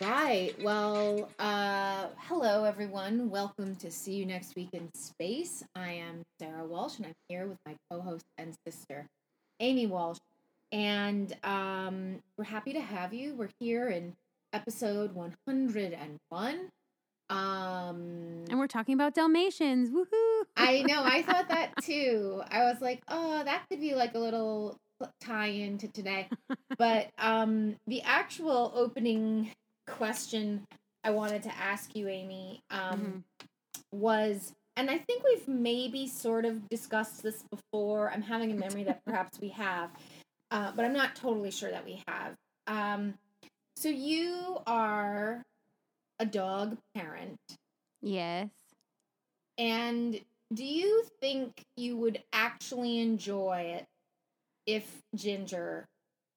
Right. 0.00 0.54
Well, 0.62 1.28
uh, 1.38 2.06
hello, 2.18 2.64
everyone. 2.64 3.30
Welcome 3.30 3.76
to 3.76 3.90
See 3.90 4.12
You 4.14 4.26
Next 4.26 4.56
Week 4.56 4.70
in 4.72 4.88
Space. 4.94 5.62
I 5.74 5.92
am 5.92 6.22
Sarah 6.38 6.64
Walsh, 6.64 6.96
and 6.96 7.06
I'm 7.06 7.14
here 7.28 7.46
with 7.46 7.58
my 7.66 7.74
co 7.90 8.00
host 8.00 8.24
and 8.38 8.54
sister, 8.66 9.06
Amy 9.60 9.86
Walsh. 9.86 10.18
And 10.72 11.36
um, 11.44 12.22
we're 12.36 12.44
happy 12.44 12.72
to 12.72 12.80
have 12.80 13.12
you. 13.12 13.34
We're 13.34 13.50
here 13.58 13.88
in 13.88 14.14
episode 14.52 15.14
101. 15.14 16.70
Um, 17.28 18.44
And 18.48 18.58
we're 18.58 18.66
talking 18.68 18.94
about 18.94 19.14
Dalmatians. 19.14 19.90
Woohoo! 19.90 20.42
I 20.56 20.82
know. 20.82 21.02
I 21.04 21.22
thought 21.22 21.48
that 21.48 21.72
too. 21.82 22.42
I 22.50 22.64
was 22.64 22.80
like, 22.80 23.02
oh, 23.08 23.42
that 23.44 23.64
could 23.68 23.80
be 23.80 23.94
like 23.94 24.14
a 24.14 24.18
little 24.18 24.76
tie-in 25.20 25.78
to 25.78 25.88
today. 25.88 26.28
But 26.78 27.10
um, 27.18 27.76
the 27.86 28.00
actual 28.00 28.72
opening 28.74 29.50
question 29.90 30.66
I 31.04 31.10
wanted 31.10 31.42
to 31.44 31.56
ask 31.56 31.94
you, 31.96 32.08
Amy, 32.08 32.62
um, 32.70 33.24
was, 33.92 34.52
and 34.76 34.90
I 34.90 34.98
think 34.98 35.22
we've 35.24 35.48
maybe 35.48 36.06
sort 36.06 36.44
of 36.44 36.68
discussed 36.68 37.22
this 37.22 37.42
before. 37.50 38.10
I'm 38.10 38.22
having 38.22 38.52
a 38.52 38.54
memory 38.54 38.84
that 38.84 39.04
perhaps 39.04 39.40
we 39.40 39.48
have, 39.50 39.90
uh, 40.50 40.72
but 40.74 40.84
I'm 40.84 40.92
not 40.92 41.16
totally 41.16 41.50
sure 41.50 41.70
that 41.70 41.84
we 41.84 42.02
have. 42.06 42.34
Um, 42.66 43.14
so 43.76 43.88
you 43.88 44.58
are 44.66 45.42
a 46.18 46.26
dog 46.26 46.76
parent. 46.94 47.38
yes. 48.02 48.48
And 49.58 50.18
do 50.54 50.64
you 50.64 51.04
think 51.20 51.62
you 51.76 51.96
would 51.96 52.22
actually 52.32 52.98
enjoy 52.98 53.74
it 53.76 53.86
if 54.66 55.02
Ginger 55.14 55.86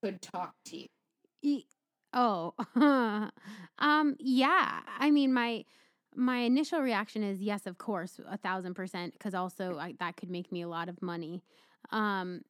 could 0.03 0.21
talk 0.21 0.53
to 0.65 0.77
you? 0.77 1.61
Oh, 2.13 2.53
um, 3.79 4.15
yeah. 4.19 4.79
I 4.99 5.11
mean, 5.11 5.33
my 5.33 5.65
my 6.15 6.37
initial 6.39 6.79
reaction 6.79 7.23
is 7.23 7.41
yes, 7.41 7.65
of 7.65 7.77
course, 7.77 8.19
a 8.29 8.37
thousand 8.37 8.75
percent, 8.75 9.13
because 9.13 9.33
also 9.33 9.77
I, 9.77 9.95
that 9.99 10.17
could 10.17 10.29
make 10.29 10.51
me 10.51 10.61
a 10.61 10.67
lot 10.67 10.89
of 10.89 11.01
money. 11.01 11.43
Um, 11.91 12.41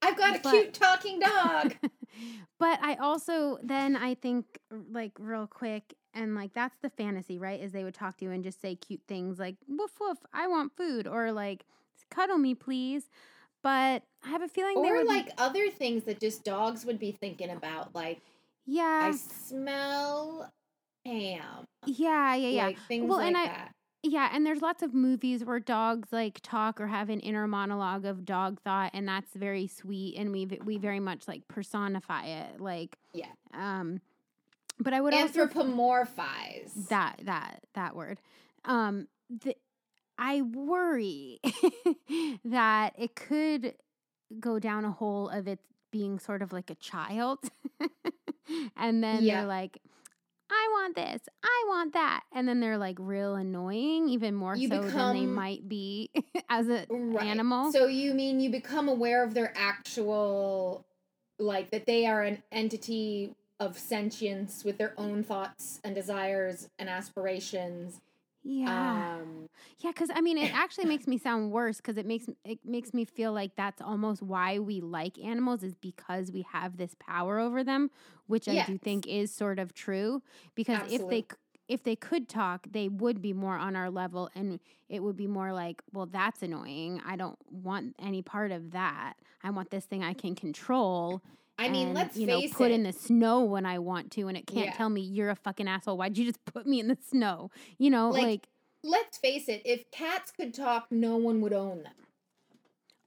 I've 0.00 0.16
got 0.16 0.36
a 0.36 0.40
But- 0.40 0.50
cute 0.50 0.74
talking 0.74 1.20
dog. 1.20 1.74
but 2.58 2.78
I 2.82 2.96
also 2.96 3.58
then 3.62 3.96
I 3.96 4.14
think 4.14 4.58
like 4.90 5.12
real 5.18 5.46
quick 5.46 5.94
and 6.14 6.34
like 6.34 6.52
that's 6.54 6.76
the 6.82 6.90
fantasy, 6.90 7.38
right? 7.38 7.60
Is 7.60 7.72
they 7.72 7.84
would 7.84 7.94
talk 7.94 8.18
to 8.18 8.24
you 8.24 8.30
and 8.30 8.42
just 8.42 8.60
say 8.60 8.74
cute 8.74 9.02
things 9.06 9.38
like 9.38 9.56
woof 9.68 9.92
woof, 10.00 10.18
I 10.32 10.46
want 10.46 10.76
food 10.76 11.06
or 11.06 11.32
like 11.32 11.64
cuddle 12.10 12.38
me 12.38 12.54
please. 12.54 13.10
But 13.62 14.02
I 14.24 14.28
have 14.28 14.42
a 14.42 14.48
feeling 14.48 14.82
they 14.82 14.88
or 14.90 14.98
would 14.98 15.06
like 15.06 15.30
other 15.38 15.70
things 15.70 16.02
that 16.04 16.18
just 16.18 16.42
dogs 16.42 16.84
would 16.84 16.98
be 16.98 17.12
thinking 17.12 17.50
about, 17.50 17.94
like 17.94 18.20
yeah, 18.66 19.10
I 19.12 19.16
smell 19.16 20.50
ham. 21.04 21.64
yeah, 21.86 22.34
yeah, 22.34 22.48
yeah. 22.48 22.66
Like 22.66 22.78
things 22.88 23.08
Well, 23.08 23.18
like 23.18 23.28
and 23.28 23.36
I- 23.36 23.46
that. 23.46 23.72
Yeah, 24.04 24.30
and 24.32 24.44
there's 24.44 24.60
lots 24.62 24.82
of 24.82 24.94
movies 24.94 25.44
where 25.44 25.60
dogs 25.60 26.08
like 26.12 26.40
talk 26.42 26.80
or 26.80 26.88
have 26.88 27.08
an 27.08 27.20
inner 27.20 27.46
monologue 27.46 28.04
of 28.04 28.24
dog 28.24 28.60
thought, 28.60 28.90
and 28.94 29.06
that's 29.06 29.32
very 29.34 29.68
sweet, 29.68 30.16
and 30.16 30.32
we 30.32 30.46
we 30.64 30.76
very 30.76 30.98
much 30.98 31.28
like 31.28 31.46
personify 31.46 32.24
it, 32.26 32.60
like 32.60 32.96
Yeah. 33.14 33.26
Um, 33.54 34.00
but 34.80 34.92
I 34.92 35.00
would 35.00 35.14
also 35.14 35.46
Anthropomorphize. 35.46 36.88
that 36.88 37.20
that 37.26 37.62
that 37.74 37.94
word. 37.94 38.18
Um, 38.64 39.06
the, 39.30 39.54
I 40.18 40.42
worry 40.42 41.38
that 42.44 42.94
it 42.98 43.14
could 43.14 43.74
go 44.40 44.58
down 44.58 44.84
a 44.84 44.90
hole 44.90 45.28
of 45.28 45.46
it 45.46 45.60
being 45.92 46.18
sort 46.18 46.42
of 46.42 46.52
like 46.52 46.70
a 46.70 46.74
child, 46.74 47.38
and 48.76 49.02
then 49.02 49.24
Yeah. 49.24 49.38
they're 49.40 49.46
like. 49.46 49.78
I 50.54 50.68
want 50.72 50.96
this. 50.96 51.22
I 51.42 51.64
want 51.66 51.94
that. 51.94 52.24
And 52.30 52.46
then 52.46 52.60
they're 52.60 52.76
like 52.76 52.98
real 53.00 53.36
annoying, 53.36 54.10
even 54.10 54.34
more 54.34 54.54
You 54.54 54.68
so 54.68 54.82
than 54.82 55.14
they 55.14 55.24
might 55.24 55.66
be 55.66 56.10
as 56.50 56.68
an 56.68 56.84
Right. 56.90 57.26
animal. 57.26 57.72
So 57.72 57.86
you 57.86 58.12
mean 58.12 58.38
you 58.38 58.50
become 58.50 58.86
aware 58.86 59.24
of 59.24 59.32
their 59.32 59.54
actual, 59.56 60.84
like 61.38 61.70
that 61.70 61.86
they 61.86 62.04
are 62.06 62.22
an 62.22 62.42
entity 62.52 63.32
of 63.58 63.78
sentience 63.78 64.62
with 64.62 64.76
their 64.76 64.92
own 64.98 65.22
thoughts 65.24 65.80
and 65.84 65.94
desires 65.94 66.68
and 66.78 66.86
aspirations. 66.90 68.00
Yeah. 68.42 69.02
Um, 69.20 69.48
Yeah, 69.78 69.90
because 69.90 70.10
I 70.14 70.20
mean, 70.20 70.38
it 70.38 70.50
actually 70.52 70.86
makes 70.86 71.06
me 71.06 71.18
sound 71.18 71.50
worse 71.50 71.78
because 71.78 71.96
it 71.96 72.06
makes 72.06 72.26
it 72.44 72.58
makes 72.64 72.92
me 72.94 73.04
feel 73.04 73.32
like 73.32 73.56
that's 73.56 73.80
almost 73.80 74.22
why 74.22 74.58
we 74.58 74.80
like 74.80 75.18
animals 75.18 75.62
is 75.62 75.74
because 75.74 76.30
we 76.32 76.42
have 76.52 76.76
this 76.76 76.94
power 76.98 77.38
over 77.38 77.62
them, 77.64 77.90
which 78.26 78.48
I 78.48 78.58
do 78.58 78.78
think 78.78 79.06
is 79.06 79.32
sort 79.34 79.58
of 79.58 79.74
true. 79.74 80.22
Because 80.54 80.80
if 80.86 81.08
they 81.08 81.24
if 81.68 81.82
they 81.82 81.96
could 81.96 82.28
talk, 82.28 82.66
they 82.70 82.88
would 82.88 83.20
be 83.22 83.32
more 83.32 83.56
on 83.56 83.76
our 83.76 83.90
level, 83.90 84.30
and 84.34 84.60
it 84.88 85.02
would 85.02 85.16
be 85.16 85.26
more 85.26 85.52
like, 85.52 85.82
well, 85.92 86.06
that's 86.06 86.42
annoying. 86.42 87.00
I 87.06 87.16
don't 87.16 87.38
want 87.50 87.94
any 87.98 88.22
part 88.22 88.50
of 88.52 88.72
that. 88.72 89.14
I 89.42 89.50
want 89.50 89.70
this 89.70 89.84
thing 89.84 90.02
I 90.02 90.14
can 90.14 90.34
control. 90.34 91.22
I 91.58 91.68
mean, 91.68 91.88
and, 91.88 91.94
let's 91.94 92.16
you 92.16 92.26
know 92.26 92.42
put 92.52 92.70
it. 92.70 92.74
in 92.74 92.82
the 92.82 92.92
snow 92.92 93.42
when 93.44 93.66
I 93.66 93.78
want 93.78 94.10
to, 94.12 94.28
and 94.28 94.36
it 94.36 94.46
can't 94.46 94.66
Yeah. 94.66 94.72
tell 94.76 94.88
me 94.88 95.00
you're 95.00 95.30
a 95.30 95.36
fucking 95.36 95.68
asshole. 95.68 95.96
Why'd 95.96 96.16
you 96.18 96.24
just 96.24 96.44
put 96.44 96.66
me 96.66 96.80
in 96.80 96.88
the 96.88 96.98
snow? 97.08 97.50
You 97.78 97.90
know, 97.90 98.10
Like, 98.10 98.22
like 98.22 98.48
let's 98.82 99.18
face 99.18 99.48
it. 99.48 99.62
If 99.64 99.90
cats 99.90 100.32
could 100.32 100.54
talk, 100.54 100.90
no 100.90 101.16
one 101.16 101.40
would 101.42 101.52
own 101.52 101.82
them. 101.84 101.92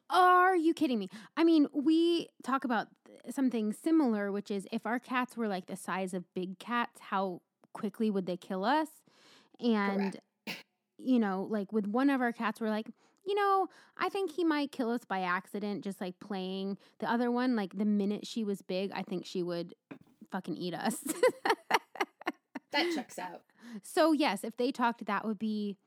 Are 0.09 0.55
you 0.55 0.73
kidding 0.73 0.99
me? 0.99 1.09
I 1.35 1.43
mean, 1.43 1.67
we 1.73 2.29
talk 2.43 2.63
about 2.63 2.87
something 3.31 3.73
similar, 3.73 4.31
which 4.31 4.51
is 4.51 4.67
if 4.71 4.85
our 4.85 4.99
cats 4.99 5.35
were 5.35 5.47
like 5.47 5.65
the 5.65 5.75
size 5.75 6.13
of 6.13 6.31
big 6.35 6.59
cats, 6.59 6.99
how 7.09 7.41
quickly 7.73 8.11
would 8.11 8.27
they 8.27 8.37
kill 8.37 8.63
us? 8.63 8.87
And, 9.59 10.19
you 10.97 11.17
know, 11.19 11.47
like 11.49 11.73
with 11.73 11.87
one 11.87 12.09
of 12.11 12.21
our 12.21 12.31
cats, 12.31 12.61
we're 12.61 12.69
like, 12.69 12.87
you 13.25 13.35
know, 13.35 13.67
I 13.97 14.09
think 14.09 14.31
he 14.31 14.43
might 14.43 14.71
kill 14.71 14.91
us 14.91 15.05
by 15.05 15.21
accident, 15.21 15.83
just 15.83 15.99
like 15.99 16.19
playing. 16.19 16.77
The 16.99 17.11
other 17.11 17.31
one, 17.31 17.55
like 17.55 17.77
the 17.77 17.85
minute 17.85 18.27
she 18.27 18.43
was 18.43 18.61
big, 18.61 18.91
I 18.93 19.01
think 19.01 19.25
she 19.25 19.41
would 19.41 19.73
fucking 20.31 20.57
eat 20.57 20.73
us. 20.73 21.03
That 22.71 22.91
checks 22.95 23.17
out. 23.17 23.41
So 23.83 24.11
yes, 24.11 24.43
if 24.43 24.57
they 24.57 24.71
talked, 24.71 25.05
that 25.05 25.25
would 25.25 25.39
be 25.39 25.77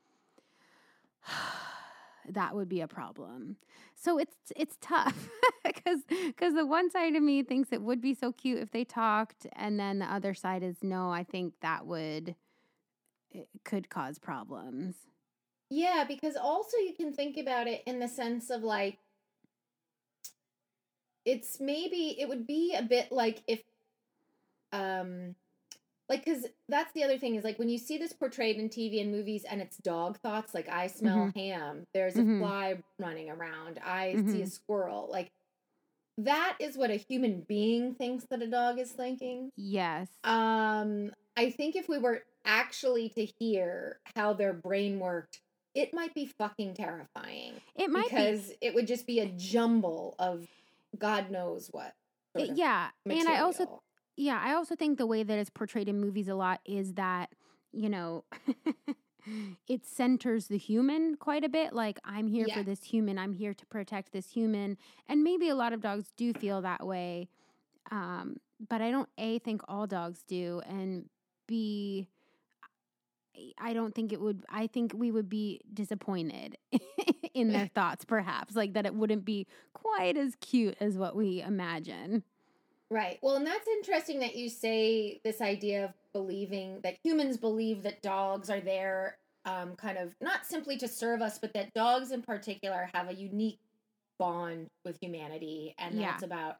that 2.29 2.55
would 2.55 2.69
be 2.69 2.81
a 2.81 2.87
problem. 2.87 3.57
So 3.95 4.17
it's 4.17 4.35
it's 4.55 4.77
tough 4.81 5.29
because 5.63 5.99
because 6.07 6.53
the 6.55 6.65
one 6.65 6.89
side 6.89 7.15
of 7.15 7.23
me 7.23 7.43
thinks 7.43 7.71
it 7.71 7.81
would 7.81 8.01
be 8.01 8.13
so 8.13 8.31
cute 8.31 8.59
if 8.59 8.71
they 8.71 8.83
talked, 8.83 9.47
and 9.53 9.79
then 9.79 9.99
the 9.99 10.05
other 10.05 10.33
side 10.33 10.63
is 10.63 10.77
no. 10.81 11.11
I 11.11 11.23
think 11.23 11.53
that 11.61 11.85
would 11.85 12.35
it 13.31 13.47
could 13.63 13.89
cause 13.89 14.17
problems. 14.17 14.95
Yeah, 15.69 16.03
because 16.07 16.35
also 16.35 16.77
you 16.77 16.93
can 16.95 17.13
think 17.13 17.37
about 17.37 17.67
it 17.67 17.83
in 17.85 17.99
the 17.99 18.07
sense 18.07 18.49
of 18.49 18.63
like 18.63 18.97
it's 21.25 21.59
maybe 21.59 22.19
it 22.19 22.27
would 22.27 22.47
be 22.47 22.73
a 22.75 22.81
bit 22.81 23.11
like 23.11 23.43
if 23.47 23.61
um 24.71 25.35
like 26.07 26.25
cuz 26.25 26.47
that's 26.69 26.91
the 26.93 27.03
other 27.03 27.17
thing 27.17 27.35
is 27.35 27.43
like 27.43 27.59
when 27.59 27.69
you 27.69 27.77
see 27.77 27.97
this 27.97 28.13
portrayed 28.13 28.57
in 28.57 28.69
TV 28.69 29.01
and 29.01 29.11
movies 29.11 29.43
and 29.43 29.61
it's 29.61 29.77
dog 29.77 30.19
thoughts 30.19 30.53
like 30.53 30.69
I 30.69 30.87
smell 30.87 31.31
ham, 31.35 31.85
there's 31.93 32.17
a 32.17 32.23
Mhm. 32.23 32.39
fly 32.39 32.83
running 32.99 33.29
around, 33.29 33.79
I 33.83 34.17
see 34.27 34.41
a 34.41 34.45
Mhm. 34.45 34.51
squirrel. 34.51 35.07
Like 35.11 35.31
that 36.17 36.57
is 36.59 36.77
what 36.77 36.91
a 36.91 36.95
human 36.95 37.41
being 37.41 37.95
thinks 37.95 38.25
that 38.29 38.41
a 38.41 38.47
dog 38.47 38.79
is 38.79 38.91
thinking. 38.91 39.51
Yes. 39.55 40.09
Um, 40.23 41.13
I 41.37 41.51
think 41.51 41.75
if 41.75 41.87
we 41.89 41.97
were 41.97 42.23
actually 42.45 43.09
to 43.09 43.25
hear 43.39 43.99
how 44.15 44.33
their 44.33 44.53
brain 44.53 44.99
worked, 44.99 45.41
it 45.75 45.93
might 45.93 46.13
be 46.13 46.25
fucking 46.25 46.73
terrifying. 46.73 47.53
It 47.75 47.89
might 47.89 48.09
because 48.09 48.51
it 48.61 48.73
would 48.73 48.87
just 48.87 49.05
be 49.05 49.19
a 49.19 49.27
jumble 49.27 50.15
of 50.19 50.47
God 50.97 51.31
knows 51.31 51.69
what. 51.71 51.93
Yeah, 52.35 52.89
and 53.05 53.27
I 53.27 53.39
also 53.39 53.81
yeah, 54.19 54.37
I 54.43 54.53
also 54.53 54.75
think 54.75 54.97
the 54.97 55.05
way 55.05 55.23
that 55.23 55.39
it's 55.39 55.49
portrayed 55.49 55.87
in 55.87 56.01
movies 56.01 56.27
a 56.27 56.35
lot 56.35 56.59
is 56.65 56.95
that, 56.95 57.29
you 57.71 57.87
know, 57.87 58.25
it 59.69 59.85
centers 59.85 60.47
the 60.47 60.57
human 60.57 61.15
quite 61.15 61.45
a 61.45 61.49
bit. 61.49 61.71
Like, 61.71 61.99
I'm 62.03 62.27
here 62.27 62.45
for 62.53 62.61
this 62.61 62.83
human, 62.83 63.17
I'm 63.17 63.31
here 63.31 63.53
to 63.53 63.65
protect 63.67 64.11
this 64.11 64.31
human. 64.31 64.77
And 65.07 65.23
maybe 65.23 65.47
a 65.47 65.55
lot 65.55 65.71
of 65.71 65.79
dogs 65.79 66.11
do 66.17 66.33
feel 66.33 66.61
that 66.63 66.85
way. 66.85 67.29
Um, 67.91 68.41
but 68.67 68.81
I 68.81 68.91
don't 68.91 69.07
A 69.17 69.39
think 69.39 69.61
all 69.69 69.87
dogs 69.87 70.21
do 70.27 70.61
and 70.67 71.05
B 71.47 72.09
I 73.57 73.73
don't 73.73 73.93
think 73.95 74.11
it 74.13 74.21
would 74.21 74.43
I 74.49 74.67
think 74.67 74.93
we 74.95 75.11
would 75.11 75.29
be 75.29 75.61
disappointed 75.73 76.57
in 77.33 77.51
their 77.51 77.67
thoughts 77.67 78.05
perhaps 78.05 78.55
like 78.55 78.73
that 78.73 78.85
it 78.85 78.95
wouldn't 78.95 79.25
be 79.25 79.47
quite 79.73 80.17
as 80.17 80.35
cute 80.41 80.75
as 80.79 80.97
what 80.97 81.15
we 81.15 81.41
imagine. 81.41 82.23
Right. 82.91 83.19
Well, 83.21 83.35
and 83.35 83.45
that's 83.45 83.67
interesting 83.67 84.19
that 84.21 84.35
you 84.35 84.49
say 84.49 85.21
this 85.23 85.41
idea 85.41 85.85
of 85.85 85.91
believing 86.11 86.79
that 86.81 86.95
humans 87.03 87.37
believe 87.37 87.83
that 87.83 88.01
dogs 88.01 88.49
are 88.49 88.61
there, 88.61 89.17
um, 89.45 89.75
kind 89.75 89.97
of 89.97 90.15
not 90.21 90.45
simply 90.47 90.75
to 90.77 90.87
serve 90.87 91.21
us, 91.21 91.37
but 91.37 91.53
that 91.53 91.71
dogs 91.75 92.11
in 92.11 92.23
particular 92.23 92.89
have 92.95 93.07
a 93.09 93.13
unique 93.13 93.59
bond 94.17 94.67
with 94.83 94.97
humanity, 95.01 95.75
and 95.77 95.99
Yeah. 95.99 96.11
that's 96.11 96.23
about 96.23 96.57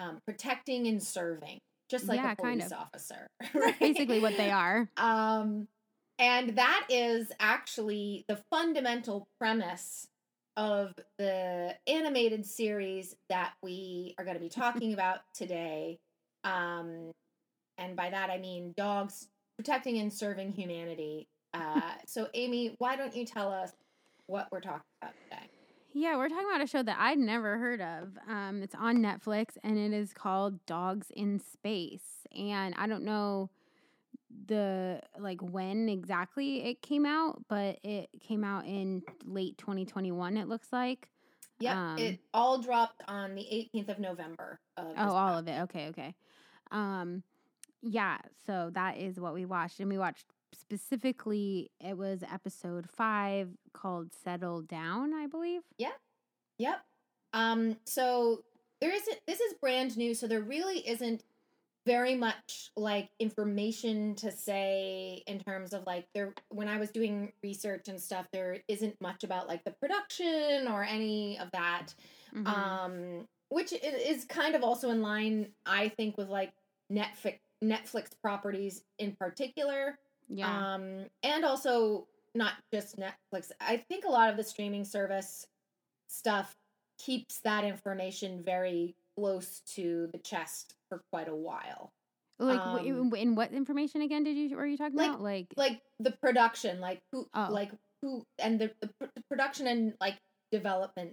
um, 0.00 0.18
protecting 0.26 0.86
and 0.86 1.02
serving, 1.02 1.58
just 1.90 2.08
like 2.08 2.16
Yeah, 2.20 2.32
a 2.32 2.36
kind 2.36 2.60
police 2.60 2.72
of. 2.72 2.78
officer. 2.78 3.26
Right? 3.54 3.78
basically 3.80 4.20
what 4.20 4.36
they 4.36 4.50
are. 4.50 4.88
Um, 4.96 5.68
and 6.18 6.56
that 6.56 6.86
is 6.88 7.30
actually 7.40 8.24
the 8.28 8.36
fundamental 8.50 9.28
premise 9.38 10.08
of 10.56 10.94
the 11.18 11.74
animated 11.86 12.46
series 12.46 13.14
that 13.28 13.52
we 13.62 14.14
are 14.18 14.24
going 14.24 14.36
to 14.36 14.40
be 14.40 14.48
talking 14.50 14.94
about 14.94 15.20
today. 15.34 15.98
Um, 16.44 17.12
and 17.78 17.96
by 17.96 18.10
that 18.10 18.30
I 18.30 18.38
mean 18.38 18.72
dogs 18.76 19.28
protecting 19.56 19.98
and 19.98 20.12
serving 20.12 20.52
humanity. 20.52 21.28
Uh, 21.52 21.80
so, 22.06 22.28
Amy, 22.34 22.74
why 22.78 22.96
don't 22.96 23.14
you 23.14 23.26
tell 23.26 23.52
us 23.52 23.72
what 24.26 24.48
we're 24.50 24.60
talking 24.60 24.82
about 25.02 25.14
today? 25.24 25.42
Yeah, 25.92 26.16
we're 26.16 26.28
talking 26.28 26.46
about 26.46 26.62
a 26.62 26.66
show 26.66 26.82
that 26.82 26.96
I'd 26.98 27.18
never 27.18 27.56
heard 27.56 27.80
of. 27.80 28.18
Um, 28.28 28.62
it's 28.62 28.74
on 28.74 28.98
Netflix 28.98 29.56
and 29.64 29.78
it 29.78 29.94
is 29.94 30.12
called 30.12 30.64
Dogs 30.66 31.06
in 31.14 31.40
Space. 31.40 32.26
And 32.36 32.74
I 32.76 32.86
don't 32.86 33.02
know 33.02 33.48
the 34.46 35.00
like 35.18 35.40
when 35.42 35.88
exactly 35.88 36.64
it 36.64 36.82
came 36.82 37.06
out, 37.06 37.42
but 37.48 37.78
it 37.82 38.08
came 38.20 38.44
out 38.44 38.66
in 38.66 39.02
late 39.24 39.58
2021 39.58 40.36
it 40.36 40.48
looks 40.48 40.72
like. 40.72 41.08
Yep, 41.58 41.76
Um, 41.76 41.98
it 41.98 42.20
all 42.34 42.58
dropped 42.58 43.02
on 43.08 43.34
the 43.34 43.42
18th 43.42 43.88
of 43.88 43.98
November. 43.98 44.60
Of 44.76 44.86
Oh, 44.96 45.14
all 45.14 45.38
of 45.38 45.48
it. 45.48 45.62
Okay, 45.62 45.88
okay. 45.88 46.14
Um 46.70 47.22
yeah, 47.82 48.18
so 48.46 48.70
that 48.74 48.98
is 48.98 49.20
what 49.20 49.34
we 49.34 49.44
watched 49.44 49.80
and 49.80 49.88
we 49.88 49.98
watched 49.98 50.26
specifically 50.54 51.70
it 51.80 51.96
was 51.96 52.22
episode 52.22 52.88
5 52.90 53.50
called 53.72 54.12
Settle 54.24 54.62
Down, 54.62 55.14
I 55.14 55.26
believe. 55.26 55.62
Yeah. 55.78 55.92
Yep. 56.58 56.80
Um, 57.32 57.76
so 57.84 58.44
there 58.80 58.94
isn't 58.94 59.18
this 59.26 59.40
is 59.40 59.54
brand 59.60 59.96
new, 59.96 60.14
so 60.14 60.26
there 60.26 60.40
really 60.40 60.78
isn't 60.88 61.22
very 61.86 62.14
much 62.14 62.70
like 62.76 63.08
information 63.20 64.14
to 64.16 64.30
say 64.32 65.22
in 65.26 65.38
terms 65.38 65.72
of 65.72 65.84
like 65.86 66.06
there 66.14 66.34
when 66.50 66.68
I 66.68 66.78
was 66.78 66.90
doing 66.90 67.32
research 67.42 67.88
and 67.88 68.00
stuff, 68.00 68.26
there 68.32 68.58
isn't 68.68 69.00
much 69.00 69.24
about 69.24 69.48
like 69.48 69.62
the 69.64 69.70
production 69.80 70.68
or 70.68 70.82
any 70.84 71.38
of 71.38 71.48
that. 71.52 71.94
Mhm. 72.34 72.46
Um 72.46 73.28
which 73.48 73.72
is 73.72 74.24
kind 74.24 74.56
of 74.56 74.64
also 74.64 74.90
in 74.90 75.00
line, 75.02 75.52
I 75.64 75.88
think, 75.90 76.18
with 76.18 76.28
like 76.28 76.52
Netflix 76.92 77.38
Netflix 77.64 78.10
properties 78.20 78.82
in 78.98 79.14
particular. 79.16 79.98
yeah. 80.28 80.74
Um, 80.74 81.06
and 81.22 81.44
also 81.44 82.08
not 82.34 82.54
just 82.74 82.98
Netflix. 82.98 83.52
I 83.60 83.76
think 83.88 84.04
a 84.04 84.10
lot 84.10 84.28
of 84.28 84.36
the 84.36 84.42
streaming 84.42 84.84
service 84.84 85.46
stuff 86.08 86.56
keeps 86.98 87.40
that 87.44 87.64
information 87.64 88.42
very 88.44 88.96
close 89.16 89.60
to 89.74 90.08
the 90.12 90.18
chest 90.18 90.74
for 90.88 91.02
quite 91.12 91.28
a 91.28 91.34
while. 91.34 91.90
Like 92.38 92.60
Um, 92.60 93.14
in, 93.14 93.34
what 93.34 93.52
information 93.52 94.02
again 94.02 94.22
did 94.24 94.36
you 94.36 94.54
were 94.56 94.66
you 94.66 94.76
talking 94.76 94.96
like- 94.96 95.08
about? 95.08 95.22
Like 95.22 95.46
Like 95.56 95.80
the 96.00 96.12
production, 96.12 96.80
like 96.80 97.00
who, 97.12 97.26
Oh. 97.34 97.48
like 97.50 97.72
who, 98.02 98.22
and 98.38 98.60
the, 98.60 98.70
the, 98.80 98.88
pr- 99.00 99.10
the 99.14 99.22
production 99.30 99.66
and 99.66 99.94
like 100.00 100.16
development 100.52 101.12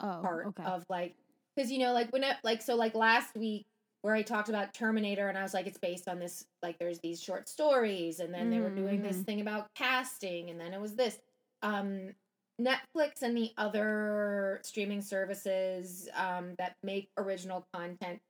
oh 0.00 0.18
part 0.22 0.46
okay. 0.48 0.64
of 0.64 0.84
like 0.88 1.14
because 1.54 1.70
you 1.70 1.78
know 1.78 1.92
like 1.92 2.10
when 2.12 2.24
it 2.24 2.36
like 2.42 2.60
so 2.62 2.74
like 2.74 2.94
last 2.94 3.36
week 3.36 3.64
where 4.00 4.14
I 4.14 4.22
talked 4.22 4.48
about 4.48 4.74
Terminator 4.74 5.28
and 5.28 5.38
I 5.38 5.42
was 5.42 5.54
like 5.54 5.66
it's 5.68 5.78
based 5.78 6.08
on 6.08 6.18
this 6.18 6.44
like 6.62 6.78
there's 6.78 6.98
these 7.00 7.22
short 7.22 7.48
stories 7.48 8.18
and 8.18 8.32
then 8.34 8.50
they 8.50 8.58
were 8.58 8.70
doing 8.70 9.02
this 9.02 9.18
Mhm. 9.18 9.26
thing 9.26 9.40
about 9.42 9.66
casting 9.76 10.50
and 10.50 10.58
then 10.58 10.72
it 10.74 10.80
was 10.80 10.96
this 10.96 11.18
um 11.62 12.12
Netflix 12.60 13.22
and 13.22 13.36
the 13.36 13.50
other 13.56 14.60
streaming 14.62 15.00
services 15.02 16.08
um 16.14 16.54
that 16.58 16.76
make 16.82 17.08
original 17.16 17.66
content 17.74 18.20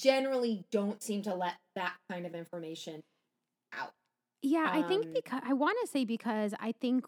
generally 0.00 0.64
don't 0.70 1.02
seem 1.02 1.22
to 1.22 1.34
let 1.34 1.54
that 1.74 1.94
kind 2.10 2.26
of 2.26 2.34
information 2.34 3.02
out. 3.72 3.92
yeah, 4.42 4.68
I 4.70 4.82
think 4.82 5.06
um, 5.06 5.12
because 5.14 5.42
I 5.44 5.52
want 5.54 5.78
to 5.82 5.86
say 5.88 6.04
because 6.04 6.54
I 6.60 6.72
think 6.72 7.06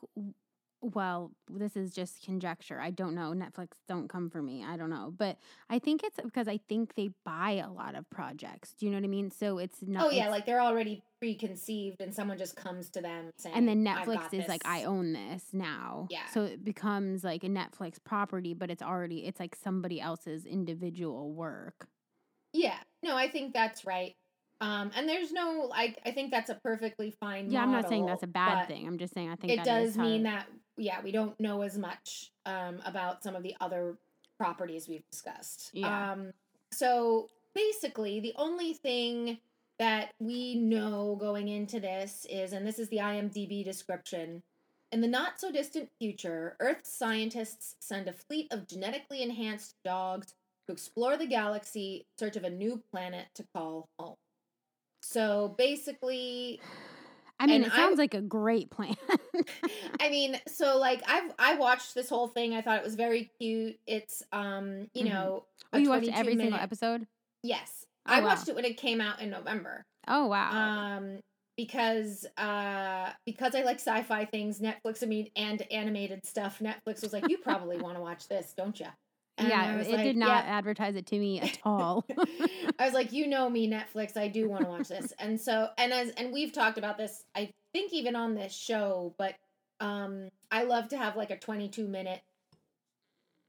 well, 0.81 1.33
this 1.51 1.77
is 1.77 1.93
just 1.93 2.25
conjecture. 2.25 2.81
I 2.81 2.91
don't 2.91 3.15
know. 3.15 3.33
Netflix 3.35 3.71
don't 3.89 4.09
come 4.09 4.31
for 4.31 4.41
me. 4.41 4.65
I 4.65 4.77
don't 4.77 4.91
know. 4.91 5.13
But 5.17 5.39
I 5.69 5.79
think 5.79 6.03
it's 6.05 6.19
because 6.23 6.47
I 6.47 6.61
think 6.69 6.95
they 6.95 7.11
buy 7.25 7.63
a 7.65 7.71
lot 7.71 7.97
of 7.97 8.09
projects. 8.11 8.75
Do 8.79 8.87
you 8.87 8.93
know 8.93 8.99
what 8.99 9.05
I 9.05 9.09
mean? 9.09 9.31
So 9.31 9.59
it's 9.59 9.79
not 9.83 10.07
oh 10.07 10.11
yeah, 10.11 10.29
like 10.29 10.47
they're 10.47 10.61
already 10.61 11.03
preconceived 11.21 12.01
and 12.01 12.15
someone 12.15 12.39
just 12.39 12.55
comes 12.55 12.91
to 12.91 13.01
them 13.01 13.31
saying 13.39 13.57
and 13.57 13.69
then 13.69 13.85
Netflix 13.85 14.33
is 14.33 14.47
like. 14.47 14.63
I 14.65 14.85
own 14.85 15.13
this 15.13 15.47
now. 15.53 16.07
Yeah. 16.11 16.27
So 16.33 16.45
it 16.45 16.65
becomes 16.65 17.25
like 17.25 17.43
a 17.43 17.49
Netflix 17.49 17.97
property, 18.03 18.55
but 18.55 18.71
it's 18.71 18.83
already 18.83 19.27
it's 19.27 19.41
like 19.41 19.57
somebody 19.57 20.01
else's 20.01 20.45
individual 20.45 21.33
work. 21.33 21.89
Yeah, 22.53 22.79
no, 23.03 23.17
I 23.17 23.29
think 23.29 23.53
that's 23.53 23.85
right. 23.85 24.15
Um, 24.61 24.91
and 24.97 25.09
there's 25.09 25.31
no 25.31 25.67
like 25.71 25.99
I 26.05 26.11
think 26.11 26.33
that's 26.33 26.51
a 26.51 26.55
perfectly 26.57 27.15
fine. 27.21 27.51
Yeah, 27.51 27.63
I'm 27.63 27.71
not 27.71 27.89
saying 27.89 28.07
that's 28.07 28.25
a 28.25 28.29
bad 28.29 28.67
thing. 28.67 28.87
I'm 28.87 28.99
just 28.99 29.15
saying 29.15 29.31
I 29.31 29.37
think 29.37 29.53
It 29.53 29.65
does 29.65 29.97
mean 29.97 30.25
that 30.25 30.47
yeah, 30.79 31.01
we 31.03 31.13
don't 31.13 31.39
know 31.41 31.63
as 31.63 31.77
much 31.77 32.33
um, 32.47 32.81
about 32.85 33.23
some 33.23 33.37
of 33.37 33.43
the 33.43 33.55
other 33.61 33.97
properties 34.39 34.89
we've 34.89 35.09
discussed. 35.11 35.71
Yeah. 35.73 36.13
Um, 36.13 36.33
so 36.71 37.29
basically, 37.55 38.21
the 38.21 38.35
only 38.37 38.73
thing 38.73 39.39
that 39.79 40.13
we 40.19 40.57
know 40.57 41.17
going 41.21 41.49
into 41.49 41.81
this 41.81 42.27
is, 42.29 42.53
and 42.53 42.67
this 42.67 42.79
is 42.79 42.89
the 42.89 42.99
IMDb 42.99 43.65
description. 43.65 44.43
In 44.91 45.01
the 45.01 45.09
not 45.09 45.39
so 45.39 45.53
distant 45.53 45.91
future, 45.99 46.57
Earth 46.61 46.85
scientists 46.85 47.77
send 47.81 48.09
a 48.09 48.13
fleet 48.13 48.53
of 48.53 48.67
genetically 48.67 49.23
enhanced 49.23 49.75
dogs 49.85 50.35
to 50.67 50.73
explore 50.73 51.17
the 51.17 51.27
galaxy 51.27 52.07
in 52.07 52.27
search 52.27 52.37
of 52.37 52.45
a 52.45 52.51
new 52.51 52.83
planet 52.91 53.27
to 53.35 53.45
call 53.55 53.89
home. 53.99 54.17
So 55.01 55.55
basically, 55.57 56.61
I 57.41 57.47
mean, 57.47 57.57
and 57.57 57.65
it 57.67 57.73
I- 57.73 57.77
sounds 57.77 57.99
like 57.99 58.15
a 58.15 58.21
great 58.21 58.71
plan. 58.71 58.97
I 60.01 60.09
mean, 60.11 60.41
so 60.49 60.79
like 60.79 61.03
I've 61.09 61.33
I 61.39 61.55
watched 61.57 61.95
this 61.95 62.09
whole 62.09 62.29
thing. 62.29 62.55
I 62.55 62.63
thought 62.63 62.79
it 62.79 62.85
was 62.85 62.95
very 62.97 63.31
cute. 63.41 63.79
It's 63.87 64.23
um, 64.33 64.89
you 64.95 65.05
Mhm. 65.05 65.09
know, 65.11 65.45
oh, 65.73 65.79
you 65.79 65.89
watched 65.89 66.05
22 66.07 66.19
every 66.19 66.37
single 66.37 66.59
episode? 66.59 67.07
Yes, 67.43 67.85
Oh, 68.07 68.13
I 68.15 68.21
wow. 68.21 68.27
watched 68.27 68.49
it 68.49 68.55
when 68.57 68.65
it 68.65 68.77
came 68.77 69.01
out 69.01 69.21
in 69.21 69.31
November. 69.31 69.85
Oh 70.07 70.27
wow. 70.27 70.51
Um, 70.97 71.21
because 71.57 72.25
uh, 72.37 73.11
because 73.27 73.55
I 73.55 73.63
like 73.63 73.77
sci-fi 73.81 74.25
things. 74.25 74.61
Netflix, 74.61 75.03
I 75.03 75.07
mean, 75.07 75.29
and 75.37 75.61
animated 75.73 76.25
stuff. 76.27 76.61
Netflix 76.61 77.03
was 77.03 77.13
like, 77.13 77.29
you 77.29 77.39
probably 77.39 77.79
want 77.81 77.97
to 77.97 78.01
watch 78.01 78.29
this, 78.29 78.55
don't 78.57 78.79
you? 78.81 78.87
Yeah, 79.41 79.63
I 79.63 79.77
was 79.77 79.87
it 79.87 79.93
like, 79.93 80.03
did 80.03 80.17
not 80.17 80.45
"Yeah." 80.45 80.51
advertise 80.59 80.97
it 80.97 81.07
to 81.07 81.19
me 81.19 81.41
at 81.41 81.59
all. 81.65 82.05
I 82.79 82.85
was 82.85 82.93
like, 82.95 83.13
you 83.13 83.27
know 83.27 83.49
me, 83.49 83.71
Netflix. 83.71 84.17
I 84.17 84.29
do 84.29 84.49
want 84.49 84.63
to 84.65 84.69
watch 84.69 84.89
this, 84.89 85.13
and 85.19 85.41
so 85.41 85.69
and 85.79 85.93
as 85.93 86.11
and 86.11 86.33
we've 86.33 86.53
talked 86.53 86.79
about 86.79 86.99
this. 86.99 87.25
I 87.35 87.51
think 87.73 87.93
even 87.93 88.17
on 88.17 88.35
this 88.35 88.53
show, 88.55 89.15
but 89.19 89.35
um, 89.81 90.29
I 90.51 90.65
love 90.65 90.89
to 90.89 90.99
have 90.99 91.17
like 91.17 91.31
a 91.31 91.39
twenty-two 91.39 91.87
minute 91.89 92.21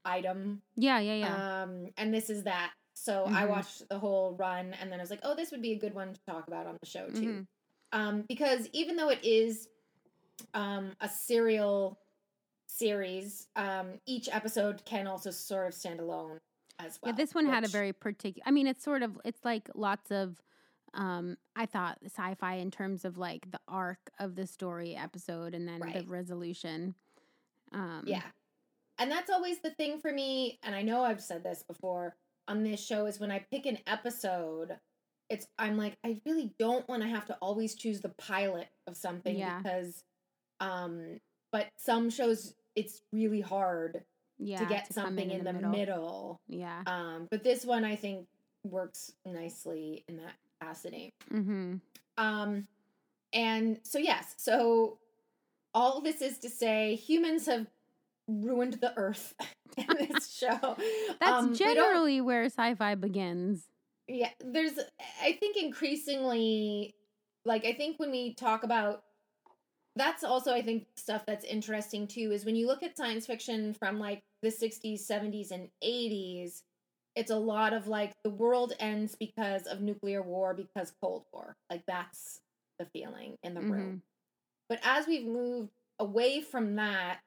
item, 0.04 0.62
yeah, 0.76 0.98
yeah, 1.00 1.14
yeah. 1.14 1.62
um, 1.62 1.88
and 1.96 2.12
this 2.12 2.30
is 2.30 2.44
that. 2.44 2.72
So 2.94 3.24
I 3.26 3.44
Mhm. 3.44 3.48
watched 3.48 3.88
the 3.88 3.98
whole 3.98 4.34
run, 4.34 4.74
and 4.74 4.90
then 4.92 5.00
I 5.00 5.02
was 5.02 5.10
like, 5.10 5.20
oh, 5.22 5.34
this 5.34 5.50
would 5.50 5.62
be 5.62 5.72
a 5.72 5.78
good 5.78 5.94
one 5.94 6.12
to 6.12 6.20
talk 6.28 6.48
about 6.48 6.66
on 6.66 6.76
the 6.80 6.86
show 6.88 7.08
too, 7.08 7.14
Mhm. 7.14 7.46
um, 7.92 8.22
because 8.22 8.68
even 8.72 8.96
though 8.96 9.08
it 9.10 9.24
is 9.24 9.68
um, 10.54 10.92
a 11.00 11.08
serial 11.08 11.98
series, 12.78 13.48
um, 13.56 14.00
each 14.06 14.28
episode 14.32 14.84
can 14.84 15.06
also 15.06 15.30
sort 15.30 15.66
of 15.68 15.74
stand 15.74 16.00
alone 16.00 16.38
as 16.78 16.98
well. 17.02 17.12
yeah, 17.12 17.16
this 17.16 17.34
one 17.34 17.46
had 17.46 17.64
a 17.64 17.68
very 17.68 17.92
particular. 17.92 18.42
I 18.46 18.50
mean, 18.50 18.66
it's 18.66 18.84
sort 18.84 19.02
of 19.02 19.18
it's 19.24 19.44
like 19.44 19.68
lots 19.74 20.10
of 20.10 20.40
Um, 20.94 21.36
I 21.54 21.66
thought 21.66 21.98
sci-fi 22.04 22.54
in 22.54 22.70
terms 22.72 23.04
of 23.04 23.16
like 23.16 23.50
the 23.50 23.60
arc 23.68 24.10
of 24.18 24.34
the 24.34 24.46
story 24.46 24.96
episode 24.96 25.54
and 25.54 25.68
then 25.68 25.80
the 25.80 26.04
resolution. 26.08 26.94
Um, 27.72 28.02
Yeah. 28.06 28.22
And 28.98 29.10
that's 29.10 29.30
always 29.30 29.60
the 29.60 29.70
thing 29.70 29.98
for 30.00 30.12
me, 30.12 30.58
and 30.62 30.74
I 30.74 30.82
know 30.82 31.02
I've 31.04 31.22
said 31.22 31.42
this 31.44 31.62
before 31.62 32.16
on 32.48 32.64
this 32.64 32.84
show 32.84 33.06
is 33.06 33.20
when 33.20 33.30
I 33.30 33.38
pick 33.50 33.64
an 33.66 33.78
episode, 33.86 34.76
it's 35.28 35.46
I'm 35.58 35.76
like 35.78 35.96
I 36.04 36.20
really 36.26 36.52
don't 36.58 36.86
want 36.88 37.02
to 37.02 37.08
have 37.08 37.26
to 37.26 37.34
always 37.40 37.74
choose 37.76 38.00
the 38.00 38.08
pilot 38.10 38.66
of 38.88 38.96
something 38.96 39.38
Yeah. 39.38 39.58
because 39.58 40.02
um 40.58 41.20
but 41.52 41.68
some 41.76 42.10
shows 42.10 42.54
it's 42.76 43.02
really 43.12 43.40
hard 43.40 44.04
yeah, 44.38 44.58
to 44.58 44.64
get 44.66 44.88
come 44.94 45.04
something 45.04 45.30
in, 45.30 45.44
the, 45.44 45.52
middle. 45.52 46.40
Yeah. 46.48 46.82
Um 46.86 47.28
but 47.30 47.42
this 47.44 47.64
one 47.64 47.84
I 47.84 47.96
think 47.96 48.26
works 48.64 49.12
nicely 49.26 50.04
in 50.08 50.16
that 50.18 50.34
capacity. 50.60 51.12
Mm-hmm. 51.32 51.76
Um, 52.18 52.66
and 53.32 53.78
so 53.82 53.98
yes, 53.98 54.34
so 54.36 54.98
all 55.74 56.00
this 56.00 56.20
is 56.20 56.38
to 56.38 56.50
say, 56.50 56.96
humans 56.96 57.46
have 57.46 57.66
ruined 58.28 58.74
the 58.74 58.92
earth 58.96 59.34
in 59.76 59.86
this 59.98 60.34
show. 60.38 60.76
That's 61.20 61.32
Um, 61.44 61.54
generally 61.54 62.20
where 62.20 62.44
sci-fi 62.44 62.94
begins. 62.96 63.64
yeah. 64.08 64.30
There's, 64.44 64.78
I 65.22 65.32
think, 65.32 65.56
increasingly, 65.56 66.94
like 67.44 67.64
I 67.64 67.72
think 67.72 67.98
when 67.98 68.10
we 68.10 68.34
talk 68.34 68.64
about. 68.64 69.04
That's 69.96 70.24
also, 70.24 70.54
I 70.54 70.62
think, 70.62 70.86
stuff 70.96 71.26
that's 71.26 71.44
interesting 71.44 72.06
too. 72.06 72.30
Is 72.32 72.44
when 72.44 72.56
you 72.56 72.66
look 72.66 72.82
at 72.82 72.96
science 72.96 73.26
fiction 73.26 73.74
from 73.74 73.98
like 73.98 74.22
the 74.42 74.48
'60s, 74.48 75.00
'70s, 75.06 75.50
and 75.50 75.68
'80s, 75.84 76.62
it's 77.16 77.30
a 77.30 77.36
lot 77.36 77.72
of 77.72 77.88
like 77.88 78.14
the 78.22 78.30
world 78.30 78.72
ends 78.78 79.16
because 79.18 79.66
of 79.66 79.80
nuclear 79.80 80.22
war, 80.22 80.54
because 80.54 80.92
Cold 81.00 81.24
War. 81.32 81.56
Like 81.68 81.82
that's 81.86 82.40
the 82.78 82.86
feeling 82.86 83.36
in 83.42 83.54
the 83.54 83.60
room. 83.60 83.86
Mm-hmm. 83.86 83.96
But 84.68 84.80
as 84.84 85.06
we've 85.06 85.26
moved 85.26 85.70
away 85.98 86.40
from 86.40 86.76
that, 86.76 87.18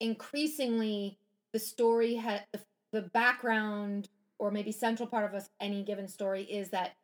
increasingly 0.00 1.18
the 1.52 1.58
story 1.58 2.14
had 2.14 2.44
the, 2.52 2.60
the 2.92 3.02
background 3.02 4.08
or 4.38 4.50
maybe 4.50 4.72
central 4.72 5.08
part 5.08 5.24
of 5.24 5.34
us 5.34 5.48
any 5.60 5.82
given 5.82 6.08
story 6.08 6.42
is 6.42 6.70
that 6.70 6.94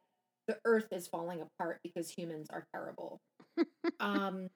the 0.47 0.59
earth 0.65 0.89
is 0.93 1.07
falling 1.07 1.41
apart 1.41 1.81
because 1.83 2.11
humans 2.11 2.49
are 2.51 2.67
terrible. 2.73 3.21
Um 4.01 4.49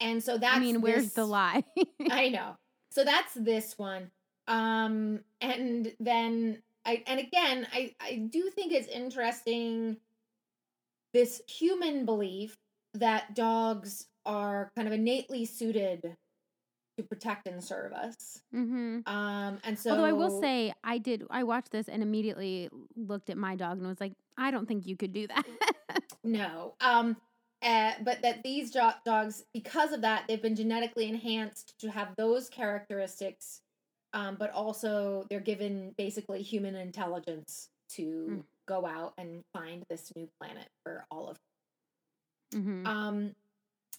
and 0.00 0.22
so 0.22 0.36
that's 0.38 0.56
I 0.56 0.60
mean, 0.60 0.80
where's 0.80 1.12
the 1.12 1.24
lie? 1.24 1.64
I 2.10 2.28
know. 2.30 2.56
So 2.90 3.04
that's 3.04 3.34
this 3.34 3.78
one. 3.78 4.10
Um 4.46 5.20
and 5.40 5.92
then 6.00 6.62
I 6.84 7.02
and 7.06 7.18
again 7.20 7.66
I 7.72 7.94
I 8.00 8.28
do 8.30 8.50
think 8.50 8.72
it's 8.72 8.88
interesting 8.88 9.96
this 11.12 11.40
human 11.48 12.04
belief 12.04 12.56
that 12.94 13.34
dogs 13.34 14.06
are 14.26 14.70
kind 14.76 14.88
of 14.88 14.94
innately 14.94 15.44
suited 15.44 16.16
to 16.96 17.02
protect 17.02 17.48
and 17.48 17.62
serve 17.62 17.92
us. 17.92 18.40
mm-hmm. 18.54 19.00
Um 19.06 19.58
and 19.64 19.78
so 19.78 19.90
Although 19.90 20.04
I 20.04 20.12
will 20.12 20.40
say, 20.40 20.72
I 20.84 20.98
did. 20.98 21.24
I 21.30 21.42
watched 21.44 21.70
this 21.72 21.88
and 21.88 22.02
immediately 22.02 22.68
looked 22.96 23.30
at 23.30 23.36
my 23.36 23.56
dog 23.56 23.78
and 23.78 23.86
was 23.86 24.00
like, 24.00 24.12
I 24.36 24.50
don't 24.50 24.66
think 24.66 24.86
you 24.86 24.96
could 24.96 25.12
do 25.12 25.26
that. 25.28 25.44
no. 26.22 26.74
Um 26.80 27.16
uh, 27.64 27.92
but 28.02 28.20
that 28.22 28.42
these 28.42 28.70
dogs 28.70 29.44
because 29.52 29.92
of 29.92 30.00
that 30.02 30.24
they've 30.28 30.42
been 30.42 30.56
genetically 30.56 31.08
enhanced 31.08 31.74
to 31.78 31.90
have 31.90 32.14
those 32.16 32.48
characteristics 32.48 33.60
um, 34.12 34.36
but 34.38 34.50
also 34.52 35.26
they're 35.28 35.40
given 35.40 35.92
basically 35.98 36.42
human 36.42 36.76
intelligence 36.76 37.70
to 37.88 38.26
Mm. 38.30 38.44
go 38.66 38.86
out 38.86 39.12
and 39.18 39.44
find 39.52 39.84
this 39.90 40.10
new 40.16 40.28
planet 40.40 40.68
for 40.82 41.04
all 41.10 41.28
of 41.28 41.38
mm-hmm. 42.54 42.86
um 42.86 43.34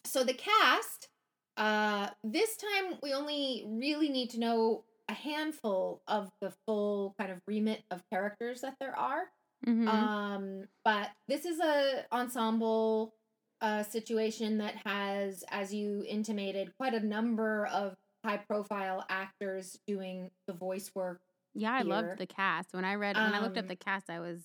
so 0.04 0.24
the 0.24 0.34
cast 0.34 1.10
uh 1.58 2.10
this 2.24 2.58
time 2.58 2.98
we 3.04 3.14
only 3.14 3.64
really 3.68 4.10
need 4.10 4.30
to 4.32 4.40
know 4.40 4.84
a 5.08 5.14
handful 5.14 6.02
of 6.08 6.32
the 6.42 6.52
full 6.66 7.14
kind 7.20 7.32
of 7.32 7.40
remit 7.48 7.84
of 7.92 8.02
characters 8.10 8.62
that 8.62 8.76
there 8.80 8.98
are 8.98 9.26
mm-hmm. 9.66 9.88
um, 9.88 10.64
but 10.84 11.10
this 11.28 11.46
is 11.46 11.60
a 11.60 12.06
ensemble 12.12 13.14
uh, 13.62 13.84
situation 13.84 14.58
that 14.60 14.76
has, 14.86 15.44
as 15.50 15.74
you 15.74 16.04
intimated, 16.08 16.72
quite 16.78 16.94
a 16.94 17.06
number 17.06 17.66
of 17.68 17.96
high 18.26 18.38
profile 18.38 19.06
actors 19.10 19.78
doing 19.88 20.30
the 20.48 20.54
voice 20.54 20.92
work. 20.96 21.22
yeah, 21.54 21.74
I 21.74 21.78
here. 21.78 21.86
loved 21.86 22.18
the 22.18 22.26
cast. 22.26 22.74
When 22.74 22.86
I 22.86 22.96
read, 22.96 23.16
when 23.16 23.34
I 23.34 23.40
looked 23.42 23.58
up 23.58 23.64
Um, 23.64 23.70
the 23.70 23.76
cast, 23.76 24.10
I 24.10 24.20
was 24.20 24.44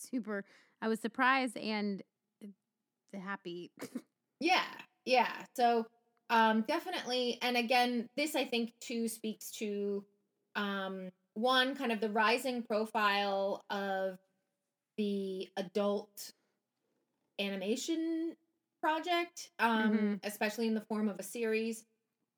super. 0.00 0.44
I 0.80 0.88
was 0.88 1.00
surprised 1.00 1.56
and 1.56 2.02
happy. 3.14 3.70
Yeah, 4.40 4.62
yeah. 5.04 5.32
So 5.54 5.86
um, 6.30 6.64
definitely, 6.66 7.38
and 7.42 7.56
again, 7.56 8.06
this 8.16 8.34
I 8.34 8.46
think 8.46 8.72
too 8.80 9.08
speaks 9.08 9.50
to 9.58 10.04
um, 10.56 11.10
one 11.34 11.74
kind 11.76 11.92
of 11.92 12.00
the 12.00 12.08
rising 12.10 12.62
profile 12.62 13.62
of 13.68 14.18
the 14.96 15.48
adult 15.56 16.30
animation 17.40 18.36
project, 18.80 19.50
um, 19.58 20.20
especially 20.22 20.66
in 20.66 20.74
the 20.74 20.80
form 20.82 21.08
of 21.08 21.18
a 21.18 21.22
series. 21.22 21.84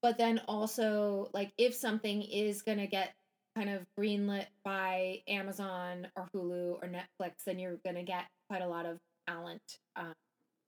But 0.02 0.18
then 0.18 0.40
also, 0.48 1.28
like, 1.32 1.52
if 1.58 1.74
something 1.74 2.22
is 2.22 2.62
going 2.62 2.78
to 2.78 2.86
get 2.86 3.14
kind 3.56 3.70
of 3.70 3.82
greenlit 3.98 4.46
by 4.64 5.22
Amazon 5.28 6.08
or 6.16 6.28
Hulu 6.34 6.82
or 6.82 6.88
Netflix, 6.88 7.44
then 7.46 7.58
you're 7.58 7.78
going 7.84 7.96
to 7.96 8.02
get 8.02 8.24
quite 8.48 8.62
a 8.62 8.68
lot 8.68 8.86
of 8.86 8.98
talent 9.28 9.62
um, 9.96 10.12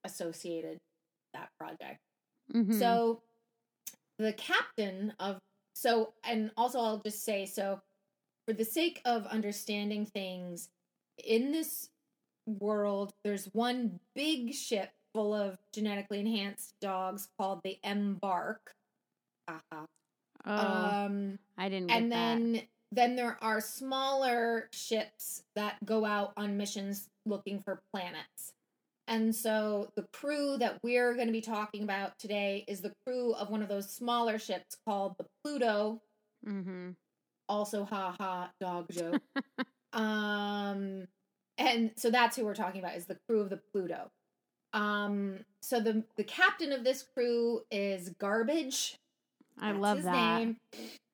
associated 0.05 0.79
that 1.33 1.49
project. 1.59 1.99
Mhm. 2.53 2.79
So 2.79 3.23
the 4.19 4.33
captain 4.33 5.13
of 5.19 5.39
so 5.75 6.13
and 6.23 6.51
also 6.57 6.79
I'll 6.79 7.03
just 7.05 7.25
say 7.25 7.47
so 7.47 7.81
for 8.47 8.53
the 8.53 8.65
sake 8.65 9.01
of 9.05 9.27
understanding 9.27 10.07
things 10.07 10.69
in 11.19 11.51
this 11.51 11.89
world 12.47 13.13
there's 13.25 13.47
one 13.53 13.99
big 14.15 14.53
ship 14.55 14.91
full 15.15 15.33
of 15.35 15.57
genetically 15.73 16.21
enhanced 16.21 16.75
dogs 16.81 17.29
called 17.39 17.61
the 17.65 17.79
Embark. 17.85 18.75
Haha. 19.49 19.85
oh, 20.47 20.53
Um 20.57 21.39
I 21.57 21.69
didn't 21.69 21.89
get 21.89 21.97
and 21.97 22.13
that. 22.13 22.17
then 22.17 22.63
then 22.93 23.17
there 23.17 23.39
are 23.43 23.61
smaller 23.61 24.69
ships 24.73 25.43
that 25.57 25.85
go 25.85 26.05
out 26.05 26.33
on 26.37 26.57
missions 26.57 27.09
looking 27.27 27.61
for 27.63 27.81
planets 27.93 28.53
and 29.07 29.35
so 29.35 29.91
the 29.97 30.05
crew 30.13 30.57
that 30.59 30.79
we're 30.83 31.15
going 31.15 31.27
to 31.27 31.33
be 31.33 31.41
talking 31.41 31.83
about 31.83 32.19
today 32.19 32.65
is 32.69 32.81
the 32.81 32.93
crew 33.07 33.35
of 33.35 33.51
one 33.51 33.63
of 33.63 33.69
those 33.69 33.91
smaller 33.91 34.39
ships 34.39 34.77
called 34.87 35.17
the 35.19 35.27
pluto 35.43 36.01
Mm-hmm. 36.47 36.91
also 37.49 37.85
ha 37.85 38.15
ha 38.19 38.51
dog 38.61 38.87
joke 38.93 39.23
um 39.95 41.07
and 41.59 41.91
so 41.97 42.11
that's 42.11 42.37
who 42.37 42.45
we're 42.45 42.55
talking 42.55 42.81
about 42.81 42.97
is 42.97 43.07
the 43.07 43.19
crew 43.29 43.41
of 43.41 43.51
the 43.51 43.61
pluto 43.73 44.11
um 44.73 45.39
so 45.61 45.81
the 45.81 46.03
the 46.17 46.25
captain 46.25 46.73
of 46.73 46.85
this 46.85 47.05
crew 47.15 47.61
is 47.71 48.11
garbage 48.19 48.99
I 49.61 49.73
that's 49.73 49.81
love 49.81 49.97
his 49.99 50.07
that. 50.07 50.39
Name. 50.39 50.57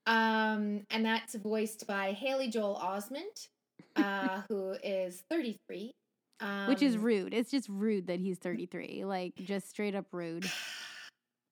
Um, 0.06 0.86
and 0.90 1.04
that's 1.04 1.34
voiced 1.34 1.86
by 1.86 2.12
Haley 2.12 2.48
Joel 2.48 2.80
Osment, 2.82 3.48
uh, 3.96 4.42
who 4.48 4.74
is 4.82 5.22
33. 5.30 5.92
Um, 6.40 6.68
Which 6.68 6.82
is 6.82 6.96
rude. 6.96 7.34
It's 7.34 7.50
just 7.50 7.68
rude 7.68 8.06
that 8.06 8.18
he's 8.18 8.38
33. 8.38 9.04
Like, 9.04 9.34
just 9.36 9.68
straight 9.68 9.94
up 9.94 10.06
rude. 10.12 10.50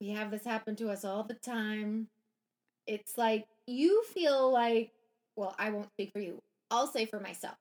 We 0.00 0.10
have 0.10 0.30
this 0.30 0.44
happen 0.44 0.76
to 0.76 0.90
us 0.90 1.04
all 1.04 1.24
the 1.24 1.34
time. 1.34 2.06
It's 2.86 3.18
like 3.18 3.48
you 3.66 4.04
feel 4.04 4.52
like, 4.52 4.92
well, 5.34 5.56
I 5.58 5.70
won't 5.70 5.90
speak 5.90 6.12
for 6.12 6.20
you. 6.20 6.40
I'll 6.70 6.86
say 6.86 7.04
for 7.04 7.18
myself. 7.18 7.56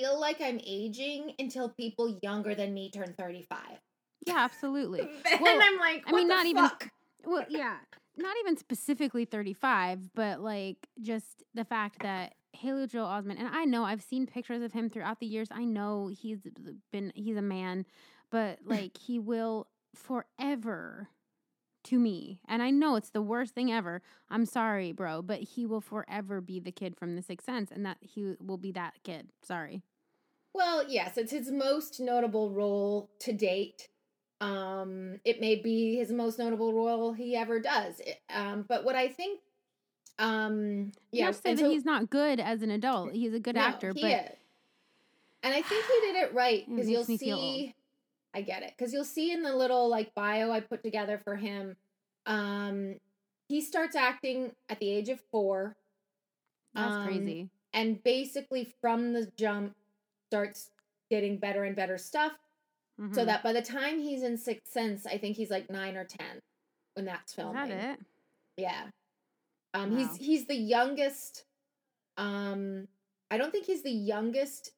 Feel 0.00 0.20
like 0.20 0.40
I'm 0.40 0.60
aging 0.66 1.32
until 1.38 1.70
people 1.70 2.18
younger 2.22 2.54
than 2.54 2.74
me 2.74 2.90
turn 2.90 3.14
35. 3.18 3.58
Yeah, 4.26 4.36
absolutely. 4.38 5.00
Then 5.24 5.38
Well, 5.40 5.58
I'm 5.62 5.78
like, 5.78 6.04
I 6.06 6.12
mean, 6.12 6.28
not 6.28 6.46
even- 6.46 6.70
Well, 7.24 7.44
yeah, 7.48 7.76
not 8.16 8.34
even 8.40 8.56
specifically 8.56 9.24
35, 9.24 10.12
but 10.14 10.40
like 10.40 10.86
just 11.00 11.42
the 11.54 11.64
fact 11.64 12.02
that 12.02 12.34
Haley 12.52 12.86
Joel 12.86 13.06
Osment, 13.06 13.38
and 13.38 13.48
I 13.48 13.64
know 13.64 13.84
I've 13.84 14.02
seen 14.02 14.26
pictures 14.26 14.62
of 14.62 14.72
him 14.72 14.88
throughout 14.90 15.20
the 15.20 15.26
years. 15.26 15.48
I 15.50 15.64
know 15.64 16.08
he's 16.08 16.38
been, 16.92 17.12
he's 17.14 17.36
a 17.36 17.42
man, 17.42 17.84
but 18.30 18.58
like 18.64 18.96
he 18.98 19.18
will 19.18 19.66
forever 19.94 21.08
to 21.86 21.98
me, 21.98 22.40
and 22.48 22.62
I 22.62 22.70
know 22.70 22.96
it's 22.96 23.10
the 23.10 23.22
worst 23.22 23.54
thing 23.54 23.72
ever. 23.72 24.02
I'm 24.30 24.44
sorry, 24.44 24.92
bro, 24.92 25.22
but 25.22 25.40
he 25.40 25.66
will 25.66 25.80
forever 25.80 26.40
be 26.40 26.58
the 26.60 26.72
kid 26.72 26.96
from 26.96 27.16
The 27.16 27.22
Sixth 27.22 27.46
Sense, 27.46 27.70
and 27.70 27.84
that 27.86 27.98
he 28.00 28.34
will 28.40 28.56
be 28.58 28.72
that 28.72 28.94
kid. 29.04 29.28
Sorry. 29.42 29.82
Well, 30.54 30.84
yes, 30.88 31.16
it's 31.16 31.32
his 31.32 31.50
most 31.50 32.00
notable 32.00 32.50
role 32.50 33.10
to 33.20 33.32
date. 33.32 33.88
Um, 34.40 35.20
it 35.24 35.40
may 35.40 35.56
be 35.56 35.96
his 35.96 36.10
most 36.10 36.38
notable 36.38 36.72
role 36.74 37.12
he 37.12 37.36
ever 37.36 37.60
does. 37.60 38.00
Um, 38.34 38.64
but 38.68 38.84
what 38.84 38.96
I 38.96 39.08
think, 39.08 39.40
um, 40.18 40.92
Yeah, 41.12 41.20
yeah, 41.20 41.24
not 41.26 41.34
to 41.34 41.40
say 41.40 41.54
that 41.54 41.60
so- 41.60 41.70
he's 41.70 41.84
not 41.84 42.10
good 42.10 42.40
as 42.40 42.62
an 42.62 42.70
adult. 42.70 43.12
He's 43.12 43.34
a 43.34 43.40
good 43.40 43.54
no, 43.56 43.62
actor, 43.62 43.92
but 43.94 44.02
is. 44.04 44.30
And 45.42 45.54
I 45.54 45.62
think 45.62 45.84
he 45.84 46.00
did 46.12 46.16
it 46.24 46.34
right 46.34 46.64
because 46.68 46.88
you'll 46.90 47.04
makes 47.06 47.22
feel 47.22 47.38
old. 47.38 47.54
see. 47.54 47.74
I 48.36 48.42
get 48.42 48.62
it 48.62 48.74
because 48.76 48.92
you'll 48.92 49.04
see 49.04 49.32
in 49.32 49.42
the 49.42 49.56
little 49.56 49.88
like 49.88 50.14
bio 50.14 50.50
I 50.52 50.60
put 50.60 50.82
together 50.82 51.18
for 51.24 51.36
him. 51.36 51.74
Um, 52.26 52.96
he 53.48 53.62
starts 53.62 53.96
acting 53.96 54.52
at 54.68 54.78
the 54.78 54.90
age 54.90 55.08
of 55.08 55.20
four, 55.32 55.74
That's 56.74 56.96
Um, 56.96 57.02
crazy. 57.04 57.48
and 57.72 58.02
basically 58.04 58.64
from 58.82 59.14
the 59.14 59.32
jump 59.38 59.74
starts 60.28 60.70
getting 61.10 61.38
better 61.38 61.64
and 61.64 61.74
better 61.74 61.96
stuff. 61.96 62.32
So 63.12 63.22
Mhm. 63.22 63.26
that 63.26 63.42
by 63.42 63.52
the 63.54 63.62
time 63.62 64.00
he's 64.00 64.22
in 64.22 64.36
Sixth 64.36 64.70
Sense, 64.70 65.06
I 65.06 65.16
think 65.16 65.36
he's 65.36 65.50
like 65.50 65.70
nine 65.70 65.96
or 65.96 66.04
ten 66.04 66.42
when 66.94 67.06
that's 67.06 67.32
filming. 67.32 67.68
that 67.68 67.98
it? 68.00 68.06
Yeah. 68.58 68.90
Um 69.72 69.92
Wow. 69.92 69.96
he's 69.96 70.16
he's 70.16 70.46
the 70.46 70.56
youngest 70.56 71.46
um 72.18 72.88
I 73.30 73.38
don't 73.38 73.50
think 73.50 73.66
he's 73.66 73.82
the 73.82 73.90
youngest 73.90 74.72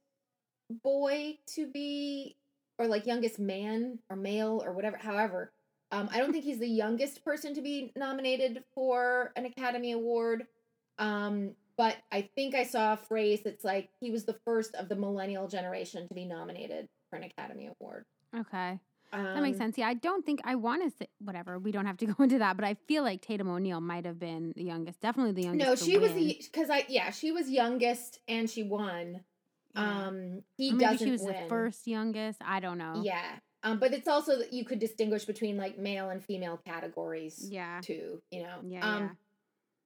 boy 0.71 1.39
to 1.55 1.67
be 1.67 2.37
or 2.79 2.87
like 2.87 3.07
youngest 3.07 3.39
man 3.39 3.99
or 4.09 4.17
male 4.17 4.63
or 4.65 4.73
whatever 4.73 4.97
however. 4.97 5.53
Um 5.91 6.09
I 6.13 6.19
don't 6.19 6.33
think 6.33 6.45
he's 6.45 6.59
the 6.59 6.69
youngest 6.69 7.25
person 7.25 7.55
to 7.55 7.63
be 7.63 7.93
nominated 7.97 8.63
for 8.75 9.33
an 9.37 9.47
Academy 9.47 9.93
Award. 9.93 10.47
Um 10.99 11.55
but 11.77 11.97
I 12.11 12.29
think 12.35 12.55
I 12.55 12.65
saw 12.65 12.95
a 12.95 12.97
phrase 12.97 13.41
that's 13.45 13.65
like 13.65 13.89
he 14.01 14.11
was 14.11 14.25
the 14.25 14.37
first 14.45 14.75
of 14.75 14.89
the 14.89 14.97
millennial 14.97 15.47
generation 15.47 16.09
to 16.09 16.15
be 16.15 16.25
nominated 16.25 16.89
for 17.09 17.17
an 17.17 17.25
Academy 17.25 17.71
Award. 17.81 18.05
Okay. 18.37 18.81
Um, 19.13 19.25
That 19.25 19.43
makes 19.43 19.59
sense. 19.59 19.79
Yeah, 19.79 19.89
I 19.89 19.95
don't 19.95 20.25
think 20.25 20.41
I 20.45 20.55
want 20.55 20.83
to 20.83 20.91
say 20.91 21.09
whatever. 21.21 21.59
We 21.59 21.73
don't 21.73 21.87
have 21.87 21.97
to 21.99 22.07
go 22.13 22.23
into 22.23 22.39
that, 22.39 22.57
but 22.57 22.65
I 22.65 22.75
feel 22.87 23.03
like 23.03 23.23
Tatum 23.23 23.49
O'Neal 23.49 23.81
might 23.81 24.05
have 24.05 24.19
been 24.19 24.53
the 24.57 24.65
youngest, 24.65 25.01
definitely 25.01 25.33
the 25.33 25.43
youngest. 25.43 25.67
No, 25.67 25.75
she 25.87 25.99
was 25.99 26.13
the 26.13 26.37
because 26.53 26.69
I 26.71 26.85
yeah 26.89 27.11
she 27.11 27.33
was 27.33 27.49
youngest 27.49 28.19
and 28.29 28.51
she 28.51 28.63
won. 28.63 29.21
Yeah. 29.75 30.07
Um, 30.07 30.43
he 30.57 30.73
maybe 30.73 30.85
doesn't 30.85 31.07
she 31.07 31.11
was 31.11 31.23
win. 31.23 31.35
the 31.43 31.49
first 31.49 31.87
youngest. 31.87 32.39
I 32.45 32.61
don't 32.61 32.79
know. 32.79 33.01
Yeah, 33.05 33.37
um, 33.63 33.79
but 33.79 33.93
it's 33.93 34.09
also 34.09 34.39
that 34.39 34.53
you 34.53 34.65
could 34.65 34.79
distinguish 34.79 35.25
between 35.25 35.57
like 35.57 35.79
male 35.79 36.11
and 36.11 36.25
female 36.25 36.61
categories 36.67 37.49
Yeah. 37.51 37.81
too. 37.83 38.21
You 38.31 38.43
know. 38.45 38.59
Yeah, 38.67 38.95
Um, 38.97 39.03
yeah. 39.03 39.09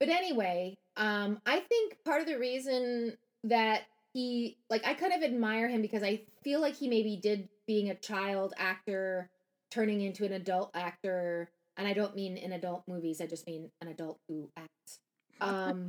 But 0.01 0.09
anyway, 0.09 0.75
um, 0.97 1.41
I 1.47 1.61
think 1.61 1.97
part 2.05 2.21
of 2.23 2.27
the 2.27 2.39
reason 2.39 3.17
that 3.45 3.83
he 4.15 4.59
like 4.71 4.85
I 4.87 4.95
kind 4.95 5.12
of 5.12 5.23
admire 5.23 5.69
him 5.69 5.81
because 5.83 6.03
I 6.03 6.23
feel 6.43 6.61
like 6.61 6.77
he 6.77 6.89
maybe 6.89 7.17
did 7.17 7.49
being 7.67 7.89
a 7.91 7.95
child 7.95 8.53
actor 8.59 9.31
turning 9.71 10.01
into 10.03 10.25
an 10.25 10.33
adult 10.33 10.71
actor, 10.75 11.51
and 11.77 11.87
I 11.89 11.93
don't 11.93 12.15
mean 12.15 12.37
in 12.37 12.53
adult 12.53 12.83
movies. 12.87 13.21
I 13.21 13.27
just 13.27 13.47
mean 13.47 13.71
an 13.81 13.89
adult 13.89 14.19
who 14.29 14.51
acts. 14.57 14.69
Um, 15.41 15.89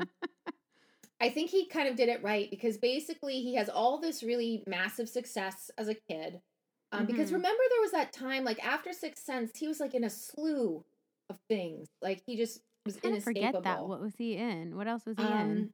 I 1.24 1.30
think 1.30 1.50
he 1.50 1.66
kind 1.68 1.88
of 1.88 1.96
did 1.96 2.10
it 2.10 2.22
right 2.22 2.50
because 2.50 2.78
basically 2.78 3.42
he 3.42 3.56
has 3.56 3.70
all 3.70 3.98
this 3.98 4.24
really 4.24 4.62
massive 4.68 5.08
success 5.08 5.72
as 5.78 5.88
a 5.88 5.96
kid. 5.96 6.42
Um, 6.92 7.06
Because 7.06 7.30
Mhm. 7.30 7.36
remember, 7.36 7.64
there 7.70 7.82
was 7.82 7.92
that 7.92 8.12
time, 8.12 8.44
like 8.44 8.64
after 8.64 8.92
Sixth 8.92 9.24
Sense, 9.24 9.58
he 9.58 9.70
was 9.70 9.80
like 9.80 9.94
in 9.96 10.04
a 10.04 10.10
slew 10.10 10.84
of 11.30 11.40
things. 11.48 11.88
Like 12.02 12.22
he 12.26 12.36
just 12.36 12.62
was 12.86 13.00
I 13.06 13.22
forget 13.22 13.54
that. 13.64 13.88
What 13.88 14.02
was 14.02 14.18
he 14.18 14.36
in? 14.36 14.76
What 14.76 14.90
else 14.90 15.06
was 15.06 15.16
he 15.16 15.24
in? 15.24 15.30
Um, 15.30 15.74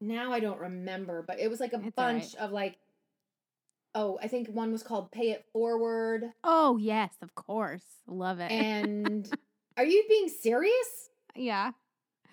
now 0.00 0.32
I 0.32 0.38
don't 0.38 0.60
remember, 0.60 1.24
but 1.26 1.40
it 1.40 1.48
was 1.50 1.58
like 1.58 1.72
a 1.72 1.80
It's 1.80 1.98
all 1.98 2.04
right. 2.06 2.20
bunch 2.20 2.36
of 2.36 2.52
like. 2.52 2.78
Oh, 3.96 4.16
I 4.22 4.28
think 4.28 4.48
one 4.48 4.70
was 4.70 4.84
called 4.84 5.10
"Pay 5.10 5.32
It 5.32 5.44
Forward," 5.52 6.32
Oh 6.44 6.76
yes, 6.76 7.14
of 7.20 7.34
course, 7.34 7.82
love 8.06 8.38
it. 8.38 8.52
and 8.52 9.28
are 9.76 9.84
you 9.84 10.04
being 10.08 10.28
serious? 10.28 11.10
yeah, 11.34 11.72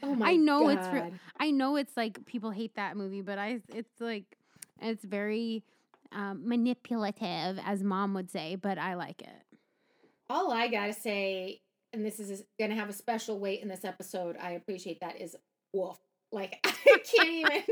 Oh 0.04 0.16
my! 0.16 0.32
I 0.32 0.36
know 0.36 0.70
it's 0.70 0.88
real- 0.88 1.04
God. 1.04 1.20
I 1.40 1.52
know 1.52 1.76
it's 1.76 1.96
like 1.98 2.26
people 2.26 2.52
hate 2.52 2.76
that 2.76 2.98
movie, 2.98 3.22
but 3.22 3.38
I 3.38 3.62
it's 3.74 4.00
like 4.00 4.38
it's 4.82 5.04
very 5.04 5.64
um, 6.12 6.48
manipulative, 6.48 7.60
as 7.66 7.84
mom 7.84 8.14
would 8.14 8.30
say. 8.32 8.56
But 8.56 8.78
I 8.78 8.96
like 8.96 9.22
it. 9.22 9.58
All 10.30 10.52
I 10.52 10.68
gotta 10.68 10.94
say, 10.94 11.62
and 11.94 12.06
this 12.06 12.20
is 12.20 12.44
going 12.60 12.72
to 12.72 12.76
have 12.76 12.90
a 12.90 12.94
special 12.94 13.40
weight 13.40 13.62
in 13.62 13.68
this 13.68 13.86
episode. 13.86 14.36
I 14.42 14.52
appreciate 14.52 15.00
that. 15.02 15.22
Is 15.22 15.36
woof. 15.74 15.98
Like 16.32 16.60
I 16.66 17.00
can't 17.04 17.30
even 17.30 17.64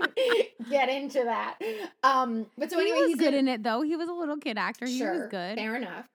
get 0.70 0.90
into 0.90 1.24
that. 1.24 1.58
Um, 2.04 2.46
but 2.58 2.70
so 2.72 2.78
he 2.80 2.84
anyway, 2.84 3.00
was 3.00 3.08
he's 3.10 3.18
good 3.18 3.34
in, 3.34 3.48
in 3.48 3.56
it 3.56 3.64
though. 3.64 3.82
He 3.82 3.96
was 3.96 4.08
a 4.10 4.14
little 4.14 4.38
kid 4.38 4.58
actor. 4.58 4.86
He 4.86 5.02
was 5.04 5.28
good. 5.30 5.58
Fair 5.58 5.76
enough. 5.76 6.06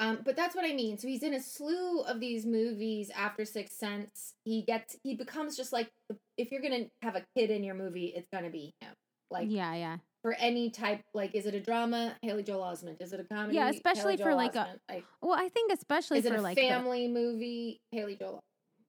Um, 0.00 0.18
but 0.24 0.34
that's 0.34 0.56
what 0.56 0.64
I 0.64 0.72
mean. 0.72 0.96
So 0.98 1.06
he's 1.06 1.22
in 1.22 1.34
a 1.34 1.40
slew 1.40 2.00
of 2.02 2.18
these 2.20 2.46
movies 2.46 3.10
after 3.14 3.44
Sixth 3.44 3.76
Sense. 3.76 4.34
He 4.44 4.62
gets 4.62 4.96
he 5.04 5.14
becomes 5.14 5.56
just 5.56 5.72
like 5.72 5.90
if 6.38 6.50
you're 6.50 6.62
gonna 6.62 6.86
have 7.02 7.16
a 7.16 7.22
kid 7.36 7.50
in 7.50 7.62
your 7.62 7.74
movie, 7.74 8.12
it's 8.16 8.28
gonna 8.32 8.50
be 8.50 8.72
him. 8.80 8.92
Like 9.30 9.48
yeah, 9.50 9.74
yeah. 9.74 9.96
for 10.22 10.32
any 10.32 10.70
type, 10.70 11.02
like 11.14 11.34
is 11.34 11.44
it 11.46 11.54
a 11.54 11.60
drama? 11.60 12.16
Haley 12.22 12.42
Joel 12.42 12.62
Osment. 12.62 12.96
Is 13.00 13.12
it 13.12 13.20
a 13.20 13.24
comedy? 13.24 13.54
Yeah, 13.56 13.68
especially 13.68 14.16
for, 14.16 14.34
like, 14.34 14.56
a- 14.56 14.74
like 14.88 15.04
Well, 15.22 15.38
I 15.38 15.48
think 15.50 15.70
especially 15.72 16.18
is 16.18 16.24
it 16.26 16.30
for 16.32 16.38
a 16.38 16.40
like 16.42 16.56
the- 16.56 16.68
family 16.68 17.06
movie? 17.06 17.80
Haley 17.92 18.16
Joel. 18.16 18.40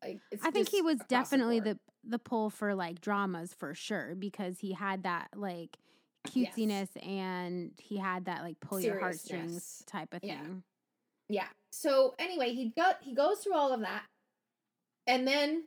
Like 0.04 0.20
it's 0.32 0.44
I 0.44 0.50
think 0.50 0.70
he 0.70 0.82
was 0.82 0.98
definitely 1.10 1.60
board. 1.60 1.78
the 2.04 2.10
the 2.10 2.20
pull 2.20 2.50
for 2.50 2.74
like 2.74 3.02
dramas 3.02 3.54
for 3.54 3.76
sure 3.76 4.16
because 4.18 4.60
he 4.60 4.72
had 4.74 5.04
that 5.04 5.28
like 5.36 5.78
Yes. 6.34 6.54
cutesiness 6.56 6.88
and 7.06 7.72
he 7.80 7.98
had 7.98 8.26
that 8.26 8.44
like 8.44 8.60
pull 8.62 8.80
your 8.80 9.00
heartstrings 9.00 9.84
type 9.88 10.14
of 10.14 10.22
thing. 10.22 10.30
Yeah. 10.30 10.62
So 11.72 12.16
anyway, 12.20 12.54
he 12.54 12.74
got 12.76 12.98
he 13.02 13.14
goes 13.14 13.40
through 13.40 13.56
all 13.56 13.74
of 13.74 13.82
that. 13.82 14.04
And 15.08 15.28
then 15.28 15.64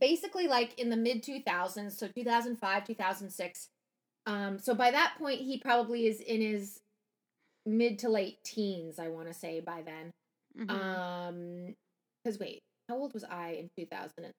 basically 0.00 0.48
like 0.48 0.78
in 0.78 0.90
the 0.90 0.96
mid 0.96 1.22
2000s, 1.22 1.92
so 1.92 2.08
2005, 2.08 2.86
2006. 2.86 3.68
Um 4.26 4.58
so 4.58 4.74
by 4.74 4.90
that 4.90 5.14
point 5.18 5.40
he 5.40 5.58
probably 5.58 6.06
is 6.06 6.20
in 6.20 6.40
his 6.40 6.80
mid 7.66 7.98
to 8.00 8.08
late 8.08 8.38
teens, 8.44 8.98
I 8.98 9.08
want 9.08 9.28
to 9.28 9.34
say 9.34 9.60
by 9.60 9.82
then. 9.82 10.10
Mhm. 10.58 10.70
Um 10.70 11.74
cuz 12.26 12.38
wait, 12.38 12.60
how 12.88 12.96
old 12.96 13.14
was 13.14 13.24
I 13.24 13.50
in 13.50 13.68
2006? 13.78 14.32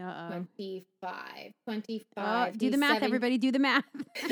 Uh-oh. 0.00 0.28
25. 0.28 1.52
25. 1.64 2.04
Oh, 2.16 2.50
do 2.56 2.70
the 2.70 2.76
math, 2.76 2.94
seven- 2.94 3.04
everybody. 3.04 3.38
Do 3.38 3.50
the 3.52 3.58
math. 3.58 3.84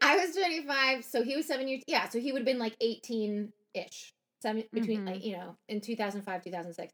I 0.00 0.16
was 0.16 0.34
25, 0.34 1.04
so 1.04 1.22
he 1.22 1.36
was 1.36 1.46
seven 1.46 1.68
years. 1.68 1.82
Yeah, 1.86 2.08
so 2.08 2.18
he 2.20 2.32
would 2.32 2.40
have 2.40 2.46
been 2.46 2.58
like 2.58 2.76
18 2.80 3.52
ish, 3.74 4.12
seven 4.42 4.64
between 4.72 5.02
Mhm. 5.02 5.06
like 5.06 5.24
you 5.24 5.36
know 5.36 5.56
in 5.68 5.80
2005 5.80 6.42
2006. 6.44 6.92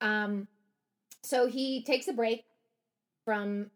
Um, 0.00 0.48
so 1.22 1.46
he 1.46 1.82
takes 1.84 2.08
a 2.08 2.12
break 2.12 2.44
from 3.24 3.70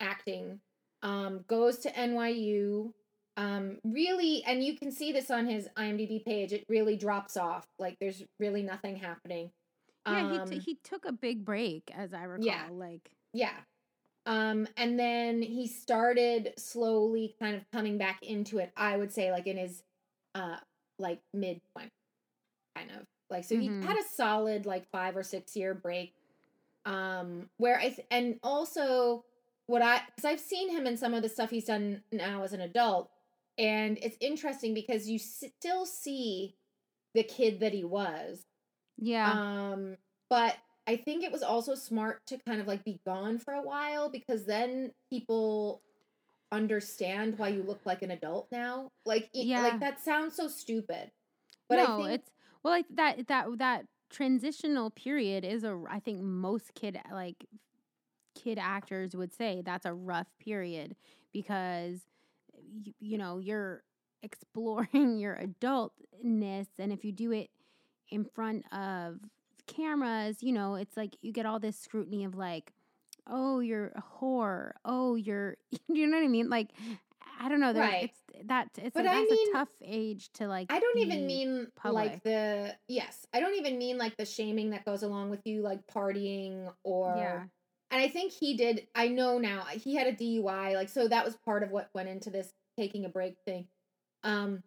acting, 0.00 0.60
um, 1.02 1.44
goes 1.48 1.78
to 1.80 1.90
NYU. 1.90 2.92
Um, 3.38 3.78
really, 3.84 4.42
and 4.46 4.64
you 4.64 4.76
can 4.78 4.90
see 4.90 5.12
this 5.12 5.30
on 5.30 5.46
his 5.46 5.68
IMDb 5.76 6.24
page. 6.24 6.52
It 6.54 6.64
really 6.70 6.96
drops 6.96 7.36
off. 7.36 7.66
Like 7.78 7.96
there's 8.00 8.22
really 8.40 8.62
nothing 8.62 8.96
happening. 8.96 9.50
Yeah, 10.06 10.22
he 10.22 10.38
Um, 10.38 10.48
t- 10.50 10.58
he 10.58 10.74
took 10.76 11.04
a 11.04 11.12
big 11.12 11.44
break, 11.44 11.90
as 11.94 12.14
I 12.14 12.24
recall. 12.24 12.44
Yeah. 12.46 12.68
Like 12.70 13.10
Yeah. 13.32 13.56
Um, 14.26 14.66
and 14.76 14.98
then 14.98 15.42
he 15.42 15.68
started 15.68 16.54
slowly 16.58 17.36
kind 17.40 17.56
of 17.56 17.70
coming 17.70 17.98
back 17.98 18.22
into 18.22 18.58
it, 18.58 18.72
I 18.76 18.96
would 18.96 19.12
say, 19.12 19.30
like 19.32 19.46
in 19.46 19.56
his 19.56 19.84
uh 20.34 20.58
like 20.98 21.20
mid 21.32 21.60
kind 22.76 22.90
of. 22.90 23.06
Like 23.30 23.44
so 23.44 23.56
Mhm. 23.56 23.80
he 23.80 23.86
had 23.86 23.98
a 23.98 24.04
solid 24.04 24.66
like 24.66 24.86
five 24.90 25.16
or 25.16 25.22
six 25.22 25.56
year 25.56 25.74
break. 25.74 26.14
Um, 26.84 27.50
where 27.58 27.78
I 27.78 27.90
th- 27.90 28.06
and 28.10 28.38
also 28.42 29.24
what 29.66 29.82
I 29.82 30.02
because 30.06 30.24
I've 30.24 30.40
seen 30.40 30.70
him 30.70 30.86
in 30.86 30.96
some 30.96 31.14
of 31.14 31.22
the 31.22 31.28
stuff 31.28 31.50
he's 31.50 31.64
done 31.66 32.02
now 32.12 32.44
as 32.44 32.52
an 32.52 32.60
adult, 32.60 33.10
and 33.58 33.98
it's 34.02 34.16
interesting 34.20 34.74
because 34.74 35.08
you 35.08 35.16
s- 35.16 35.44
still 35.58 35.86
see 35.86 36.56
the 37.14 37.24
kid 37.24 37.60
that 37.60 37.72
he 37.74 37.84
was. 37.84 38.46
Yeah, 38.98 39.32
Um, 39.32 39.96
but 40.30 40.56
I 40.86 40.96
think 40.96 41.24
it 41.24 41.32
was 41.32 41.42
also 41.42 41.74
smart 41.74 42.20
to 42.28 42.38
kind 42.46 42.60
of 42.60 42.66
like 42.66 42.84
be 42.84 43.00
gone 43.04 43.38
for 43.38 43.54
a 43.54 43.62
while 43.62 44.08
because 44.08 44.46
then 44.46 44.92
people 45.10 45.82
understand 46.52 47.38
why 47.38 47.48
you 47.48 47.62
look 47.62 47.80
like 47.84 48.02
an 48.02 48.10
adult 48.12 48.48
now. 48.52 48.90
Like, 49.04 49.28
Yeah. 49.32 49.62
like 49.62 49.80
that 49.80 50.00
sounds 50.00 50.36
so 50.36 50.48
stupid. 50.48 51.10
But 51.68 51.78
no, 51.78 51.94
I 51.94 51.96
think 51.96 52.10
it's 52.20 52.30
well, 52.62 52.72
like 52.74 52.86
that 52.94 53.26
that 53.28 53.46
that 53.58 53.86
transitional 54.10 54.90
period 54.90 55.44
is 55.44 55.64
a. 55.64 55.82
I 55.88 56.00
think 56.00 56.20
most 56.22 56.74
kid 56.74 56.98
like 57.10 57.44
kid 58.34 58.58
actors 58.58 59.16
would 59.16 59.32
say 59.32 59.62
that's 59.64 59.86
a 59.86 59.94
rough 59.94 60.28
period 60.38 60.96
because 61.32 62.00
you, 62.82 62.92
you 63.00 63.18
know 63.18 63.38
you're 63.38 63.82
exploring 64.22 65.18
your 65.18 65.36
adultness, 65.36 66.68
and 66.78 66.92
if 66.92 67.04
you 67.04 67.12
do 67.12 67.32
it 67.32 67.50
in 68.10 68.24
front 68.24 68.64
of 68.72 69.18
cameras, 69.66 70.38
you 70.42 70.52
know 70.52 70.74
it's 70.76 70.96
like 70.96 71.16
you 71.22 71.32
get 71.32 71.46
all 71.46 71.58
this 71.58 71.78
scrutiny 71.78 72.24
of 72.24 72.34
like, 72.36 72.72
oh, 73.26 73.60
you're 73.60 73.88
a 73.96 74.02
whore. 74.20 74.72
Oh, 74.84 75.14
you're. 75.16 75.56
You 75.88 76.06
know 76.06 76.18
what 76.18 76.24
I 76.24 76.28
mean? 76.28 76.48
Like. 76.50 76.70
I 77.38 77.50
don't 77.50 77.60
know. 77.60 77.74
there- 77.74 77.82
Right. 77.82 78.04
It's 78.32 78.46
that. 78.48 78.68
It's 78.78 78.94
But 78.94 79.04
a, 79.04 79.10
I 79.10 79.14
that's 79.16 79.30
mean, 79.30 79.48
a 79.50 79.52
tough 79.52 79.68
age 79.84 80.30
to 80.34 80.46
like. 80.48 80.72
I 80.72 80.80
don't 80.80 80.98
even 81.00 81.26
mean 81.26 81.66
public. 81.76 82.12
like 82.12 82.22
the 82.22 82.74
yes, 82.88 83.26
I 83.34 83.40
don't 83.40 83.56
even 83.56 83.76
mean 83.76 83.98
like 83.98 84.16
the 84.16 84.24
shaming 84.24 84.70
that 84.70 84.86
goes 84.86 85.02
along 85.02 85.28
with 85.28 85.40
you 85.46 85.60
like 85.60 85.86
partying 85.86 86.72
or 86.82 87.14
Yeah. 87.18 87.42
and 87.90 88.00
I 88.02 88.08
think 88.08 88.32
he 88.32 88.56
did. 88.56 88.86
I 88.94 89.08
know 89.08 89.36
now 89.38 89.64
he 89.64 89.94
had 89.96 90.06
a 90.06 90.12
DUI, 90.12 90.74
like 90.76 90.88
so 90.88 91.08
that 91.08 91.26
was 91.26 91.36
part 91.44 91.62
of 91.62 91.70
what 91.70 91.90
went 91.94 92.08
into 92.08 92.30
this 92.30 92.48
taking 92.78 93.04
a 93.04 93.10
break 93.10 93.36
thing. 93.44 93.66
Um, 94.24 94.62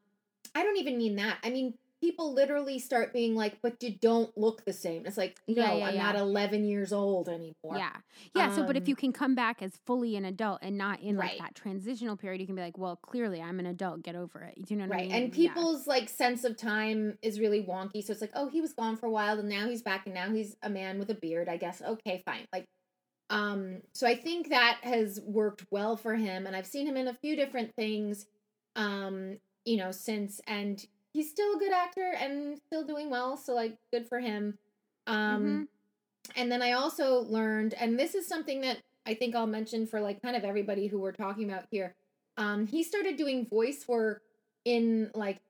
I 0.54 0.62
don't 0.62 0.78
even 0.78 0.96
mean 1.00 1.16
that. 1.16 1.40
I 1.44 1.50
mean 1.50 1.74
people 2.02 2.34
literally 2.34 2.80
start 2.80 3.14
being 3.14 3.36
like, 3.36 3.62
"But 3.62 3.82
you 3.84 3.98
don't 4.00 4.36
look 4.38 4.66
the 4.66 4.74
same." 4.74 5.06
It's 5.06 5.18
like, 5.18 5.40
no, 5.48 5.56
Yeah, 5.56 5.72
yeah, 5.74 5.90
I'm 5.90 5.96
yeah. 5.96 6.14
not 6.14 6.16
11 6.16 6.66
years 6.66 6.94
old 6.94 7.30
anymore. 7.30 7.54
Yeah. 7.72 7.98
Yeah. 8.34 8.50
so, 8.50 8.64
but 8.64 8.76
if 8.78 8.88
Um, 8.88 8.88
you 8.88 8.96
can 8.96 9.14
come 9.14 9.36
back 9.36 9.62
as 9.62 9.78
fully 9.86 10.16
an 10.16 10.26
adult 10.26 10.60
and 10.64 10.78
not 10.78 11.02
in 11.02 11.18
like 11.18 11.32
Right. 11.32 11.38
that 11.38 11.54
transitional 11.56 12.18
period, 12.18 12.42
you 12.42 12.48
can 12.48 12.56
be 12.56 12.62
like, 12.62 12.78
well, 12.78 12.96
clearly 12.96 13.42
I'm 13.42 13.60
an 13.60 13.68
adult. 13.68 14.02
Get 14.02 14.16
over 14.16 14.42
it. 14.42 14.56
Do 14.66 14.74
you 14.74 14.78
know 14.80 14.86
what 14.86 14.92
I 14.92 14.94
Right. 14.94 15.06
mean? 15.06 15.12
And 15.12 15.32
people's 15.32 15.86
like 15.86 16.10
sense 16.10 16.44
of 16.44 16.58
time 16.58 17.18
is 17.22 17.40
really 17.40 17.64
wonky. 17.64 18.04
So 18.04 18.12
it's 18.12 18.22
like, 18.22 18.32
oh, 18.34 18.48
he 18.50 18.60
was 18.62 18.74
gone 18.74 18.98
for 18.98 19.06
a 19.06 19.12
while 19.12 19.38
and 19.40 19.48
now 19.48 19.68
he's 19.68 19.84
back 19.84 20.06
and 20.08 20.16
now 20.16 20.32
he's 20.32 20.56
a 20.64 20.70
man 20.70 20.98
with 20.98 21.12
a 21.12 21.16
beard, 21.16 21.48
I 21.48 21.58
guess. 21.58 21.82
Okay, 21.82 22.24
fine. 22.26 22.46
Like 22.52 22.66
um 23.30 23.82
so 23.94 24.08
I 24.08 24.16
think 24.16 24.50
that 24.50 24.80
has 24.84 25.22
worked 25.26 25.66
well 25.72 25.98
for 25.98 26.16
him 26.16 26.48
and 26.48 26.56
I've 26.56 26.68
seen 26.68 26.88
him 26.88 26.98
in 26.98 27.08
a 27.08 27.14
few 27.14 27.36
different 27.36 27.74
things 27.78 28.26
um 28.76 29.40
you 29.66 29.78
know 29.78 29.92
since 29.92 30.42
and 30.48 30.86
he's 31.14 31.30
still 31.30 31.56
a 31.56 31.60
good 31.60 31.72
actor 31.74 32.14
and 32.18 32.60
still 32.68 32.84
doing 32.84 33.10
well, 33.10 33.38
so 33.38 33.54
like 33.54 33.78
good 33.92 34.08
for 34.08 34.20
him. 34.20 34.58
Um 35.08 35.44
Mhm. 35.46 35.68
and 36.36 36.52
then 36.52 36.62
I 36.62 36.74
also 36.74 37.22
learned, 37.22 37.74
and 37.74 37.98
this 38.00 38.14
is 38.14 38.28
something 38.28 38.62
that 38.62 38.84
I 39.06 39.16
think 39.16 39.36
I'll 39.36 39.48
mention 39.48 39.88
for 39.88 40.00
like 40.00 40.22
kind 40.22 40.36
of 40.36 40.44
everybody 40.44 40.88
who 40.88 41.00
we're 41.00 41.12
talking 41.14 41.50
about 41.50 41.66
here. 41.72 41.96
Um, 42.38 42.68
he 42.68 42.84
started 42.84 43.16
doing 43.18 43.46
voice 43.48 43.88
work 43.88 44.22
in 44.66 45.10
like 45.16 45.42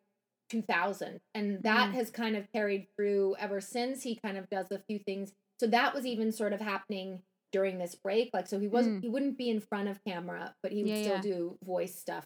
2000, 0.50 1.20
and 1.36 1.62
that 1.64 1.90
Mhm. 1.90 1.94
has 1.94 2.10
kind 2.10 2.36
of 2.38 2.50
carried 2.52 2.88
through 2.96 3.36
ever 3.38 3.60
since. 3.60 4.04
He 4.04 4.16
kind 4.16 4.38
of 4.38 4.50
does 4.50 4.72
a 4.72 4.80
few 4.80 5.00
things. 5.00 5.34
So 5.60 5.68
that 5.68 5.94
was 5.94 6.06
even 6.06 6.32
sort 6.32 6.54
of 6.54 6.62
happening 6.62 7.22
during 7.52 7.78
this 7.80 7.96
break. 7.96 8.30
Like, 8.34 8.48
so 8.48 8.60
he 8.60 8.68
wasn't, 8.68 9.00
Mm. 9.00 9.02
he 9.04 9.10
wouldn't 9.10 9.38
be 9.38 9.50
in 9.50 9.60
front 9.60 9.90
of 9.90 10.02
camera, 10.04 10.56
but 10.62 10.72
he 10.72 10.84
would 10.84 10.92
Yeah, 10.92 11.02
still 11.02 11.16
yeah. 11.16 11.22
do 11.22 11.58
voice 11.64 11.96
stuff. 12.00 12.26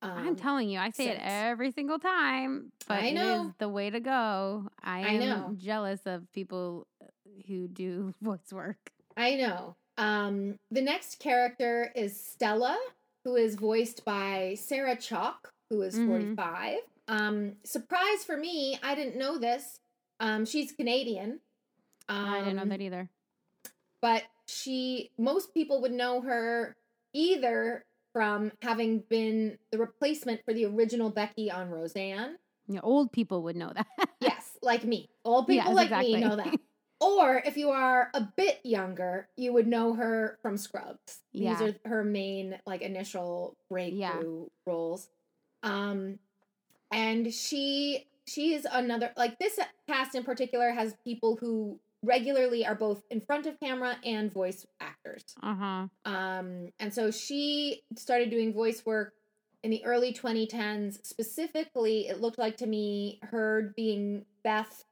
I'm 0.00 0.28
Um, 0.28 0.36
telling 0.36 0.68
you, 0.70 0.78
I 0.78 0.90
say 0.90 1.08
it 1.08 1.20
every 1.20 1.72
single 1.72 1.98
time, 1.98 2.72
but 2.86 2.98
I 3.02 3.06
it 3.08 3.16
is 3.16 3.52
the 3.58 3.68
way 3.68 3.90
to 3.90 3.98
go. 4.00 4.68
I, 4.82 5.00
I 5.00 5.08
am 5.12 5.20
know. 5.20 5.54
jealous 5.58 6.00
of 6.06 6.30
people 6.32 6.86
uh, 7.02 7.06
who 7.48 7.66
do 7.68 8.14
voice 8.22 8.52
work. 8.52 8.92
I 9.16 9.34
know. 9.34 9.76
Um, 9.96 10.56
the 10.70 10.80
next 10.82 11.18
character 11.18 11.90
is 11.96 12.18
Stella, 12.24 12.78
who 13.24 13.34
is 13.34 13.56
voiced 13.56 14.04
by 14.04 14.54
Sarah 14.58 14.96
Chalke, 14.96 15.50
who 15.70 15.82
is 15.82 15.96
Mhm. 15.96 16.06
45. 16.06 16.78
Um, 17.08 17.56
surprise 17.64 18.22
for 18.24 18.36
me, 18.36 18.78
I 18.82 18.94
didn't 18.94 19.16
know 19.18 19.38
this. 19.38 19.80
Um, 20.20 20.44
she's 20.44 20.70
Canadian. 20.72 21.40
Um, 22.08 22.24
I 22.26 22.38
didn't 22.40 22.56
know 22.56 22.64
that 22.66 22.80
either. 22.80 23.10
But 24.00 24.22
she, 24.46 25.10
most 25.18 25.52
people 25.52 25.80
would 25.80 25.92
know 25.92 26.20
her 26.20 26.76
either 27.12 27.84
from 28.18 28.50
having 28.62 28.98
been 29.08 29.56
the 29.70 29.78
replacement 29.78 30.44
for 30.44 30.52
the 30.52 30.64
original 30.64 31.08
Becky 31.08 31.52
on 31.52 31.70
Roseanne. 31.70 32.34
Yeah, 32.66 32.80
old 32.82 33.12
people 33.12 33.44
would 33.44 33.54
know 33.54 33.72
that. 33.72 33.86
Yes, 34.20 34.58
like 34.60 34.82
me. 34.82 35.08
Old 35.24 35.46
people 35.46 35.68
Yes, 35.68 35.76
like 35.76 35.84
exactly. 35.86 36.14
me 36.16 36.20
know 36.20 36.34
that. 36.34 36.54
Or 37.00 37.40
if 37.46 37.56
you 37.56 37.70
are 37.70 38.10
a 38.14 38.22
bit 38.36 38.58
younger, 38.64 39.28
you 39.36 39.52
would 39.52 39.68
know 39.68 39.94
her 39.94 40.36
from 40.42 40.56
Scrubs. 40.56 41.20
Yeah. 41.30 41.54
These 41.54 41.68
are 41.68 41.88
her 41.88 42.02
main 42.02 42.58
like 42.66 42.82
initial 42.82 43.56
breakthrough 43.70 44.46
roles. 44.66 45.08
Um 45.62 46.18
and 46.90 47.32
she 47.32 48.08
she 48.26 48.54
is 48.54 48.66
another 48.68 49.12
like 49.16 49.38
this 49.38 49.60
cast 49.86 50.16
in 50.16 50.24
particular 50.24 50.72
has 50.72 50.96
people 51.04 51.36
who 51.36 51.78
regularly 52.02 52.64
are 52.64 52.74
both 52.74 53.02
in 53.10 53.20
front 53.20 53.46
of 53.46 53.58
camera 53.60 53.96
and 54.04 54.32
voice 54.32 54.66
actors. 54.80 55.24
Uh 55.42 55.54
huh. 55.54 55.86
Um, 56.04 56.68
and 56.78 56.92
so 56.92 57.10
she 57.10 57.82
started 57.96 58.30
doing 58.30 58.52
voice 58.52 58.84
work 58.86 59.14
in 59.62 59.70
the 59.70 59.84
early 59.84 60.12
2010s. 60.12 61.04
Specifically, 61.04 62.08
it 62.08 62.20
looked 62.20 62.38
like 62.38 62.56
to 62.58 62.66
me 62.66 63.18
her 63.22 63.72
being 63.76 64.24
Beth 64.44 64.84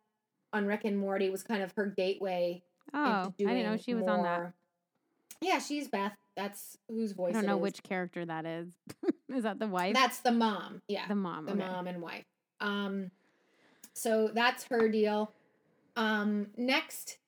on 0.52 0.66
Rick 0.66 0.84
and 0.84 0.98
Morty 0.98 1.30
was 1.30 1.42
kind 1.42 1.62
of 1.62 1.72
her 1.76 1.86
gateway. 1.86 2.62
Oh, 2.94 2.98
I 2.98 3.32
didn't 3.38 3.64
know 3.64 3.76
she 3.76 3.94
was 3.94 4.06
on 4.06 4.22
that. 4.22 4.52
Yeah, 5.40 5.58
she's 5.58 5.88
Beth. 5.88 6.16
That's 6.36 6.76
whose 6.88 7.12
voice. 7.12 7.34
I 7.34 7.38
don't 7.38 7.46
know 7.46 7.56
which 7.56 7.82
character 7.82 8.24
that 8.24 8.46
is. 8.46 8.68
is 9.34 9.44
that 9.44 9.58
the 9.58 9.66
wife? 9.66 9.94
That's 9.94 10.20
the 10.20 10.32
mom. 10.32 10.82
Yeah, 10.88 11.06
the 11.08 11.14
mom. 11.14 11.46
the 11.46 11.52
okay. 11.52 11.60
mom 11.60 11.86
and 11.86 12.02
wife. 12.02 12.24
Um, 12.60 13.10
so 13.94 14.30
that's 14.32 14.64
her 14.64 14.88
deal. 14.88 15.32
Um, 15.96 16.48
next, 16.56 17.18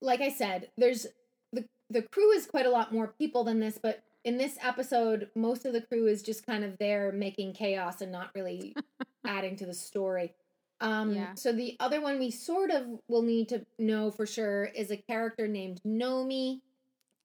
like 0.00 0.20
I 0.20 0.28
said, 0.30 0.70
there's 0.78 1.06
the 1.52 1.64
the 1.90 2.02
crew 2.02 2.30
is 2.32 2.46
quite 2.46 2.66
a 2.66 2.70
lot 2.70 2.92
more 2.92 3.08
people 3.18 3.44
than 3.44 3.60
this, 3.60 3.78
but 3.82 4.02
in 4.24 4.36
this 4.38 4.56
episode, 4.62 5.28
most 5.34 5.64
of 5.66 5.72
the 5.72 5.82
crew 5.82 6.06
is 6.06 6.22
just 6.22 6.46
kind 6.46 6.62
of 6.64 6.78
there 6.78 7.10
making 7.12 7.52
chaos 7.54 8.00
and 8.00 8.12
not 8.12 8.30
really 8.34 8.74
adding 9.26 9.56
to 9.56 9.66
the 9.66 9.74
story. 9.74 10.32
Um, 10.80 11.14
Yeah. 11.14 11.34
So 11.34 11.52
the 11.52 11.76
other 11.80 12.00
one 12.00 12.18
we 12.18 12.30
sort 12.30 12.70
of 12.70 12.86
will 13.08 13.22
need 13.22 13.48
to 13.50 13.66
know 13.78 14.10
for 14.10 14.26
sure 14.26 14.64
is 14.66 14.90
a 14.90 14.96
character 14.96 15.48
named 15.48 15.80
Nomi, 15.84 16.60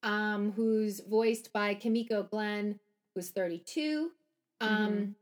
um, 0.03 0.51
who's 0.53 0.99
voiced 1.01 1.53
by 1.53 1.75
Kimiko 1.75 2.23
Glenn, 2.23 2.79
who's 3.13 3.29
32. 3.29 4.11
Um, 4.59 4.69
Mhm. 4.69 5.13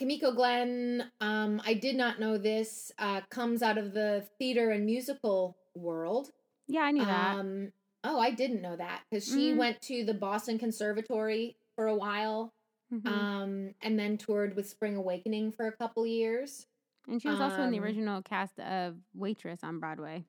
Kimiko 0.00 0.32
Glenn, 0.32 1.04
um, 1.20 1.60
I 1.62 1.74
did 1.74 1.94
not 1.94 2.18
know 2.18 2.38
this, 2.38 2.90
uh, 2.98 3.20
comes 3.28 3.62
out 3.62 3.76
of 3.76 3.92
the 3.92 4.26
theater 4.38 4.70
and 4.70 4.86
musical 4.86 5.58
world. 5.74 6.30
Yeah, 6.68 6.80
I 6.84 6.90
knew 6.92 7.04
that. 7.04 7.36
Um, 7.36 7.72
oh, 8.02 8.18
I 8.18 8.30
didn't 8.30 8.62
know 8.62 8.76
that 8.76 9.02
because 9.10 9.26
she 9.26 9.52
Mhm. 9.52 9.56
went 9.58 9.82
to 9.82 10.02
the 10.06 10.14
Boston 10.14 10.58
Conservatory 10.58 11.58
for 11.76 11.86
a 11.86 11.94
while, 11.94 12.54
Mhm. 12.90 13.06
um, 13.06 13.74
and 13.82 13.98
then 13.98 14.16
toured 14.16 14.56
with 14.56 14.70
Spring 14.70 14.96
Awakening 14.96 15.52
for 15.52 15.66
a 15.66 15.72
couple 15.76 16.06
years. 16.06 16.66
and 17.06 17.20
she 17.20 17.28
was 17.28 17.40
also 17.40 17.62
in 17.62 17.70
the 17.70 17.78
um, 17.78 17.84
original 17.84 18.22
cast 18.22 18.58
of 18.60 18.96
Waitress 19.14 19.62
on 19.64 19.80
Broadway. 19.80 20.24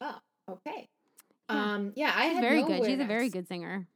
Oh, 0.00 0.20
okay. 0.48 0.88
Yeah. 1.48 1.74
Um, 1.74 1.92
yeah, 1.96 2.12
I 2.14 2.26
She's 2.26 2.34
had 2.34 2.40
very 2.42 2.60
no 2.60 2.66
good. 2.68 2.84
She's 2.84 3.00
a 3.00 3.04
very 3.06 3.28
good 3.28 3.48
singer. 3.48 3.88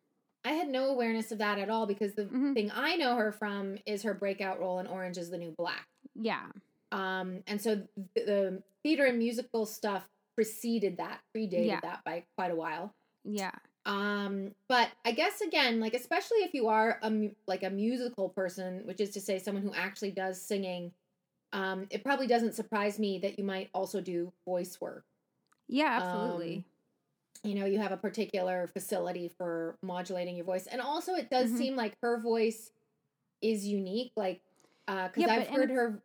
I 0.44 0.52
had 0.52 0.68
no 0.68 0.86
awareness 0.90 1.32
of 1.32 1.38
that 1.38 1.58
at 1.58 1.70
all 1.70 1.86
because 1.86 2.14
the 2.14 2.26
Mhm. 2.26 2.54
thing 2.54 2.70
I 2.72 2.96
know 2.96 3.16
her 3.16 3.32
from 3.32 3.78
is 3.86 4.02
her 4.02 4.14
breakout 4.14 4.60
role 4.60 4.78
in 4.78 4.86
Orange 4.86 5.16
is 5.18 5.30
the 5.30 5.38
New 5.38 5.52
Black. 5.52 5.88
Yeah. 6.14 6.50
Um, 6.92 7.42
and 7.46 7.60
so 7.60 7.76
th- 8.14 8.26
the 8.26 8.62
theater 8.82 9.04
and 9.06 9.18
musical 9.18 9.64
stuff 9.66 10.08
preceded 10.34 10.98
that, 10.98 11.22
predated 11.34 11.66
Yeah. 11.66 11.80
that 11.80 12.04
by 12.04 12.24
quite 12.36 12.50
a 12.50 12.56
while. 12.56 12.94
Yeah. 13.24 13.52
Um, 13.86 14.54
but 14.68 14.90
I 15.04 15.12
guess 15.12 15.40
again, 15.40 15.80
like 15.80 15.94
especially 15.94 16.38
if 16.38 16.54
you 16.54 16.68
are 16.68 16.98
a 17.02 17.34
like 17.46 17.62
a 17.62 17.70
musical 17.70 18.28
person, 18.30 18.86
which 18.86 19.00
is 19.00 19.10
to 19.10 19.20
say 19.20 19.38
someone 19.38 19.62
who 19.62 19.72
actually 19.74 20.10
does 20.10 20.40
singing, 20.40 20.92
um, 21.52 21.86
it 21.90 22.02
probably 22.02 22.26
doesn't 22.26 22.54
surprise 22.54 22.98
me 22.98 23.18
that 23.20 23.38
you 23.38 23.44
might 23.44 23.70
also 23.74 24.00
do 24.00 24.32
voice 24.44 24.80
work. 24.80 25.04
Yeah, 25.68 26.00
absolutely. 26.02 26.56
Um, 26.56 26.64
You 27.44 27.54
know, 27.54 27.66
you 27.66 27.78
have 27.78 27.92
a 27.92 27.96
particular 27.96 28.68
facility 28.68 29.28
for 29.28 29.76
modulating 29.82 30.34
your 30.36 30.46
voice, 30.46 30.66
and 30.66 30.80
also 30.80 31.14
it 31.14 31.28
does 31.30 31.50
Mhm. 31.50 31.58
seem 31.58 31.76
like 31.76 31.94
her 32.00 32.18
voice 32.18 32.72
is 33.42 33.66
unique. 33.66 34.12
Like, 34.16 34.42
uh, 34.88 35.08
because 35.08 35.26
Yeah, 35.26 35.34
I've 35.34 35.48
heard 35.48 35.70
her. 35.70 36.02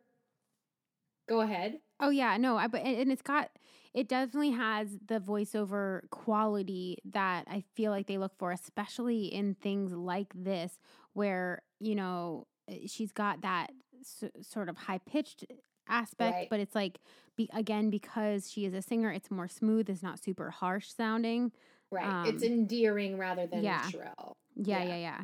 Go 1.26 1.40
ahead. 1.40 1.80
Oh 2.00 2.10
yeah, 2.10 2.36
no, 2.36 2.56
I 2.56 2.66
but 2.66 2.82
and 2.82 3.12
it's 3.12 3.22
got 3.22 3.50
it 3.92 4.08
definitely 4.08 4.52
has 4.52 4.98
the 5.06 5.20
voiceover 5.20 6.08
quality 6.10 6.98
that 7.04 7.44
I 7.48 7.62
feel 7.74 7.90
like 7.90 8.06
they 8.06 8.18
look 8.18 8.36
for, 8.38 8.52
especially 8.52 9.26
in 9.26 9.54
things 9.54 9.92
like 9.92 10.32
this, 10.34 10.78
where 11.12 11.62
you 11.78 11.94
know 11.94 12.46
eh, 12.68 12.86
she's 12.86 13.12
got 13.12 13.42
that 13.42 13.70
s- 14.00 14.30
sort 14.42 14.68
of 14.68 14.76
high 14.78 14.98
pitched 14.98 15.44
aspect, 15.88 16.34
Right. 16.34 16.50
but 16.50 16.60
it's 16.60 16.74
like 16.74 17.00
be, 17.36 17.48
again 17.52 17.90
because 17.90 18.50
she 18.50 18.64
is 18.64 18.74
a 18.74 18.82
singer, 18.82 19.10
it's 19.12 19.30
more 19.30 19.48
smooth, 19.48 19.88
it's 19.90 20.02
not 20.02 20.22
super 20.22 20.50
harsh 20.50 20.88
sounding. 20.92 21.52
Right. 21.90 22.28
it's 22.28 22.42
Um, 22.44 22.48
endearing 22.52 23.18
rather 23.18 23.46
than 23.46 23.64
yeah. 23.64 23.88
shrill. 23.88 24.36
Yeah, 24.56 24.82
Yeah. 24.82 24.88
yeah, 24.88 24.96
yeah. 24.96 25.20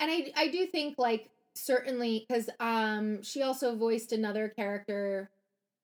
and 0.00 0.10
I 0.10 0.32
I 0.36 0.48
do 0.48 0.66
think 0.66 0.96
like 0.98 1.28
certainly 1.54 2.24
because 2.28 2.48
um 2.60 3.22
she 3.22 3.42
also 3.42 3.74
voiced 3.76 4.12
another 4.12 4.48
character 4.48 5.30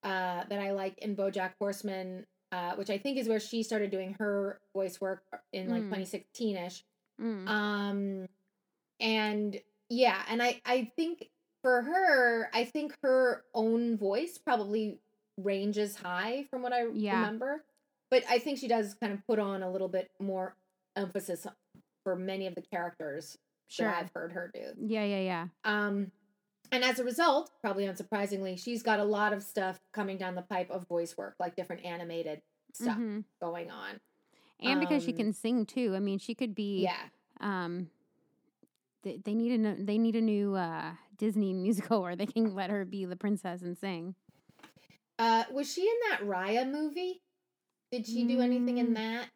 uh 0.05 0.45
that 0.45 0.61
I 0.61 0.71
like 0.73 0.99
in 0.99 1.17
BoJack 1.17 1.55
Horseman, 1.59 2.27
uh, 2.53 2.77
which 2.77 2.91
I 2.91 2.99
think 2.99 3.19
is 3.19 3.27
where 3.29 3.41
she 3.41 3.63
started 3.65 3.91
doing 3.91 4.15
her 4.21 4.61
voice 4.73 5.01
work 5.01 5.23
in 5.53 5.69
like 5.71 5.83
Mm. 5.83 5.87
2016 5.87 6.57
ish. 6.59 6.85
Mm. 7.21 7.49
Um, 7.49 8.29
and 9.01 9.61
yeah, 9.89 10.23
and 10.29 10.43
I 10.43 10.61
I 10.65 10.93
think 10.97 11.29
for 11.65 11.81
her, 11.81 12.51
I 12.53 12.67
think 12.67 12.95
her 13.03 13.43
own 13.55 13.97
voice 13.97 14.37
probably 14.37 15.01
ranges 15.39 15.97
high 15.97 16.45
from 16.51 16.61
what 16.61 16.75
I 16.75 16.85
Yeah. 16.93 17.17
remember, 17.21 17.65
but 18.11 18.23
I 18.29 18.39
think 18.39 18.59
she 18.59 18.69
does 18.69 18.93
kind 18.93 19.15
of 19.15 19.27
put 19.27 19.39
on 19.39 19.63
a 19.63 19.73
little 19.73 19.89
bit 19.89 20.11
more 20.21 20.57
emphasis 20.95 21.47
for 22.03 22.17
many 22.17 22.47
of 22.47 22.55
the 22.55 22.61
characters 22.61 23.39
Sure. 23.69 23.87
that 23.87 23.97
I've 24.05 24.13
heard 24.13 24.33
her 24.33 24.51
do. 24.53 24.75
Yeah, 24.77 25.05
yeah, 25.05 25.21
yeah. 25.21 25.49
Um, 25.65 26.13
and 26.71 26.85
as 26.85 26.99
a 26.99 27.05
result, 27.05 27.51
probably 27.63 27.87
unsurprisingly, 27.87 28.59
she's 28.63 28.83
got 28.83 29.01
a 29.01 29.05
lot 29.05 29.33
of 29.33 29.43
stuff 29.43 29.81
coming 29.93 30.19
down 30.19 30.35
the 30.35 30.43
pipe 30.43 30.71
of 30.71 30.87
voice 30.87 31.17
work, 31.17 31.35
like 31.41 31.57
different 31.57 31.83
animated 31.83 32.43
stuff 32.75 32.99
Mhm. 32.99 33.25
going 33.41 33.71
on. 33.71 34.01
and 34.61 34.81
because 34.81 35.03
she 35.03 35.11
Um, 35.13 35.17
can 35.17 35.33
sing 35.33 35.67
too. 35.67 35.95
I 35.97 36.01
mean, 36.01 36.19
she 36.19 36.35
could 36.35 36.55
be. 36.55 36.83
Yeah. 36.83 37.09
Um, 37.41 37.91
they, 39.03 39.17
they 39.19 39.35
need 39.35 39.61
a 39.65 39.75
they 39.83 39.99
need 39.99 40.15
a 40.17 40.21
new 40.23 40.55
uh, 40.55 40.95
Disney 41.17 41.53
musical 41.53 42.03
where 42.03 42.17
they 42.17 42.27
can 42.27 42.55
let 42.55 42.71
her 42.71 42.85
be 42.85 43.05
the 43.05 43.17
princess 43.17 43.63
and 43.63 43.77
sing. 43.77 44.15
Uh, 45.19 45.45
was 45.53 45.73
she 45.73 45.83
in 45.83 45.95
that 46.11 46.21
Raya 46.23 46.69
movie? 46.71 47.23
Did 47.93 48.07
she 48.07 48.25
do 48.25 48.41
anything 48.41 48.79
in 48.79 48.89
Mm. 48.89 48.95
that? 48.97 49.29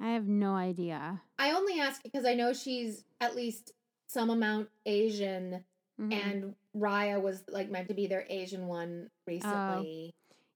I 0.00 0.10
have 0.12 0.26
no 0.26 0.54
idea. 0.54 1.20
I 1.38 1.52
only 1.52 1.78
ask 1.78 2.02
because 2.02 2.24
I 2.24 2.34
know 2.34 2.54
she's 2.54 3.04
at 3.20 3.36
least 3.36 3.72
some 4.08 4.30
amount 4.30 4.70
Asian, 4.86 5.62
Mhm. 6.00 6.12
and 6.12 6.56
Raya 6.74 7.20
was 7.20 7.44
like 7.48 7.68
meant 7.70 7.88
to 7.88 7.94
be 7.94 8.06
their 8.06 8.24
Asian 8.30 8.66
one 8.66 9.10
recently. 9.26 10.14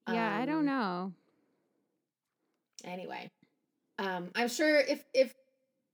yeah, 0.09 0.37
I 0.39 0.47
don't 0.47 0.61
Um, 0.61 0.65
know. 0.67 1.13
Anyway, 2.85 3.29
um, 3.99 4.31
I'm 4.35 4.49
sure 4.49 4.79
if 4.81 5.05
if 5.15 5.35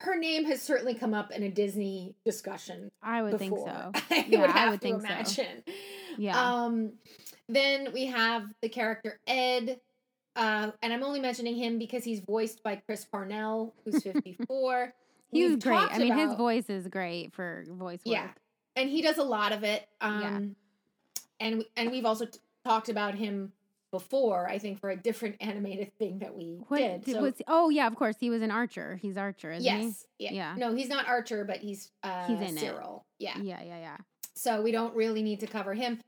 her 0.00 0.16
name 0.18 0.44
has 0.46 0.62
certainly 0.62 0.94
come 0.94 1.12
up 1.14 1.30
in 1.30 1.42
a 1.42 1.50
Disney 1.50 2.14
discussion 2.24 2.90
I 3.02 3.22
would 3.22 3.38
think 3.38 3.56
so. 3.58 3.92
I 4.10 4.24
Yeah, 4.28 4.40
would 4.40 4.50
I 4.50 4.52
have 4.58 4.70
would 4.72 4.80
to 4.80 4.86
think 4.86 5.00
so. 5.02 5.06
imagine. 5.08 5.62
Yeah. 6.18 6.38
Um, 6.64 6.92
then 7.48 7.92
we 7.92 8.06
have 8.06 8.44
the 8.62 8.68
character 8.68 9.20
Ed, 9.26 9.80
uh, 10.36 10.70
and 10.82 10.92
I'm 10.92 11.02
only 11.02 11.20
mentioning 11.20 11.56
him 11.56 11.78
because 11.78 12.04
he's 12.04 12.20
voiced 12.20 12.62
by 12.62 12.76
Chris 12.76 13.04
Parnell, 13.04 13.74
who's 13.84 14.02
54. 14.02 14.94
He 15.32 15.42
was 15.44 15.50
We've 15.52 15.60
great. 15.62 15.88
I 15.92 15.98
mean, 15.98 16.16
his 16.16 16.34
voice 16.34 16.68
is 16.70 16.86
great 16.88 17.32
for 17.34 17.64
voice 17.68 18.00
work. 18.04 18.12
Yeah, 18.14 18.28
and 18.76 18.88
he 18.88 19.02
does 19.02 19.18
a 19.18 19.22
lot 19.24 19.52
of 19.52 19.64
it. 19.64 19.86
Um, 20.00 20.20
Yeah. 20.20 20.40
and 21.46 21.58
we, 21.58 21.68
and 21.76 21.90
we've 21.90 22.04
also 22.06 22.26
t- 22.26 22.38
talked 22.64 22.88
about 22.88 23.14
him 23.14 23.52
before. 23.90 24.48
I 24.48 24.58
think 24.58 24.80
for 24.80 24.90
a 24.90 24.96
different 24.96 25.36
animated 25.40 25.92
thing 25.98 26.18
that 26.20 26.34
we 26.36 26.58
What 26.68 26.78
did. 26.78 27.06
So, 27.06 27.22
was? 27.22 27.34
Oh 27.48 27.68
yeah, 27.70 27.86
of 27.86 27.94
course. 27.96 28.16
He 28.18 28.30
was 28.30 28.42
an 28.42 28.50
Archer. 28.50 28.96
He's 29.00 29.16
Archer, 29.16 29.52
isn't 29.52 29.64
yes, 29.64 30.06
yeah. 30.18 30.32
Yeah. 30.32 30.54
No, 30.56 30.74
he's 30.74 30.88
not 30.88 31.06
Archer, 31.06 31.44
but 31.44 31.58
he's 31.58 31.90
uh, 32.02 32.26
He's 32.26 32.40
in 32.40 32.58
it. 32.58 32.74
Yeah. 33.18 33.38
Yeah, 33.38 33.62
yeah, 33.62 33.78
yeah. 33.78 33.96
So 34.34 34.62
we 34.62 34.72
don't 34.72 34.94
really 34.94 35.22
need 35.22 35.40
to 35.40 35.46
cover 35.46 35.74
him. 35.74 36.00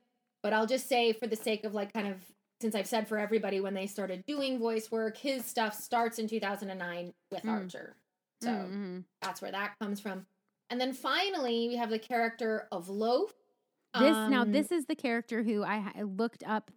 But 0.43 0.53
I'll 0.53 0.67
just 0.67 0.89
say, 0.89 1.13
for 1.13 1.27
the 1.27 1.37
sake 1.37 1.65
of 1.65 1.75
like 1.75 1.93
kind 1.93 2.09
of, 2.09 2.17
since 2.61 2.75
I've 2.75 2.87
said 2.87 3.07
for 3.07 3.19
everybody 3.19 3.61
when 3.61 3.75
they 3.75 3.87
started 3.87 4.25
doing 4.27 4.59
voice 4.59 4.91
work, 4.91 5.17
his 5.17 5.45
stuff 5.45 5.75
starts 5.75 6.19
in 6.19 6.27
2009 6.29 7.13
with 7.31 7.43
Mm. 7.43 7.51
Archer. 7.51 7.97
So 8.41 8.49
Mhm. 8.51 9.05
that's 9.21 9.41
where 9.41 9.53
that 9.53 9.79
comes 9.81 10.01
from. 10.01 10.27
And 10.71 10.81
then 10.81 10.93
finally, 10.93 11.69
we 11.69 11.77
have 11.77 11.91
the 11.91 11.99
character 11.99 12.67
of 12.73 12.89
Loaf. 12.89 13.33
This 13.95 14.11
now, 14.17 14.43
Um, 14.43 14.53
this 14.53 14.73
is 14.73 14.87
the 14.87 14.95
character 14.97 15.43
who 15.43 15.63
I, 15.63 15.93
I 15.95 16.03
looked 16.03 16.43
up 16.47 16.71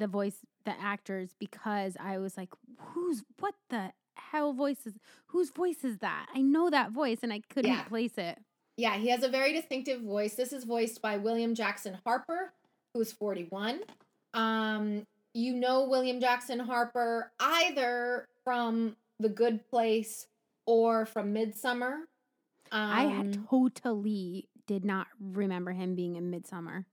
the 0.00 0.06
voice, 0.08 0.38
the 0.64 0.74
actors, 0.80 1.30
because 1.38 1.96
I 2.00 2.18
was 2.18 2.36
like, 2.36 2.48
who's 2.78 3.22
what 3.38 3.54
the 3.68 3.92
hell 4.14 4.52
voice 4.52 4.84
is? 4.86 4.94
Whose 5.28 5.50
voice 5.50 5.84
is 5.84 5.98
that? 5.98 6.26
I 6.34 6.40
know 6.40 6.68
that 6.70 6.90
voice, 6.90 7.18
and 7.22 7.32
I 7.32 7.40
couldn't 7.48 7.70
Yeah. 7.70 7.84
place 7.84 8.18
it. 8.18 8.38
Yeah, 8.76 8.96
he 8.96 9.08
has 9.10 9.22
a 9.22 9.28
very 9.28 9.52
distinctive 9.52 10.00
voice. 10.00 10.34
This 10.34 10.52
is 10.52 10.64
voiced 10.64 11.00
by 11.02 11.16
William 11.18 11.54
Jackson 11.54 11.98
Harper, 12.04 12.52
who's 12.94 13.12
41. 13.12 13.80
Um, 14.34 15.06
you 15.34 15.54
know 15.54 15.84
William 15.88 16.18
Jackson 16.20 16.58
Harper 16.58 17.30
either 17.38 18.26
from 18.42 18.96
The 19.18 19.28
Good 19.28 19.68
Place 19.68 20.26
or 20.66 21.04
from 21.06 21.34
Midsommar. 21.34 22.04
Um, 22.72 22.90
I 22.92 23.32
totally 23.50 24.48
did 24.66 24.84
not 24.84 25.08
remember 25.20 25.72
him 25.72 25.94
being 25.94 26.16
in 26.16 26.30
Midsommar. 26.30 26.84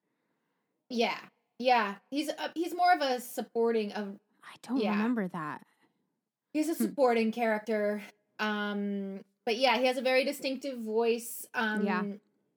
yeah, 0.90 1.18
yeah. 1.60 1.96
He's 2.10 2.30
uh, 2.30 2.50
he's 2.56 2.76
more 2.76 2.92
of 2.94 3.02
a 3.02 3.20
supporting 3.20 3.92
of 3.94 4.20
I 4.44 4.56
don't 4.68 4.78
Yeah. 4.82 4.92
remember 4.92 5.28
that. 5.30 5.64
he's 6.54 6.70
a 6.70 6.74
Hmm. 6.74 6.84
supporting 6.84 7.32
character. 7.32 8.02
Um, 8.40 9.20
but 9.46 9.58
yeah, 9.58 9.78
he 9.78 9.86
has 9.86 9.98
a 9.98 10.02
very 10.02 10.24
distinctive 10.24 10.80
voice. 10.80 11.46
Um, 11.54 11.86
Yeah. 11.86 12.04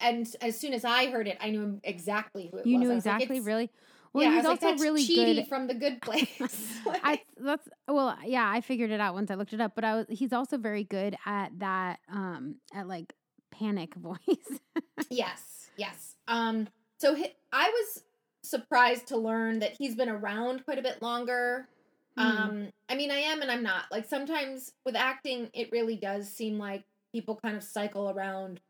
And 0.03 0.27
as 0.41 0.59
soon 0.59 0.73
as 0.73 0.85
I 0.87 1.11
heard 1.11 1.29
it, 1.29 1.37
I 1.41 1.51
knew 1.51 1.79
exactly 1.85 2.49
who 2.51 2.59
it 2.59 2.67
You 2.67 2.79
was. 2.79 2.81
knew 2.89 2.95
was 2.95 3.05
like, 3.05 3.15
exactly, 3.17 3.37
"It's- 3.37 3.47
really. 3.47 3.71
Well, 4.15 4.25
yeah, 4.25 4.35
he's 4.37 4.45
like, 4.45 4.51
also 4.53 4.71
"That's 4.71 4.83
really 4.83 5.05
Chidi 5.05 5.35
good. 5.37 5.47
from 5.49 5.67
the 5.67 5.75
Good 5.75 6.01
Place. 6.03 6.27
Like, 6.87 7.01
I 7.05 7.23
that's 7.37 7.69
well, 7.87 8.17
yeah, 8.25 8.49
I 8.51 8.61
figured 8.63 8.91
it 8.91 9.01
out 9.01 9.13
once 9.15 9.31
I 9.31 9.35
looked 9.35 9.53
it 9.53 9.61
up. 9.61 9.75
But 9.75 9.85
I 9.85 9.97
was, 9.97 10.07
he's 10.09 10.33
also 10.33 10.57
very 10.57 10.83
good 10.85 11.17
at 11.27 11.59
that, 11.59 12.01
um, 12.09 12.57
at 12.75 12.89
like 12.89 13.13
panic 13.51 13.95
voice. 13.97 14.61
yes, 15.11 15.71
yes. 15.77 16.17
Um, 16.27 16.69
so 16.99 17.15
hi 17.15 17.35
I 17.53 17.69
was 17.69 18.03
surprised 18.43 19.07
to 19.09 19.17
learn 19.17 19.59
that 19.61 19.77
he's 19.79 19.95
been 19.95 20.09
around 20.09 20.65
quite 20.65 20.79
a 20.79 20.83
bit 20.83 21.03
longer. 21.03 21.69
Hmm. 22.17 22.25
Um, 22.25 22.69
I 22.89 22.97
mean, 22.97 23.11
I 23.11 23.19
am 23.19 23.43
and 23.43 23.51
I'm 23.51 23.63
not. 23.63 23.85
Like 23.91 24.07
sometimes 24.09 24.73
with 24.85 24.97
acting, 24.97 25.51
it 25.55 25.71
really 25.73 25.97
does 25.97 26.29
seem 26.29 26.59
like 26.59 26.85
people 27.13 27.39
kind 27.43 27.57
of 27.57 27.63
cycle 27.63 28.11
around 28.11 28.61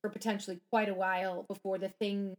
for 0.00 0.10
potentially 0.10 0.60
quite 0.70 0.88
a 0.88 0.94
while 0.94 1.44
before 1.48 1.78
the 1.78 1.90
thing 2.00 2.36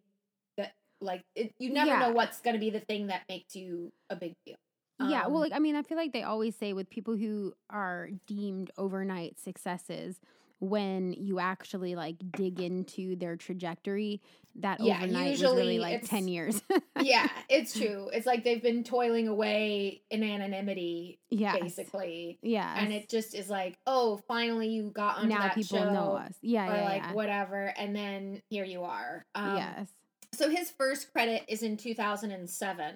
that 0.58 0.74
like 1.00 1.24
it, 1.36 1.54
you 1.60 1.72
never 1.72 1.92
Yeah. 1.92 2.00
know 2.00 2.12
what's 2.12 2.42
going 2.42 2.56
to 2.56 2.60
be 2.60 2.70
the 2.70 2.80
thing 2.80 3.08
that 3.08 3.24
makes 3.30 3.56
you 3.56 3.92
a 4.10 4.16
big 4.16 4.34
deal. 4.46 4.56
yeah, 5.00 5.28
well, 5.28 5.36
Um, 5.38 5.42
like 5.42 5.54
I 5.54 5.60
mean, 5.60 5.76
I 5.76 5.84
feel 5.84 5.98
like 5.98 6.14
they 6.14 6.24
always 6.24 6.56
say 6.56 6.74
with 6.74 6.90
people 6.90 7.16
who 7.16 7.54
are 7.70 8.10
deemed 8.28 8.72
overnight 8.78 9.40
successes, 9.40 10.20
when 10.62 11.12
you 11.14 11.40
actually 11.40 11.96
like 11.96 12.16
dig 12.34 12.62
into 12.62 13.16
their 13.18 13.36
trajectory, 13.36 14.22
that 14.56 14.80
Yeah, 14.80 14.98
overnight 14.98 15.32
was 15.32 15.42
usually 15.42 15.58
really 15.62 15.80
like 15.80 16.08
ten 16.08 16.28
years. 16.28 16.62
yeah, 17.02 17.28
it's 17.50 17.74
true. 17.78 18.10
It's 18.14 18.28
like 18.28 18.44
they've 18.44 18.62
been 18.62 18.84
toiling 18.84 19.28
away 19.28 20.04
in 20.12 20.24
anonymity, 20.24 21.20
yeah, 21.32 21.58
basically. 21.58 22.38
yeah, 22.44 22.74
and 22.78 22.94
it 22.94 23.10
just 23.10 23.34
is 23.34 23.50
like, 23.50 23.78
oh, 23.88 24.22
finally 24.28 24.68
you 24.70 24.92
got 24.92 25.18
onto 25.18 25.30
now 25.30 25.40
that 25.42 25.56
people 25.56 25.80
show, 25.80 25.92
know 25.94 26.14
us. 26.16 26.34
Yeah, 26.42 26.72
or 26.72 26.76
yeah, 26.76 26.84
like 26.86 27.04
yeah. 27.04 27.14
whatever, 27.14 27.74
and 27.76 27.96
then 27.96 28.42
here 28.50 28.64
you 28.66 28.84
are. 28.84 29.26
Um, 29.36 29.58
yes. 29.58 29.90
So 30.34 30.50
his 30.50 30.72
first 30.78 31.12
credit 31.12 31.44
is 31.48 31.64
in 31.64 31.76
2007, 31.76 32.96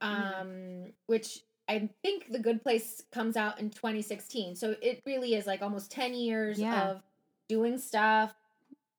um, 0.00 0.12
Mm-hmm. 0.12 0.88
which 1.06 1.38
I 1.68 1.90
think 2.02 2.32
The 2.32 2.38
Good 2.38 2.62
Place 2.62 3.02
comes 3.12 3.36
out 3.36 3.60
in 3.60 3.70
2016. 3.70 4.56
So 4.56 4.74
it 4.80 5.02
really 5.04 5.34
is 5.34 5.46
like 5.46 5.60
almost 5.62 5.90
10 5.90 6.14
years 6.14 6.58
Yeah. 6.58 6.90
of 6.92 7.02
doing 7.48 7.78
stuff. 7.78 8.32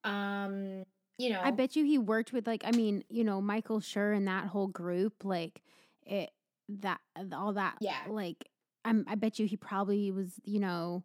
Um, 0.03 0.83
you 1.17 1.29
know, 1.31 1.41
I 1.43 1.51
bet 1.51 1.75
you 1.75 1.83
he 1.83 1.97
worked 1.97 2.31
with 2.31 2.47
like 2.47 2.63
I 2.65 2.71
mean, 2.71 3.03
you 3.09 3.23
know, 3.23 3.41
Michael 3.41 3.79
Schur 3.79 4.15
and 4.15 4.27
that 4.27 4.45
whole 4.45 4.67
group, 4.67 5.25
like 5.25 5.61
it 6.05 6.31
that 6.69 7.01
all 7.33 7.53
that 7.53 7.77
Yeah. 7.81 7.97
like 8.07 8.47
I'm 8.85 9.03
I 9.07 9.15
bet 9.15 9.39
you 9.39 9.45
he 9.47 9.57
probably 9.57 10.11
was, 10.11 10.39
you 10.45 10.59
know 10.59 11.03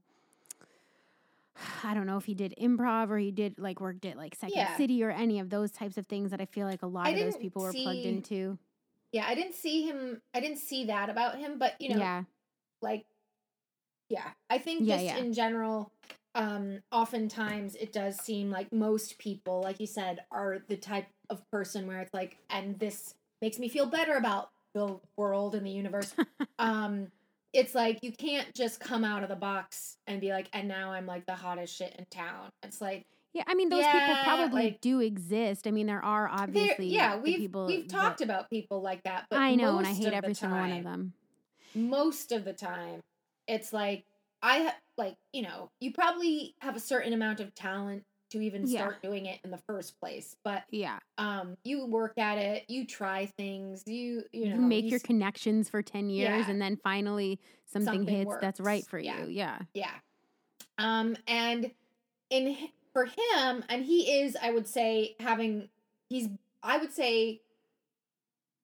I 1.85 1.95
don't 1.95 2.07
know 2.07 2.17
if 2.17 2.25
he 2.25 2.35
did 2.35 2.55
improv 2.61 3.11
or 3.11 3.19
he 3.19 3.31
did 3.31 3.59
like 3.59 3.81
worked 3.81 4.05
at 4.05 4.17
like 4.17 4.35
Second 4.35 4.57
Yeah. 4.57 4.77
City 4.77 5.03
or 5.03 5.11
any 5.11 5.39
of 5.39 5.51
those 5.51 5.71
types 5.71 5.97
of 5.97 6.07
things 6.07 6.31
that 6.31 6.41
I 6.41 6.47
feel 6.47 6.67
like 6.67 6.83
a 6.83 6.87
lot 6.87 7.07
I 7.07 7.11
of 7.11 7.19
those 7.21 7.37
people 7.37 7.63
were 7.63 7.73
plugged 7.73 8.05
into. 8.05 8.59
Yeah, 9.15 9.25
I 9.27 9.35
didn't 9.35 9.55
see 9.55 9.85
him. 9.85 10.21
I 10.35 10.41
didn't 10.41 10.59
see 10.59 10.87
that 10.87 11.09
about 11.09 11.39
him, 11.39 11.59
but 11.59 11.81
you 11.81 11.95
know, 11.95 11.99
yeah. 11.99 12.25
like 12.83 13.07
yeah 14.09 14.29
i 14.51 14.59
think 14.59 14.81
Yeah, 14.83 14.97
just 14.97 15.05
yeah. 15.05 15.17
in 15.19 15.33
general 15.33 15.91
um 16.35 16.81
oftentimes 16.93 17.75
it 17.77 17.93
does 17.93 18.17
seem 18.17 18.51
like 18.51 18.73
most 18.73 19.19
people 19.19 19.63
like 19.63 19.81
you 19.81 19.87
said 19.87 20.21
are 20.31 20.59
the 20.69 20.77
type 20.77 21.07
of 21.31 21.49
person 21.51 21.87
where 21.87 22.01
it's 22.01 22.13
like 22.13 22.37
and 22.51 22.79
this 22.79 23.15
makes 23.41 23.59
me 23.59 23.69
feel 23.69 23.87
better 23.87 24.15
about 24.15 24.51
the 24.75 24.99
world 25.17 25.55
and 25.55 25.67
the 25.67 25.71
universe 25.71 26.15
um 26.59 27.09
it's 27.53 27.75
like 27.75 28.01
you 28.03 28.13
can't 28.13 28.53
just 28.53 28.81
come 28.81 29.05
out 29.05 29.23
of 29.23 29.29
the 29.29 29.37
box 29.37 29.97
and 30.07 30.21
be 30.21 30.31
like 30.31 30.49
and 30.53 30.69
now 30.69 30.93
i'm 30.93 31.07
like 31.07 31.25
the 31.27 31.35
hottest 31.35 31.75
shit 31.75 31.95
in 31.99 32.05
town 32.11 32.51
it's 32.63 32.81
like 32.81 33.07
Yeah, 33.35 33.43
I 33.49 33.55
mean 33.55 33.69
those 33.69 33.85
people 33.85 34.15
probably 34.23 34.63
like- 34.65 34.81
do 34.81 35.01
exist. 35.01 35.67
I 35.67 35.71
mean 35.73 35.87
there 35.87 36.05
are 36.05 36.29
obviously 36.29 36.87
yeah 36.87 37.17
we've 37.17 37.37
people 37.39 37.67
we've 37.67 37.89
that- 37.89 37.95
talked 37.95 38.21
about 38.21 38.49
people 38.49 38.81
like 38.81 39.03
that 39.03 39.27
but 39.29 39.39
I 39.41 39.55
know 39.57 39.79
and 39.79 39.87
I 39.87 39.93
hate 39.93 40.13
every 40.13 40.35
single 40.35 40.59
one 40.59 40.73
of 40.73 40.85
them. 40.85 41.13
most 41.75 42.31
of 42.33 42.45
the 42.45 42.53
time 42.53 43.01
it's 43.49 43.73
like 43.73 44.05
i 44.43 44.73
like 44.97 45.17
you 45.33 45.43
know 45.43 45.71
you 45.81 45.93
probably 45.93 46.55
have 46.61 46.77
a 46.77 46.81
certain 46.81 47.13
amount 47.13 47.41
of 47.41 47.53
talent 47.55 48.05
to 48.31 48.41
even 48.41 48.67
Yeah. 48.67 48.81
start 48.81 49.03
doing 49.03 49.27
it 49.27 49.41
in 49.45 49.51
the 49.51 49.59
first 49.67 49.99
place 49.99 50.37
but 50.45 50.63
Yeah. 50.71 50.99
um 51.19 51.57
you 51.65 51.85
work 51.87 52.17
at 52.19 52.39
it 52.39 52.65
you 52.69 52.87
try 52.87 53.27
things 53.37 53.83
you 53.87 54.23
you 54.33 54.51
know 54.51 54.55
you 54.57 54.61
make 54.61 54.85
your 54.85 54.97
s- 54.97 55.03
connections 55.03 55.69
for 55.69 55.83
10 55.83 56.09
years 56.11 56.45
Yeah. 56.47 56.51
and 56.51 56.63
then 56.63 56.77
finally 56.77 57.41
something, 57.67 57.93
Something 57.95 58.17
hits 58.17 58.37
that's 58.41 58.61
right 58.61 58.87
for 58.87 58.99
Yeah. 59.01 59.25
you. 59.25 59.31
Yeah. 59.31 59.59
yeah 59.75 59.95
um 60.79 61.17
and 61.27 61.71
in 62.31 62.57
for 62.95 63.05
him 63.05 63.63
and 63.69 63.85
he 63.85 64.21
is 64.21 64.37
i 64.41 64.51
would 64.51 64.67
say 64.67 65.15
having 65.21 65.69
he's 66.09 66.29
i 66.63 66.79
would 66.79 66.93
say 66.93 67.41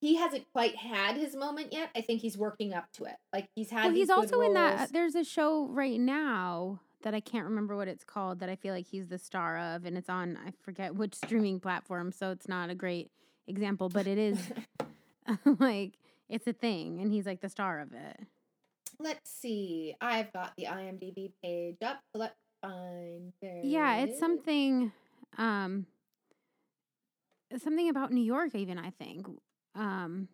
he 0.01 0.17
hasn't 0.17 0.51
quite 0.53 0.77
had 0.77 1.17
his 1.17 1.37
moment 1.37 1.73
yet 1.73 1.91
i 1.95 2.01
think 2.01 2.21
he's 2.23 2.39
working 2.39 2.73
up 2.73 2.91
to 2.93 3.05
it 3.05 3.17
like 3.33 3.49
he's 3.55 3.69
had 3.71 3.85
Well, 3.87 3.95
he's 3.95 4.09
also 4.09 4.41
in 4.41 4.55
that. 4.55 4.81
uh. 4.81 4.87
There's 4.91 5.15
a 5.15 5.25
show 5.25 5.67
right 5.67 6.01
now 6.01 6.81
that 7.03 7.15
I 7.15 7.21
can't 7.21 7.47
remember 7.47 7.77
what 7.77 7.89
it's 7.89 8.05
called 8.05 8.41
that 8.41 8.49
I 8.51 8.57
feel 8.57 8.75
like 8.75 8.87
he's 8.87 9.09
the 9.09 9.17
star 9.19 9.59
of, 9.59 9.87
and 9.87 9.97
it's 9.97 10.11
on 10.11 10.39
I 10.47 10.53
forget 10.63 10.95
which 10.95 11.15
streaming 11.15 11.59
platform, 11.59 12.13
so 12.13 12.31
it's 12.31 12.47
not 12.47 12.69
a 12.69 12.75
great 12.75 13.11
example, 13.47 13.89
but 13.89 14.07
it 14.07 14.19
is 14.19 14.39
like 15.59 15.95
it's 16.29 16.47
a 16.47 16.53
thing, 16.53 17.01
and 17.01 17.11
he's 17.11 17.25
like 17.27 17.41
the 17.41 17.49
star 17.49 17.81
of 17.81 17.93
it. 17.95 18.21
let's 18.99 19.31
see. 19.31 19.95
I've 20.01 20.31
got 20.35 20.53
the 20.59 20.65
IMDb 20.67 21.33
page 21.43 21.79
up. 21.83 22.01
Let's 22.15 22.35
find. 22.63 23.33
There 23.43 23.61
Yeah, 23.63 23.97
it's 23.99 24.19
something 24.19 24.93
um 25.39 25.87
something 27.59 27.89
about 27.89 28.13
New 28.13 28.25
York 28.25 28.55
even, 28.55 28.79
I 28.79 28.91
think. 28.91 29.27
Um 29.75 30.29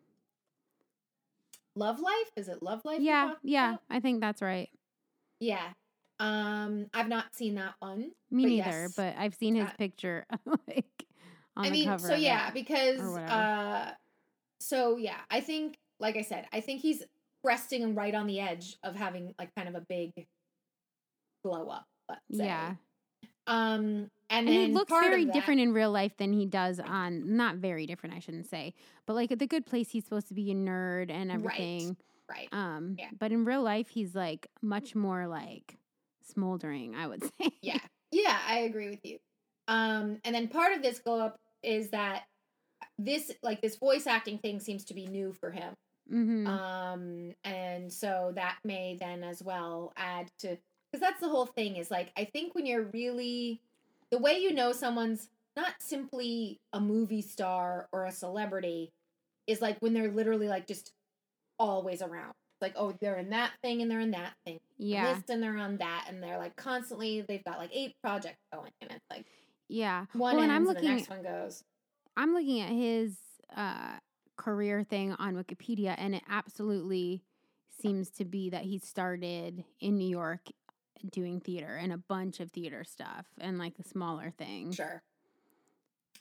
Love 1.74 2.00
Life. 2.00 2.30
Is 2.36 2.48
it 2.48 2.62
Love 2.62 2.80
Life? 2.84 3.00
yeah, 3.00 3.34
yeah, 3.42 3.70
about? 3.70 3.82
I 3.90 4.00
think 4.00 4.20
that's 4.20 4.40
right. 4.40 4.70
Yeah. 5.40 5.72
Um, 6.18 6.86
I've 6.94 7.08
not 7.08 7.34
seen 7.34 7.56
that 7.56 7.74
one. 7.80 8.10
Me 8.30 8.42
But 8.44 8.48
neither, 8.48 8.70
yes, 8.70 8.94
but 8.96 9.14
I've 9.18 9.34
seen 9.34 9.54
his 9.54 9.66
uh, 9.66 9.72
picture 9.76 10.24
like 10.66 11.04
on 11.56 11.66
I 11.66 11.70
the 11.70 11.70
mean, 11.72 11.88
cover. 11.88 12.08
so 12.08 12.14
yeah, 12.14 12.48
it. 12.48 12.54
because 12.54 13.00
uh, 13.00 13.90
so 14.60 14.96
yeah, 14.96 15.18
I 15.30 15.40
think, 15.40 15.76
like 16.00 16.16
I 16.16 16.22
said, 16.22 16.46
I 16.52 16.60
think 16.60 16.80
he's 16.80 17.02
resting 17.44 17.94
right 17.94 18.14
on 18.14 18.26
the 18.26 18.40
edge 18.40 18.76
of 18.82 18.96
having 18.96 19.34
like 19.38 19.54
kind 19.54 19.68
of 19.68 19.74
a 19.74 19.84
big 19.88 20.12
blow 21.44 21.68
up. 21.68 21.84
Yeah. 22.28 22.74
Um, 23.48 24.10
and, 24.28 24.48
And 24.48 24.48
he 24.48 24.66
looks 24.72 24.90
very 24.90 25.24
that- 25.24 25.32
different 25.34 25.60
in 25.60 25.72
real 25.72 25.90
life 25.92 26.16
than 26.16 26.32
he 26.32 26.46
does 26.46 26.80
on 26.80 27.36
not 27.36 27.56
very 27.56 27.86
different, 27.86 28.16
I 28.16 28.18
shouldn't 28.18 28.46
say. 28.46 28.74
But 29.06 29.14
like 29.14 29.30
at 29.30 29.38
the 29.38 29.46
good 29.46 29.66
place 29.66 29.90
he's 29.90 30.04
supposed 30.04 30.28
to 30.28 30.34
be 30.34 30.50
a 30.50 30.54
nerd 30.54 31.10
and 31.10 31.30
everything. 31.30 31.96
right? 32.28 32.48
Um 32.52 32.96
Yeah. 32.98 33.10
but 33.16 33.30
in 33.30 33.44
real 33.44 33.62
life 33.62 33.88
he's 33.88 34.14
like 34.16 34.48
much 34.62 34.94
more 34.96 35.28
like 35.28 35.76
smoldering, 36.22 36.94
I 36.96 37.06
would 37.06 37.22
say. 37.40 37.50
Yeah. 37.62 37.78
Yeah, 38.10 38.36
I 38.48 38.58
agree 38.60 38.90
with 38.90 39.04
you. 39.04 39.18
Um, 39.68 40.18
and 40.24 40.34
then 40.34 40.48
part 40.48 40.72
of 40.76 40.82
this 40.82 40.98
glow 40.98 41.20
up 41.20 41.38
is 41.62 41.90
that 41.90 42.24
this 42.98 43.30
like 43.42 43.60
this 43.62 43.76
voice 43.76 44.06
acting 44.08 44.38
thing 44.38 44.58
seems 44.60 44.84
to 44.86 44.94
be 44.94 45.06
new 45.06 45.32
for 45.32 45.50
him. 45.52 45.74
hmm 46.08 46.46
Um, 46.48 47.34
and 47.44 47.92
so 47.92 48.32
that 48.34 48.58
may 48.64 48.96
then 48.98 49.22
as 49.22 49.40
well 49.42 49.92
add 49.96 50.30
to 50.40 50.56
because 50.90 51.00
that's 51.00 51.20
the 51.20 51.28
whole 51.28 51.46
thing 51.46 51.76
is 51.76 51.90
like 51.90 52.12
I 52.16 52.24
think 52.24 52.54
when 52.54 52.66
you're 52.66 52.84
really 52.92 53.60
the 54.10 54.18
way 54.18 54.38
you 54.38 54.52
know 54.52 54.72
someone's 54.72 55.28
not 55.56 55.74
simply 55.78 56.60
a 56.72 56.80
movie 56.80 57.22
star 57.22 57.88
or 57.92 58.04
a 58.04 58.12
celebrity 58.12 58.92
is 59.46 59.60
like 59.62 59.78
when 59.80 59.94
they're 59.94 60.10
literally 60.10 60.48
like 60.48 60.66
just 60.66 60.92
always 61.58 62.02
around. 62.02 62.32
Like, 62.60 62.72
oh, 62.76 62.94
they're 63.00 63.16
in 63.16 63.30
that 63.30 63.52
thing 63.62 63.82
and 63.82 63.90
they're 63.90 64.00
in 64.00 64.12
that 64.12 64.32
thing. 64.44 64.58
yeah. 64.78 65.14
This 65.14 65.24
and 65.28 65.42
they're 65.42 65.58
on 65.58 65.76
that 65.78 66.06
and 66.08 66.22
they're 66.22 66.38
like 66.38 66.56
constantly 66.56 67.22
they've 67.26 67.44
got 67.44 67.58
like 67.58 67.70
eight 67.72 67.94
projects 68.02 68.40
going 68.52 68.70
and 68.80 68.90
it's 68.90 69.04
like 69.10 69.26
Yeah. 69.68 70.06
one 70.12 70.36
well, 70.36 70.42
and 70.44 70.52
ends 70.52 70.52
I'm 70.52 70.56
and 70.56 70.66
the 70.66 70.72
looking 70.80 70.96
next 70.96 71.10
one 71.10 71.22
goes. 71.22 71.64
I'm 72.16 72.32
looking 72.32 72.60
at 72.60 72.70
his 72.70 73.16
uh, 73.54 73.98
career 74.36 74.84
thing 74.84 75.12
on 75.18 75.34
Wikipedia, 75.34 75.94
and 75.98 76.14
it 76.14 76.22
absolutely 76.30 77.22
seems 77.82 78.08
to 78.10 78.24
be 78.24 78.48
that 78.50 78.62
he 78.62 78.78
started 78.78 79.64
in 79.80 79.98
New 79.98 80.08
York 80.08 80.40
doing 81.10 81.40
theater 81.40 81.78
and 81.80 81.92
a 81.92 81.98
bunch 81.98 82.40
of 82.40 82.50
theater 82.50 82.84
stuff 82.84 83.26
and 83.40 83.58
like 83.58 83.76
the 83.76 83.84
smaller 83.84 84.32
things. 84.38 84.76
Sure. 84.76 85.02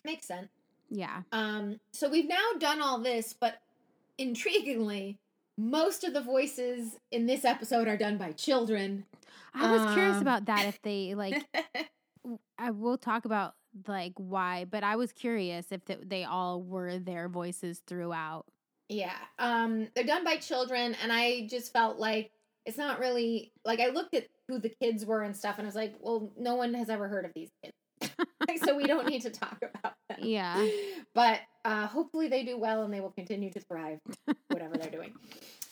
Makes 0.03 0.27
sense. 0.27 0.49
Yeah. 0.89 1.21
Um, 1.31 1.79
so 1.91 2.09
we've 2.09 2.27
now 2.27 2.51
done 2.59 2.81
all 2.81 2.99
this, 2.99 3.33
but 3.33 3.59
intriguingly, 4.19 5.17
most 5.57 6.03
of 6.03 6.13
the 6.13 6.21
voices 6.21 6.97
in 7.11 7.25
this 7.25 7.45
episode 7.45 7.88
are 7.88 7.97
done 7.97 8.17
by 8.17 8.31
children. 8.33 9.05
I 9.53 9.71
was 9.71 9.93
curious 9.93 10.17
Um, 10.17 10.21
about 10.21 10.45
that 10.45 10.65
if 10.65 10.81
they 10.81 11.15
like 11.15 11.43
I 12.57 12.71
will 12.71 12.97
talk 12.97 13.25
about 13.25 13.55
like 13.88 14.13
why, 14.17 14.65
but 14.69 14.83
I 14.83 14.95
was 14.95 15.11
curious 15.11 15.71
if 15.71 15.83
th- 15.85 15.99
they 16.05 16.23
all 16.23 16.61
were 16.61 16.97
their 16.99 17.29
voices 17.29 17.81
throughout. 17.88 18.45
yeah. 18.89 19.15
Um, 19.39 19.88
they're 19.95 20.03
done 20.05 20.23
by 20.23 20.38
children, 20.38 20.95
and 21.01 21.11
I 21.11 21.47
just 21.49 21.73
felt 21.73 21.97
like 21.97 22.31
it's 22.65 22.77
not 22.77 22.99
really 22.99 23.51
like 23.63 23.79
I 23.79 23.89
looked 23.89 24.13
at 24.13 24.27
who 24.47 24.60
the 24.60 24.69
kids 24.69 25.05
were 25.05 25.23
and 25.23 25.36
stuff, 25.36 25.58
and 25.58 25.65
I 25.65 25.69
was 25.69 25.75
like, 25.75 25.95
well, 25.99 26.31
no 26.38 26.55
one 26.55 26.73
has 26.75 26.89
ever 26.89 27.08
heard 27.08 27.25
of 27.25 27.31
these 27.36 27.49
kids. 27.63 27.73
So 28.63 28.75
we 28.75 28.86
don't 28.86 29.08
need 29.08 29.21
to 29.23 29.29
talk 29.31 29.58
about 29.62 29.95
them. 30.08 30.19
Yeah. 30.21 30.65
But 31.13 31.39
uh, 31.65 31.88
hopefully 31.88 32.27
they 32.29 32.43
do 32.43 32.58
well 32.58 32.84
and 32.84 32.93
they 32.93 33.01
will 33.01 33.12
continue 33.12 33.51
to 33.51 33.60
thrive, 33.60 33.99
whatever 34.49 34.77
they're 34.77 34.89
doing. 34.89 35.13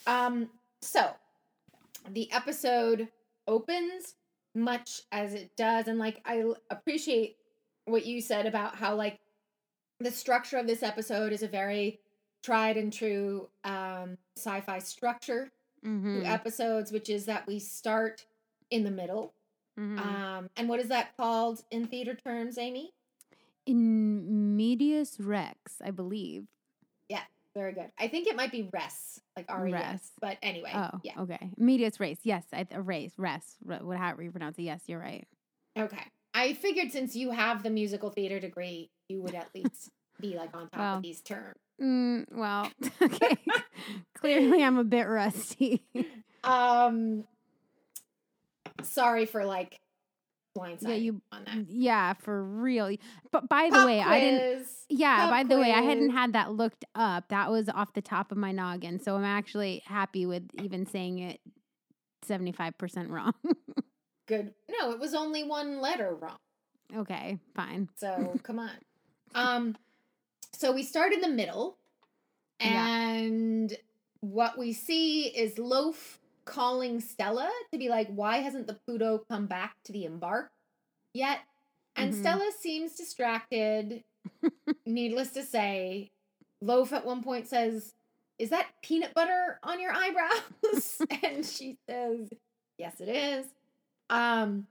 Um, 0.06 0.50
so 0.82 1.12
the 2.10 2.30
episode 2.34 3.08
opens 3.48 4.16
much 4.56 5.02
as 5.12 5.34
it 5.34 5.56
does, 5.56 5.88
and 5.88 5.98
like 5.98 6.22
I 6.26 6.44
appreciate 6.70 7.38
what 7.86 8.06
you 8.06 8.22
said 8.22 8.46
about 8.46 8.76
how 8.76 8.96
like 8.96 9.20
the 10.00 10.12
structure 10.12 10.58
of 10.58 10.68
this 10.68 10.84
episode 10.84 11.32
is 11.32 11.44
a 11.44 11.48
very 11.48 12.00
tried 12.44 12.76
and 12.76 12.92
true 12.92 13.48
um, 13.64 14.18
sci-fi 14.36 14.80
structure 14.80 15.52
Mm-hmm. 15.86 16.22
to 16.22 16.26
episodes, 16.26 16.94
which 16.94 17.10
is 17.10 17.26
that 17.26 17.46
we 17.46 17.60
start 17.60 18.26
in 18.70 18.84
the 18.84 18.92
middle. 18.92 19.34
mm-hmm. 19.80 20.00
Um, 20.00 20.50
and 20.58 20.68
what 20.70 20.80
is 20.80 20.88
that 20.90 21.16
called 21.18 21.64
in 21.72 21.86
theater 21.88 22.16
terms, 22.16 22.58
Amy? 22.58 22.92
In 23.66 24.56
medias 24.58 25.18
rex, 25.20 25.74
I 25.84 25.92
believe. 25.92 26.46
Yeah, 27.08 27.22
very 27.56 27.72
good. 27.74 27.92
I 27.98 28.08
think 28.10 28.28
it 28.28 28.36
might 28.36 28.52
be 28.52 28.70
res, 28.74 29.22
like 29.38 29.46
R 29.50 29.68
E 29.68 29.74
S. 29.74 29.92
Res. 29.92 30.12
But 30.20 30.38
anyway, 30.44 30.72
Oh, 30.76 31.00
yeah. 31.04 31.14
okay. 31.22 31.52
Medias 31.58 32.00
race. 32.00 32.20
Yes, 32.24 32.44
I, 32.52 32.68
a 32.72 32.82
race, 32.82 33.14
res. 33.18 33.56
re- 33.64 33.80
What 33.82 33.98
however 33.98 34.22
you 34.24 34.32
pronounce 34.32 34.58
it. 34.60 34.64
Yes, 34.64 34.82
you're 34.88 35.00
right. 35.00 35.26
Okay. 35.78 36.04
I 36.34 36.54
figured 36.54 36.92
since 36.92 37.16
you 37.16 37.32
have 37.32 37.64
the 37.64 37.70
musical 37.70 38.10
theater 38.10 38.40
degree, 38.40 38.90
you 39.08 39.22
would 39.22 39.36
at 39.36 39.48
least 39.56 39.92
be 40.20 40.36
like 40.36 40.54
on 40.56 40.70
top 40.70 40.80
Well. 40.80 40.96
of 40.98 41.04
these 41.04 41.22
terms. 41.22 41.58
Mm, 41.82 42.26
well, 42.36 42.70
okay. 43.02 43.38
Clearly, 44.16 44.62
I'm 44.64 44.78
a 44.78 44.84
bit 44.84 45.08
rusty. 45.08 45.84
Um, 46.46 47.24
sorry 48.82 49.26
for 49.26 49.46
like 49.46 49.80
blindsiding 50.58 50.88
yeah, 50.90 50.96
you. 50.96 51.22
on 51.32 51.44
that. 51.46 51.66
Yeah, 51.70 52.14
for 52.14 52.44
real. 52.44 52.96
But 53.32 53.50
by 53.50 53.66
the 53.70 53.78
Pop 53.78 53.86
way, 53.86 54.02
I 54.02 54.20
didn't. 54.20 54.68
Yeah, 54.90 55.18
Pop 55.18 55.30
by 55.32 55.44
the 55.44 55.60
way, 55.60 55.72
I 55.72 55.82
hadn't 55.82 56.12
had 56.12 56.34
that 56.34 56.52
looked 56.52 56.86
up. 56.96 57.30
That 57.30 57.50
was 57.52 57.70
off 57.70 57.94
the 57.94 58.02
top 58.02 58.32
of 58.32 58.38
my 58.38 58.52
noggin. 58.52 59.00
So 59.00 59.16
I'm 59.16 59.24
actually 59.26 59.82
happy 59.86 60.26
with 60.26 60.44
even 60.62 60.86
saying 60.86 61.20
it 61.20 61.40
75% 62.28 63.10
wrong. 63.10 63.34
Good. 64.28 64.54
No, 64.70 64.92
it 64.92 65.00
was 65.00 65.14
only 65.14 65.44
one 65.44 65.82
letter 65.82 66.16
wrong. 66.16 66.38
okay, 66.96 67.40
fine. 67.56 67.90
So 67.98 68.34
come 68.44 68.60
on. 68.60 68.72
Um, 69.36 69.76
so 70.54 70.72
we 70.72 70.84
start 70.84 71.12
in 71.14 71.22
the 71.22 71.30
middle, 71.30 71.78
Yeah. 72.62 72.88
and 72.88 73.76
what 74.22 74.58
we 74.58 74.72
see 74.72 75.24
is 75.24 75.58
Loaf 75.58 76.20
calling 76.46 77.00
Stella 77.00 77.50
to 77.72 77.78
be 77.78 77.90
like, 77.90 78.08
"Why 78.10 78.38
hasn't 78.38 78.68
the 78.68 78.74
Pluto 78.86 79.20
come 79.30 79.48
back 79.48 79.76
to 79.86 79.92
the 79.92 80.06
embark 80.06 80.52
yet?" 81.14 81.40
And 81.96 82.14
Mhm. 82.14 82.20
Stella 82.20 82.52
seems 82.60 82.96
distracted. 82.96 84.04
Needless 84.86 85.32
to 85.32 85.44
say, 85.44 86.12
Loaf 86.62 86.94
at 86.94 87.06
one 87.06 87.24
point 87.24 87.48
says, 87.48 87.94
"Is 88.40 88.50
that 88.50 88.70
peanut 88.82 89.14
butter 89.14 89.60
on 89.64 89.80
your 89.80 89.92
eyebrows?" 89.94 91.02
and 91.24 91.46
she 91.46 91.78
says, 91.90 92.30
"Yes, 92.78 93.00
it 93.02 93.10
is." 93.10 93.48
Um, 94.10 94.68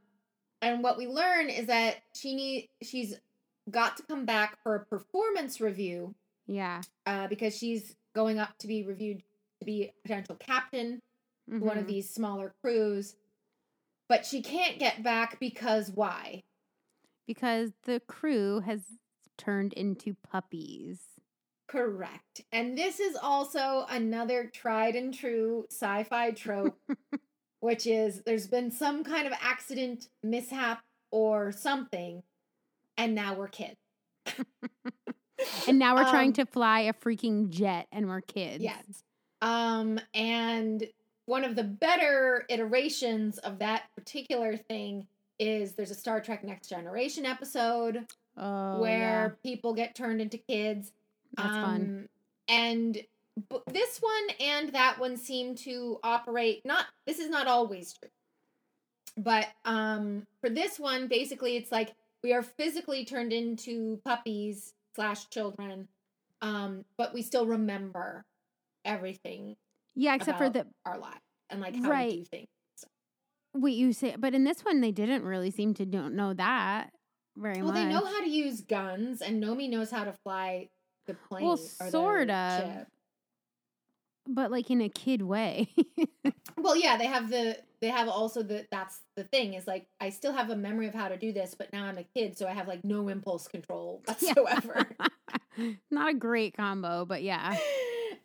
and 0.61 0.83
what 0.83 0.97
we 0.97 1.07
learn 1.07 1.49
is 1.51 1.67
that 1.67 1.97
she 2.15 2.35
need 2.35 2.69
she's 2.83 3.19
got 3.71 3.97
to 3.97 4.03
come 4.05 4.25
back 4.25 4.59
for 4.63 4.75
a 4.75 4.85
performance 4.87 5.61
review 5.61 6.15
Yeah. 6.47 6.83
uh, 7.07 7.29
because 7.29 7.57
she's 7.57 7.95
going 8.15 8.39
up 8.39 8.57
to 8.59 8.67
be 8.67 8.83
reviewed 8.83 9.23
to 9.61 9.65
be 9.65 9.85
a 9.85 9.93
potential 10.03 10.37
captain 10.37 11.01
to 11.51 11.59
one 11.59 11.79
of 11.79 11.85
Mhm. 11.85 11.89
these 11.89 12.11
smaller 12.11 12.55
crews. 12.63 13.17
But 14.09 14.27
she 14.27 14.43
can't 14.43 14.79
get 14.79 15.03
back 15.03 15.41
because 15.41 15.91
why? 15.91 16.43
Because 17.27 17.73
the 17.85 18.01
crew 18.01 18.61
has 18.61 18.99
turned 19.39 19.73
into 19.73 20.15
puppies. 20.15 21.01
Correct. 21.69 22.43
And 22.53 22.77
this 22.77 23.01
is 23.01 23.17
also 23.17 23.87
another 23.89 24.51
tried 24.53 24.95
and 24.97 25.15
true 25.15 25.67
sci 25.71 26.05
fi 26.05 26.33
trope, 26.33 26.79
which 27.61 27.87
is 27.87 28.23
there's 28.25 28.47
been 28.47 28.71
some 28.71 29.03
kind 29.05 29.27
of 29.27 29.33
accident, 29.41 30.09
mishap, 30.23 30.85
or 31.11 31.51
something, 31.53 32.23
and 32.99 33.15
now 33.15 33.35
we're 33.35 33.49
kids. 33.49 33.77
And 35.67 35.77
now 35.79 35.97
we're 35.97 36.09
trying 36.09 36.29
Um, 36.29 36.33
to 36.35 36.47
fly 36.47 36.81
a 36.83 36.93
freaking 36.93 37.51
jet 37.51 37.89
and 37.91 38.07
we're 38.09 38.21
kids. 38.21 38.63
Yes. 38.63 39.03
Um, 39.41 39.99
and 40.15 40.85
one 41.33 41.45
of 41.45 41.57
the 41.57 41.65
better 41.65 42.45
iterations 42.51 43.39
of 43.39 43.59
that 43.59 43.85
particular 43.97 44.55
thing 44.55 45.07
is 45.39 45.73
there's 45.73 45.91
a 45.91 45.95
Star 45.95 46.21
Trek 46.21 46.45
Next 46.45 46.69
Generation 46.69 47.25
episode 47.25 48.07
Oh, 48.37 48.81
where 48.81 49.39
people 49.43 49.73
get 49.75 49.95
turned 49.95 50.21
into 50.21 50.37
kids. 50.37 50.93
yeah. 51.39 51.45
That's 51.45 51.57
fun. 51.57 51.81
Um, 51.83 52.09
And 52.49 52.95
b- 53.49 53.63
this 53.73 53.99
one 54.01 54.27
and 54.41 54.69
that 54.75 54.99
one 54.99 55.17
seem 55.17 55.55
to 55.67 55.99
operate 56.03 56.67
not 56.67 56.85
this 57.07 57.19
is 57.19 57.31
not 57.31 57.47
always 57.47 57.95
true. 57.95 58.11
But 59.17 59.49
um 59.65 60.27
for 60.43 60.51
this 60.51 60.79
one 60.79 61.09
basically 61.09 61.57
it's 61.57 61.73
like 61.73 61.95
we 62.23 62.35
are 62.35 62.43
physically 62.43 63.05
turned 63.07 63.33
into 63.33 64.01
puppies 64.05 64.75
slash 64.95 65.29
children 65.31 65.89
um 66.43 66.85
but 66.99 67.15
we 67.15 67.23
still 67.23 67.47
remember 67.47 68.25
everything 68.85 69.57
Yeah, 69.95 70.15
except 70.15 70.39
for 70.39 70.49
the 70.51 70.67
our 70.87 70.99
lives. 70.99 71.21
and 71.51 71.61
like 71.61 71.75
how 71.75 71.81
to 71.81 71.85
do 71.87 71.91
Right. 71.91 72.29
things. 72.31 72.47
Wait, 73.55 73.77
you 73.77 73.93
say, 73.93 74.17
but 74.19 74.35
in 74.35 74.45
this 74.45 74.65
one, 74.65 74.81
they 74.81 74.93
didn't 74.93 75.25
really 75.25 75.51
seem 75.51 75.75
to 75.75 75.85
don't 75.85 76.15
know 76.15 76.33
that 76.33 76.91
very 77.37 77.57
Well, 77.63 77.67
much. 77.67 77.75
Well, 77.75 77.85
they 77.85 77.93
know 77.93 78.05
how 78.05 78.21
to 78.23 78.31
use 78.31 78.63
guns, 78.63 79.21
and 79.21 79.43
Nomi 79.43 79.69
knows 79.69 79.91
how 79.91 80.05
to 80.05 80.15
fly 80.25 80.69
the 81.07 81.13
plane. 81.15 81.45
Well, 81.45 81.57
sort 81.59 82.31
of. 82.31 82.61
ship. 82.63 82.87
but 84.27 84.51
like 84.51 84.71
in 84.71 84.81
a 84.81 84.89
kid 84.89 85.23
way. 85.23 85.69
Well, 86.59 86.77
yeah, 86.77 86.97
they 86.97 87.07
have 87.07 87.29
the 87.29 87.59
they 87.81 87.89
have 87.89 88.09
also 88.09 88.43
the 88.45 88.65
that's 88.71 89.01
the 89.17 89.25
thing 89.25 89.55
is 89.55 89.67
like 89.67 89.87
I 90.01 90.11
still 90.11 90.33
have 90.33 90.51
a 90.51 90.55
memory 90.55 90.87
of 90.87 90.95
how 90.95 91.09
to 91.09 91.17
do 91.17 91.33
this, 91.33 91.57
but 91.59 91.73
now 91.73 91.87
I'm 91.87 91.99
a 91.99 92.05
kid, 92.05 92.39
so 92.39 92.47
I 92.47 92.53
have 92.53 92.69
like 92.69 92.85
no 92.85 93.09
impulse 93.09 93.49
control 93.49 94.01
whatsoever. 94.07 94.87
Not 95.91 96.11
a 96.11 96.15
great 96.15 96.55
combo, 96.57 97.05
but 97.05 97.23
yeah. 97.25 97.57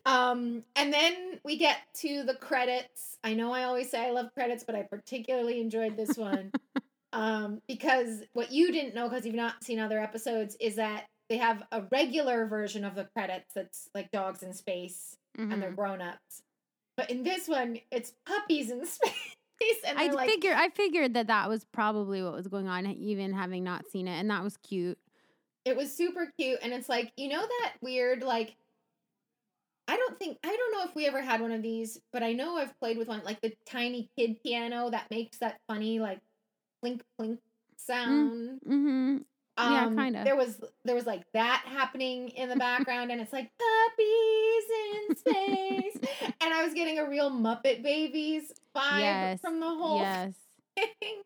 Um, 0.07 0.63
and 0.75 0.91
then 0.93 1.39
we 1.43 1.57
get 1.57 1.77
to 1.95 2.23
the 2.23 2.35
credits. 2.35 3.17
I 3.23 3.33
know 3.33 3.51
I 3.51 3.63
always 3.63 3.89
say 3.89 4.05
I 4.07 4.11
love 4.11 4.33
credits, 4.33 4.63
but 4.63 4.75
I 4.75 4.83
particularly 4.83 5.59
enjoyed 5.61 5.97
this 5.97 6.17
one. 6.17 6.51
um, 7.13 7.61
because 7.67 8.23
what 8.33 8.51
you 8.51 8.71
didn't 8.71 8.95
know, 8.95 9.09
because 9.09 9.25
you've 9.25 9.35
not 9.35 9.63
seen 9.63 9.79
other 9.79 9.99
episodes, 9.99 10.55
is 10.59 10.75
that 10.75 11.05
they 11.29 11.37
have 11.37 11.61
a 11.71 11.83
regular 11.91 12.45
version 12.45 12.85
of 12.85 12.95
the 12.95 13.03
credits 13.13 13.53
that's 13.53 13.89
like 13.93 14.09
dogs 14.11 14.43
in 14.43 14.53
space 14.53 15.17
and 15.37 15.61
they're 15.61 15.71
Mhm. 15.71 15.75
grown 15.75 16.01
ups. 16.01 16.41
But 16.95 17.11
in 17.11 17.21
this 17.23 17.47
one, 17.47 17.79
it's 17.91 18.13
puppies 18.25 18.71
in 18.71 18.85
space. 18.85 19.81
And 19.85 19.99
I 19.99 20.07
like, 20.07 20.29
figured 20.29 20.55
I 20.55 20.69
figured 20.69 21.13
that 21.15 21.27
that 21.27 21.49
was 21.49 21.65
probably 21.65 22.23
what 22.23 22.33
was 22.33 22.47
going 22.47 22.67
on, 22.67 22.85
even 22.87 23.33
having 23.33 23.63
not 23.63 23.85
seen 23.91 24.07
it, 24.07 24.19
and 24.19 24.29
that 24.31 24.43
was 24.43 24.57
cute. 24.57 24.97
it 25.65 25.75
was 25.75 25.91
super 25.93 26.31
cute. 26.39 26.59
And 26.61 26.71
it's 26.73 26.87
like, 26.87 27.11
you 27.17 27.27
know, 27.27 27.41
that 27.41 27.73
weird, 27.81 28.23
like, 28.23 28.55
I 29.87 29.95
don't 29.97 30.19
think, 30.19 30.37
I 30.43 30.55
don't 30.55 30.71
know 30.73 30.83
if 30.83 30.95
we 30.95 31.05
ever 31.07 31.21
had 31.21 31.41
one 31.41 31.51
of 31.51 31.61
these, 31.61 31.99
but 32.11 32.23
I 32.23 32.33
know 32.33 32.57
I've 32.57 32.77
played 32.79 32.97
with 32.97 33.07
one, 33.07 33.23
like 33.23 33.41
the 33.41 33.55
tiny 33.65 34.09
kid 34.17 34.41
piano 34.43 34.89
that 34.89 35.09
makes 35.09 35.37
that 35.39 35.61
funny, 35.67 35.99
like, 35.99 36.21
plink, 36.83 37.01
plink 37.19 37.39
sound. 37.77 38.61
Mm-hmm. 38.65 39.17
Yeah, 39.59 39.87
Um, 39.87 39.95
kinda. 39.95 40.23
There 40.23 40.35
was 40.35 40.61
there 40.85 40.95
was 40.95 41.07
like 41.07 41.23
that 41.33 41.63
happening 41.67 42.29
in 42.29 42.47
the 42.49 42.55
background, 42.55 43.11
and 43.11 43.19
it's 43.19 43.33
like 43.33 43.51
puppies 43.57 44.65
in 44.69 45.15
space, 45.15 45.99
and 46.41 46.53
I 46.53 46.63
was 46.63 46.73
getting 46.75 46.99
a 46.99 47.09
real 47.09 47.31
Muppet 47.31 47.81
Babies 47.83 48.53
vibe 48.75 49.31
Yes, 49.31 49.41
from 49.41 49.59
the 49.59 49.67
whole 49.67 49.97
Yes, 49.97 50.35
thing, 50.77 51.23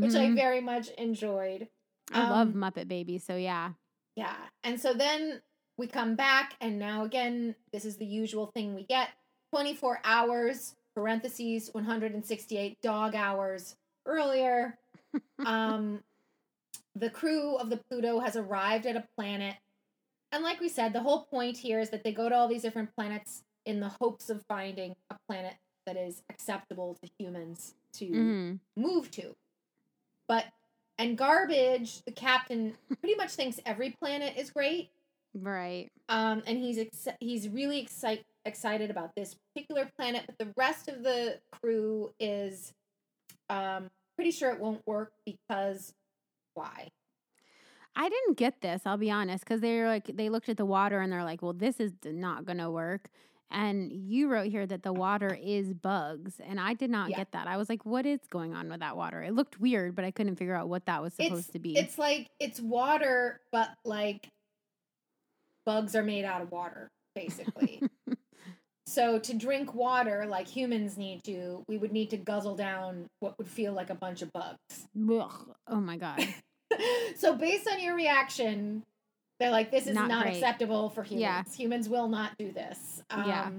which 0.00 0.14
I 0.14 0.30
Mhm. 0.30 0.34
very 0.34 0.60
much 0.60 0.90
enjoyed. 0.90 1.68
I 2.10 2.22
love 2.22 2.48
Um, 2.48 2.54
Muppet 2.54 2.88
Babies, 2.88 3.24
so 3.24 3.36
yeah. 3.36 3.72
Yeah, 4.16 4.48
and 4.62 4.80
so 4.80 4.92
then 4.94 5.42
we 5.82 5.88
come 5.88 6.14
back, 6.14 6.54
and 6.60 6.78
now 6.78 7.04
again, 7.04 7.56
this 7.72 7.84
is 7.84 7.96
the 7.96 8.06
usual 8.06 8.46
thing 8.54 8.72
we 8.72 8.84
get: 8.84 9.08
twenty 9.50 9.74
four 9.74 10.00
hours 10.04 10.76
parentheses 10.94 11.70
one 11.72 11.84
hundred 11.84 12.14
and 12.14 12.24
sixty 12.24 12.56
eight 12.56 12.80
dog 12.82 13.16
hours 13.16 13.74
earlier. 14.06 14.78
um 15.44 16.00
the 16.94 17.10
crew 17.10 17.56
of 17.56 17.68
the 17.68 17.78
Pluto 17.90 18.20
has 18.20 18.36
arrived 18.36 18.86
at 18.86 18.96
a 18.96 19.04
planet. 19.16 19.56
And 20.30 20.44
like 20.44 20.60
we 20.60 20.68
said, 20.68 20.92
the 20.92 21.00
whole 21.00 21.24
point 21.24 21.56
here 21.56 21.80
is 21.80 21.90
that 21.90 22.04
they 22.04 22.12
go 22.12 22.28
to 22.28 22.34
all 22.34 22.48
these 22.48 22.62
different 22.62 22.94
planets 22.94 23.42
in 23.66 23.80
the 23.80 23.90
hopes 24.00 24.30
of 24.30 24.44
finding 24.46 24.94
a 25.10 25.16
planet 25.28 25.54
that 25.86 25.96
is 25.96 26.22
acceptable 26.30 26.96
to 27.02 27.10
humans 27.18 27.74
to 27.94 28.06
hmm 28.06 28.54
move 28.76 29.10
to. 29.10 29.34
But 30.28 30.44
and 30.96 31.18
garbage, 31.18 32.02
the 32.04 32.12
captain 32.12 32.74
pretty 33.00 33.16
much 33.16 33.32
thinks 33.32 33.58
every 33.66 33.90
planet 33.90 34.34
is 34.36 34.50
great. 34.50 34.90
Right. 35.34 35.90
Um, 36.08 36.42
and 36.46 36.58
he's 36.58 36.78
ex- 36.78 37.08
he's 37.20 37.48
really 37.48 37.80
excite- 37.80 38.26
excited 38.44 38.90
about 38.90 39.14
this 39.16 39.34
particular 39.54 39.88
planet, 39.96 40.24
but 40.26 40.38
the 40.38 40.52
rest 40.56 40.88
of 40.88 41.02
the 41.02 41.38
crew 41.50 42.12
is 42.20 42.72
um, 43.48 43.90
pretty 44.16 44.30
sure 44.30 44.50
it 44.50 44.60
won't 44.60 44.86
work 44.86 45.12
because 45.24 45.94
why? 46.54 46.88
I 47.94 48.08
didn't 48.08 48.36
get 48.36 48.60
this, 48.60 48.82
I'll 48.86 48.96
be 48.96 49.10
honest, 49.10 49.44
because 49.44 49.60
they're 49.60 49.86
like 49.86 50.16
they 50.16 50.28
looked 50.28 50.48
at 50.48 50.56
the 50.56 50.66
water 50.66 51.00
and 51.00 51.12
they're 51.12 51.24
like, 51.24 51.42
"Well, 51.42 51.52
this 51.52 51.80
is 51.80 51.92
not 52.04 52.44
gonna 52.44 52.70
work." 52.70 53.08
And 53.50 53.92
you 53.92 54.28
wrote 54.28 54.46
here 54.46 54.66
that 54.66 54.82
the 54.82 54.94
water 54.94 55.36
is 55.42 55.74
bugs, 55.74 56.40
and 56.40 56.58
I 56.58 56.72
did 56.72 56.88
not 56.88 57.10
Yeah. 57.10 57.18
get 57.18 57.32
that. 57.32 57.46
I 57.46 57.58
was 57.58 57.68
like, 57.68 57.84
"What 57.84 58.06
is 58.06 58.20
going 58.30 58.54
on 58.54 58.70
with 58.70 58.80
that 58.80 58.96
water?" 58.96 59.22
It 59.22 59.34
looked 59.34 59.60
weird, 59.60 59.94
but 59.94 60.06
I 60.06 60.10
couldn't 60.10 60.36
figure 60.36 60.54
out 60.54 60.70
what 60.70 60.86
that 60.86 61.02
was 61.02 61.12
supposed 61.12 61.48
it's, 61.48 61.52
to 61.52 61.58
be. 61.58 61.76
It's 61.76 61.98
like 61.98 62.30
it's 62.40 62.60
water, 62.60 63.40
but 63.50 63.70
like 63.84 64.30
bugs 65.64 65.94
are 65.94 66.02
made 66.02 66.24
out 66.24 66.42
of 66.42 66.50
water, 66.50 66.90
basically. 67.14 67.82
so 68.86 69.18
to 69.18 69.34
drink 69.34 69.74
water 69.74 70.26
like 70.28 70.48
humans 70.48 70.96
need 70.96 71.22
to, 71.24 71.64
we 71.68 71.78
would 71.78 71.92
need 71.92 72.10
to 72.10 72.16
guzzle 72.16 72.56
down 72.56 73.06
what 73.20 73.36
would 73.38 73.48
feel 73.48 73.72
like 73.72 73.90
a 73.90 73.94
bunch 73.94 74.22
of 74.22 74.32
bugs. 74.32 74.86
Ugh. 75.10 75.54
oh 75.68 75.80
my 75.80 75.96
god. 75.96 76.26
so 77.16 77.36
based 77.36 77.68
on 77.68 77.80
your 77.80 77.94
reaction, 77.94 78.82
they're 79.38 79.50
like, 79.50 79.70
this 79.70 79.86
is 79.86 79.94
Not 79.94 80.08
not, 80.08 80.26
acceptable 80.26 80.90
for 80.90 81.02
humans. 81.02 81.22
Yeah. 81.22 81.42
Humans 81.56 81.88
will 81.88 82.08
not 82.08 82.32
do 82.38 82.52
this. 82.52 83.02
Um, 83.10 83.24
Yeah. 83.26 83.50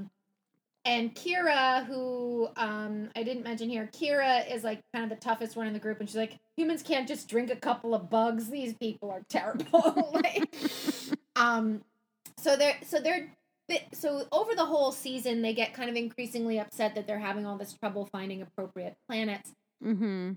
And 0.86 1.16
Kira, 1.16 1.86
who 1.86 2.50
um, 2.58 3.10
I 3.16 3.24
didn't 3.24 3.44
mention 3.44 3.70
here, 3.70 3.90
Kira 3.94 4.54
is 4.54 4.66
like 4.66 4.82
kind 4.94 5.10
of 5.10 5.18
the 5.18 5.24
toughest 5.24 5.56
one 5.56 5.66
in 5.66 5.72
the 5.72 5.80
group, 5.80 6.02
and 6.02 6.10
she's 6.10 6.18
like, 6.18 6.38
humans 6.58 6.84
can't 6.84 7.08
just 7.08 7.30
drink 7.30 7.50
a 7.50 7.56
couple 7.56 7.96
of 7.96 8.10
bugs. 8.10 8.50
These 8.50 8.74
people 8.74 9.10
are 9.10 9.22
terrible. 9.30 10.12
like, 10.14 10.44
um, 11.38 11.82
so 12.38 12.56
they're 12.56 12.78
so 12.86 13.00
they're 13.00 13.30
so 13.94 14.28
over 14.32 14.56
the 14.56 14.66
whole 14.66 14.92
season, 14.92 15.42
they 15.42 15.54
get 15.54 15.74
kind 15.74 15.90
of 15.90 15.96
increasingly 15.96 16.60
upset 16.60 16.96
that 16.96 17.08
they're 17.08 17.20
having 17.20 17.46
all 17.46 17.58
this 17.58 17.74
trouble 17.74 18.08
finding 18.12 18.42
appropriate 18.42 18.96
planets. 19.08 19.52
mm-hmm. 19.84 20.34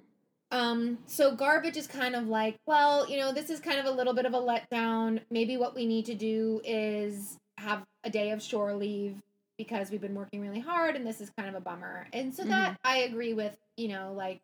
Um, 0.53 0.99
so 1.07 1.35
garbage 1.35 1.77
is 1.77 1.89
kind 1.89 2.15
of 2.15 2.29
like, 2.29 2.57
well, 2.67 3.11
you 3.11 3.19
know, 3.19 3.33
this 3.33 3.51
is 3.51 3.59
kind 3.59 3.81
of 3.81 3.87
a 3.87 3.91
little 3.91 4.15
bit 4.15 4.27
of 4.27 4.35
a 4.35 4.39
letdown. 4.39 5.21
Maybe 5.29 5.57
what 5.57 5.75
we 5.75 5.87
need 5.87 6.07
to 6.07 6.15
do 6.15 6.61
is 6.65 7.37
have 7.59 7.83
a 8.05 8.11
day 8.11 8.31
of 8.31 8.41
shore 8.41 8.73
leave 8.73 9.21
because 9.59 9.91
we've 9.91 10.01
been 10.01 10.15
working 10.15 10.41
really 10.41 10.61
hard 10.61 10.97
and 10.97 11.07
this 11.07 11.21
is 11.21 11.31
kind 11.37 11.49
of 11.49 11.55
a 11.55 11.61
bummer. 11.61 12.07
And 12.13 12.35
so 12.35 12.45
that 12.45 12.79
I 12.85 12.99
agree 12.99 13.33
with, 13.35 13.57
you 13.77 13.89
know, 13.89 14.13
like 14.17 14.41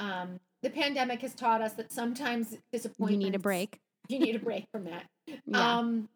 um 0.00 0.40
the 0.62 0.70
pandemic 0.70 1.20
has 1.20 1.34
taught 1.34 1.60
us 1.60 1.74
that 1.74 1.92
sometimes 1.92 2.56
disappointment 2.72 3.22
You 3.22 3.28
need 3.30 3.36
a 3.36 3.40
break. 3.40 3.78
You 4.08 4.18
need 4.18 4.36
a 4.36 4.40
break 4.40 4.66
from 4.72 4.84
that. 4.84 5.04
Yeah. 5.46 5.78
Um 5.78 6.08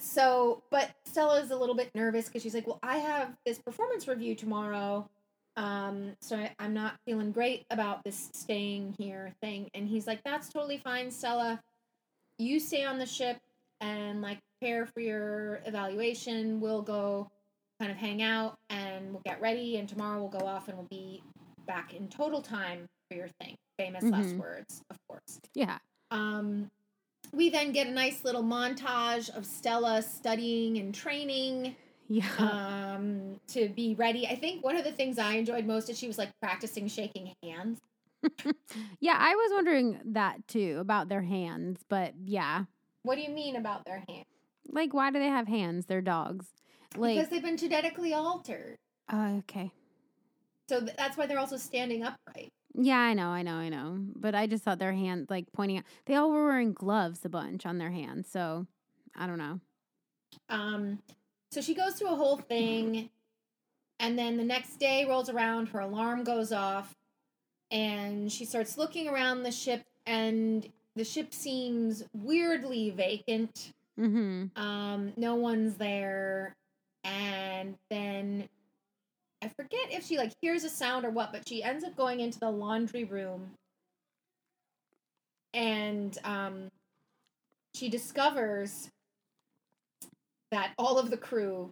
so 0.00 0.62
but 0.70 0.90
Stella's 1.04 1.50
a 1.50 1.56
little 1.56 1.74
bit 1.74 1.90
nervous 1.94 2.26
because 2.26 2.42
she's 2.42 2.54
like, 2.54 2.66
Well, 2.66 2.78
I 2.82 2.96
have 2.98 3.36
this 3.46 3.58
performance 3.58 4.08
review 4.08 4.34
tomorrow. 4.34 5.08
Um, 5.56 6.12
so 6.20 6.36
I, 6.36 6.54
I'm 6.58 6.72
not 6.74 6.94
feeling 7.04 7.32
great 7.32 7.66
about 7.70 8.02
this 8.04 8.30
staying 8.32 8.94
here 8.98 9.32
thing. 9.42 9.68
And 9.74 9.86
he's 9.88 10.06
like, 10.06 10.22
That's 10.24 10.48
totally 10.48 10.78
fine, 10.78 11.10
Stella. 11.10 11.60
You 12.38 12.58
stay 12.60 12.84
on 12.84 12.98
the 12.98 13.06
ship 13.06 13.38
and 13.80 14.22
like 14.22 14.38
prepare 14.60 14.86
for 14.86 15.00
your 15.00 15.60
evaluation. 15.66 16.60
We'll 16.60 16.82
go 16.82 17.30
kind 17.78 17.90
of 17.92 17.98
hang 17.98 18.22
out 18.22 18.56
and 18.68 19.10
we'll 19.12 19.22
get 19.24 19.40
ready 19.40 19.76
and 19.76 19.88
tomorrow 19.88 20.20
we'll 20.20 20.28
go 20.40 20.46
off 20.46 20.68
and 20.68 20.76
we'll 20.76 20.86
be 20.90 21.22
back 21.66 21.94
in 21.94 22.08
total 22.08 22.42
time 22.42 22.86
for 23.10 23.16
your 23.16 23.28
thing. 23.40 23.56
Famous 23.78 24.04
last 24.04 24.34
Mhm. 24.34 24.38
words, 24.38 24.82
of 24.90 24.96
course. 25.08 25.40
yeah. 25.54 25.78
Um, 26.10 26.70
we 27.32 27.50
then 27.50 27.72
get 27.72 27.86
a 27.86 27.90
nice 27.90 28.24
little 28.24 28.42
montage 28.42 29.30
of 29.36 29.46
Stella 29.46 30.02
studying 30.02 30.78
and 30.78 30.94
training 30.94 31.76
Yeah. 32.08 32.26
um, 32.38 33.40
to 33.48 33.68
be 33.68 33.94
ready. 33.94 34.26
I 34.26 34.34
think 34.36 34.64
one 34.64 34.76
of 34.76 34.84
the 34.84 34.92
things 34.92 35.18
I 35.18 35.34
enjoyed 35.34 35.66
most 35.66 35.88
is 35.90 35.98
she 35.98 36.06
was 36.08 36.18
like 36.18 36.30
practicing 36.40 36.88
shaking 36.88 37.32
hands. 37.42 37.78
yeah, 39.00 39.16
I 39.18 39.34
was 39.34 39.50
wondering 39.54 40.00
that 40.06 40.46
too 40.48 40.78
about 40.80 41.08
their 41.08 41.22
hands, 41.22 41.80
but 41.88 42.14
yeah. 42.24 42.64
What 43.02 43.14
do 43.14 43.22
you 43.22 43.30
mean 43.30 43.56
about 43.56 43.84
their 43.86 44.02
hands? 44.08 44.26
Like 44.68 44.92
why 44.92 45.10
do 45.10 45.18
they 45.18 45.28
have 45.28 45.48
hands? 45.48 45.86
They're 45.86 46.02
dogs. 46.02 46.46
Like 46.96 47.16
because 47.16 47.30
they've 47.30 47.42
been 47.42 47.56
genetically 47.56 48.12
altered. 48.14 48.76
oh, 49.12 49.38
okay. 49.38 49.70
So 50.68 50.80
th- 50.80 50.96
that's 50.96 51.16
why 51.16 51.26
they're 51.26 51.38
also 51.38 51.56
standing 51.56 52.02
upright. 52.04 52.52
Yeah, 52.82 52.98
I 52.98 53.14
know, 53.14 53.28
I 53.28 53.42
know, 53.42 53.56
I 53.56 53.68
know. 53.68 53.98
But 54.16 54.34
I 54.34 54.46
just 54.46 54.64
thought 54.64 54.78
their 54.78 54.92
hands 54.92 55.28
like 55.28 55.52
pointing 55.52 55.78
out 55.78 55.84
they 56.06 56.14
all 56.14 56.30
were 56.30 56.46
wearing 56.46 56.72
gloves 56.72 57.24
a 57.24 57.28
bunch 57.28 57.66
on 57.66 57.78
their 57.78 57.90
hands, 57.90 58.28
so 58.30 58.66
I 59.16 59.26
don't 59.26 59.38
know. 59.38 59.60
Um, 60.48 61.00
so 61.50 61.60
she 61.60 61.74
goes 61.74 61.94
through 61.94 62.12
a 62.12 62.16
whole 62.16 62.38
thing, 62.38 63.10
and 63.98 64.18
then 64.18 64.36
the 64.36 64.44
next 64.44 64.76
day 64.76 65.04
rolls 65.04 65.28
around, 65.28 65.68
her 65.68 65.80
alarm 65.80 66.24
goes 66.24 66.52
off, 66.52 66.96
and 67.70 68.32
she 68.32 68.44
starts 68.44 68.78
looking 68.78 69.08
around 69.08 69.42
the 69.42 69.52
ship, 69.52 69.84
and 70.06 70.68
the 70.96 71.04
ship 71.04 71.34
seems 71.34 72.04
weirdly 72.14 72.90
vacant. 72.90 73.72
Mm-hmm. 73.98 74.60
Um, 74.60 75.12
no 75.16 75.34
one's 75.34 75.76
there, 75.76 76.56
and 77.04 77.76
then 77.90 78.48
I 79.42 79.48
forget 79.48 79.86
if 79.90 80.06
she 80.06 80.18
like 80.18 80.32
hears 80.42 80.64
a 80.64 80.68
sound 80.70 81.04
or 81.06 81.10
what, 81.10 81.32
but 81.32 81.48
she 81.48 81.62
ends 81.62 81.84
up 81.84 81.96
going 81.96 82.20
into 82.20 82.38
the 82.38 82.50
laundry 82.50 83.04
room, 83.04 83.50
and 85.54 86.16
um, 86.24 86.68
she 87.74 87.88
discovers 87.88 88.90
that 90.50 90.72
all 90.78 90.98
of 90.98 91.10
the 91.10 91.16
crew 91.16 91.70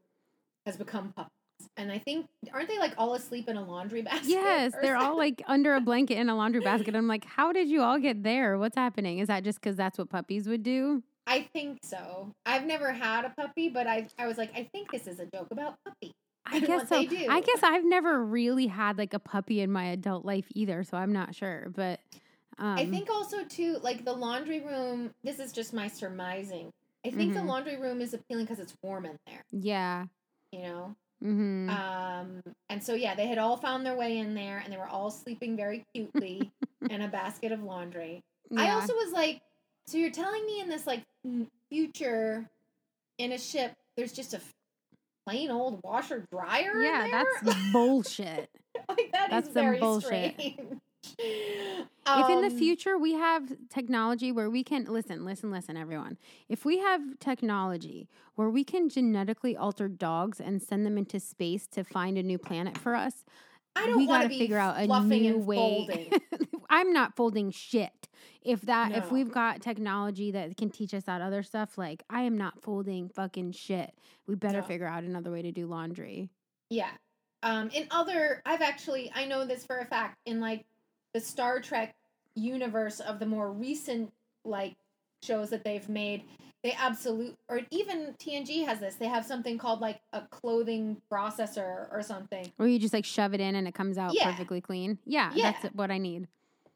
has 0.66 0.76
become 0.76 1.12
puppies. 1.16 1.32
and 1.76 1.90
I 1.90 1.98
think 1.98 2.26
aren't 2.52 2.68
they 2.68 2.78
like 2.78 2.94
all 2.96 3.14
asleep 3.14 3.48
in 3.48 3.56
a 3.56 3.64
laundry 3.64 4.02
basket? 4.10 4.28
Yes, 4.28 4.72
they're 4.80 4.96
all 4.96 5.16
like 5.16 5.42
under 5.46 5.74
a 5.74 5.80
blanket 5.80 6.16
in 6.18 6.28
a 6.28 6.36
laundry 6.36 6.60
basket. 6.64 6.94
I'm 6.94 7.08
like, 7.08 7.24
how 7.24 7.52
did 7.52 7.68
you 7.68 7.82
all 7.82 7.98
get 7.98 8.22
there? 8.22 8.56
What's 8.58 8.76
happening? 8.76 9.18
Is 9.18 9.28
that 9.28 9.44
just 9.44 9.60
because 9.60 9.76
that's 9.76 9.98
what 9.98 10.08
puppies 10.08 10.48
would 10.48 10.62
do? 10.62 11.02
I 11.26 11.42
think 11.52 11.80
so. 11.82 12.32
I've 12.46 12.64
never 12.64 12.92
had 12.92 13.26
a 13.26 13.30
puppy, 13.30 13.68
but 13.68 13.86
I 13.86 14.06
I 14.18 14.26
was 14.26 14.38
like, 14.38 14.50
I 14.56 14.68
think 14.72 14.90
this 14.90 15.06
is 15.06 15.20
a 15.20 15.26
joke 15.26 15.48
about 15.50 15.74
puppies. 15.84 16.12
I 16.50 16.60
guess 16.60 16.88
so. 16.88 16.96
they 16.98 17.06
do. 17.06 17.26
I 17.28 17.40
guess 17.40 17.62
I've 17.62 17.84
never 17.84 18.24
really 18.24 18.66
had 18.66 18.98
like 18.98 19.14
a 19.14 19.18
puppy 19.18 19.60
in 19.60 19.70
my 19.70 19.86
adult 19.86 20.24
life 20.24 20.46
either, 20.54 20.84
so 20.84 20.96
I'm 20.96 21.12
not 21.12 21.34
sure. 21.34 21.70
But 21.74 22.00
um, 22.58 22.78
I 22.78 22.86
think 22.86 23.08
also 23.10 23.44
too, 23.44 23.78
like 23.82 24.04
the 24.04 24.12
laundry 24.12 24.60
room. 24.60 25.10
This 25.24 25.38
is 25.38 25.52
just 25.52 25.72
my 25.72 25.88
surmising. 25.88 26.70
I 27.06 27.10
think 27.10 27.34
the 27.34 27.40
Mhm. 27.40 27.46
laundry 27.46 27.76
room 27.80 28.00
is 28.00 28.12
appealing 28.14 28.44
because 28.46 28.58
it's 28.58 28.74
warm 28.82 29.06
in 29.06 29.16
there. 29.26 29.44
yeah. 29.52 30.06
You 30.52 30.62
know. 30.62 30.96
Mm-hmm. 31.22 31.68
Um, 31.70 32.42
and 32.68 32.82
so 32.82 32.94
yeah, 32.94 33.14
they 33.14 33.26
had 33.26 33.38
all 33.38 33.56
found 33.56 33.84
their 33.84 33.96
way 33.96 34.18
in 34.18 34.34
there, 34.34 34.58
and 34.58 34.72
they 34.72 34.76
were 34.76 34.86
all 34.88 35.10
sleeping 35.10 35.56
very 35.56 35.84
cutely 35.94 36.50
in 36.90 37.02
a 37.02 37.08
basket 37.08 37.50
of 37.52 37.62
laundry. 37.62 38.22
I 38.56 38.70
also 38.70 38.94
was 38.94 39.12
like, 39.12 39.40
so 39.86 39.98
you're 39.98 40.10
telling 40.10 40.44
me 40.46 40.60
in 40.60 40.68
this 40.68 40.86
like 40.86 41.02
future 41.70 42.48
in 43.18 43.32
a 43.32 43.38
ship, 43.38 43.72
there's 43.96 44.12
just 44.12 44.32
a 44.34 44.40
plain 45.28 45.50
old 45.50 45.80
washer 45.82 46.26
dryer? 46.30 46.80
yeah, 46.80 47.08
that's 47.42 47.56
bullshit. 47.72 48.50
like 48.88 49.10
that 49.12 49.24
is 49.26 49.30
that's 49.30 49.46
some 49.48 49.54
very 49.54 49.78
bullshit. 49.80 50.34
strange. 50.34 50.58
if 51.18 52.28
in 52.30 52.40
the 52.40 52.48
Um, 52.50 52.58
future 52.58 52.98
we 52.98 53.12
have 53.14 53.52
technology 53.70 54.32
where 54.32 54.50
we 54.50 54.62
can 54.64 54.84
listen, 54.84 55.24
listen, 55.24 55.50
listen, 55.50 55.76
everyone. 55.76 56.18
If 56.48 56.64
we 56.64 56.78
have 56.78 57.18
technology 57.18 58.08
where 58.34 58.50
we 58.50 58.64
can 58.64 58.88
genetically 58.88 59.56
alter 59.56 59.88
dogs 59.88 60.40
and 60.40 60.60
send 60.62 60.84
them 60.86 60.98
into 60.98 61.20
space 61.20 61.66
to 61.68 61.84
find 61.84 62.18
a 62.18 62.22
new 62.22 62.38
planet 62.38 62.76
for 62.76 62.94
us, 62.94 63.24
I 63.78 63.86
don't 63.86 63.96
we 63.96 64.06
want 64.06 64.22
gotta 64.22 64.24
to 64.24 64.28
be 64.28 64.38
figure 64.38 64.58
out 64.58 64.76
a 64.78 64.86
new 64.86 65.36
and 65.36 65.46
way. 65.46 66.10
I'm 66.70 66.92
not 66.92 67.16
folding 67.16 67.50
shit. 67.50 68.08
If 68.42 68.62
that, 68.62 68.92
if 68.92 69.10
we've 69.10 69.30
got 69.30 69.60
technology 69.60 70.30
that 70.32 70.56
can 70.56 70.70
teach 70.70 70.94
us 70.94 71.04
that 71.04 71.20
other 71.20 71.42
stuff, 71.42 71.76
like 71.76 72.02
I 72.08 72.22
am 72.22 72.36
not 72.38 72.62
folding 72.62 73.08
fucking 73.10 73.52
shit. 73.52 73.92
We 74.26 74.34
better 74.36 74.60
No. 74.60 74.66
figure 74.66 74.86
out 74.86 75.04
another 75.04 75.30
way 75.30 75.42
to 75.42 75.52
do 75.52 75.66
laundry. 75.66 76.30
Yeah. 76.70 76.90
Um, 77.42 77.70
in 77.70 77.86
other, 77.90 78.42
I've 78.46 78.62
actually, 78.62 79.12
I 79.14 79.26
know 79.26 79.44
this 79.44 79.64
for 79.64 79.78
a 79.78 79.84
fact, 79.86 80.18
in 80.26 80.40
like 80.40 80.64
the 81.14 81.20
Star 81.20 81.60
Trek 81.60 81.94
universe 82.34 83.00
of 83.00 83.18
the 83.18 83.26
more 83.26 83.52
recent 83.52 84.12
like 84.44 84.76
shows 85.22 85.50
that 85.50 85.64
they've 85.64 85.88
made, 85.88 86.24
they 86.68 86.74
absolute, 86.78 87.34
or 87.48 87.60
even 87.70 88.14
TNG 88.18 88.66
has 88.66 88.78
this. 88.78 88.96
They 88.96 89.06
have 89.06 89.24
something 89.24 89.56
called 89.56 89.80
like 89.80 90.00
a 90.12 90.22
clothing 90.22 91.00
processor 91.10 91.88
or 91.90 92.02
something. 92.02 92.52
Or 92.58 92.66
you 92.68 92.78
just 92.78 92.92
like 92.92 93.06
shove 93.06 93.32
it 93.32 93.40
in 93.40 93.54
and 93.54 93.66
it 93.66 93.74
comes 93.74 93.96
out 93.96 94.14
Yeah. 94.14 94.30
perfectly 94.30 94.60
clean. 94.60 94.98
Yeah, 95.06 95.32
Yeah. 95.34 95.52
that's 95.62 95.74
what 95.74 95.90
I 95.90 95.96
need. 95.98 96.28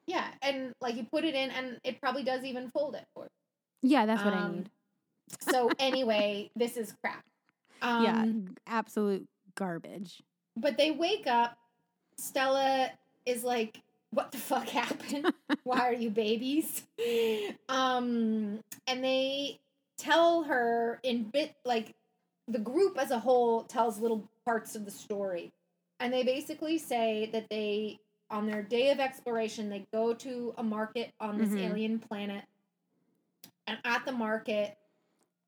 Yeah, 0.07 0.27
and 0.41 0.73
like 0.81 0.97
you 0.97 1.05
put 1.05 1.25
it 1.25 1.35
in, 1.35 1.51
and 1.51 1.79
it 1.85 2.01
probably 2.01 2.25
does 2.25 2.43
even 2.45 2.71
fold 2.71 2.95
it 2.95 3.05
for. 3.15 3.29
Yeah, 3.83 4.07
that's 4.07 4.25
what 4.25 4.33
I 4.35 4.39
Um, 4.39 4.57
need. 4.57 4.71
So 5.41 5.71
anyway, 5.79 6.51
this 6.57 6.77
is 6.77 6.95
crap. 7.03 7.25
Um, 7.83 8.03
yeah, 8.05 8.25
absolute 8.67 9.29
garbage. 9.55 10.23
But 10.57 10.77
they 10.79 10.91
wake 10.91 11.27
up. 11.27 11.57
Stella 12.17 12.91
is 13.27 13.45
like, 13.45 13.81
"What 14.11 14.33
the 14.33 14.39
fuck 14.39 14.69
happened? 14.69 15.33
Why 15.65 15.81
are 15.81 15.93
you 15.95 16.09
babies?" 16.11 16.83
Um, 17.69 18.61
and 18.87 19.03
they 19.05 19.59
tell 20.03 20.43
her 20.43 20.99
in 21.05 21.25
bit 21.31 21.55
like 21.65 21.95
the 22.49 22.59
group 22.59 22.99
as 22.99 23.11
a 23.13 23.19
whole 23.19 23.63
tells 23.63 24.01
little 24.01 24.29
parts 24.45 24.75
of 24.75 24.85
the 24.85 24.91
story, 24.91 25.53
and 26.01 26.13
they 26.13 26.25
basically 26.25 26.77
say 26.77 27.31
that 27.33 27.47
they 27.51 27.99
on 28.31 28.47
their 28.47 28.63
day 28.63 28.91
of 28.91 28.99
exploration 28.99 29.69
they 29.69 29.87
go 29.93 30.13
to 30.15 30.55
a 30.59 30.63
market 30.63 31.13
on 31.21 31.39
this 31.39 31.51
Mhm. 31.51 31.61
alien 31.61 31.99
planet, 32.01 32.45
and 33.67 33.79
at 33.85 34.05
the 34.05 34.13
market, 34.13 34.77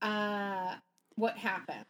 uh, 0.03 0.77
what 1.17 1.37
happened? 1.37 1.85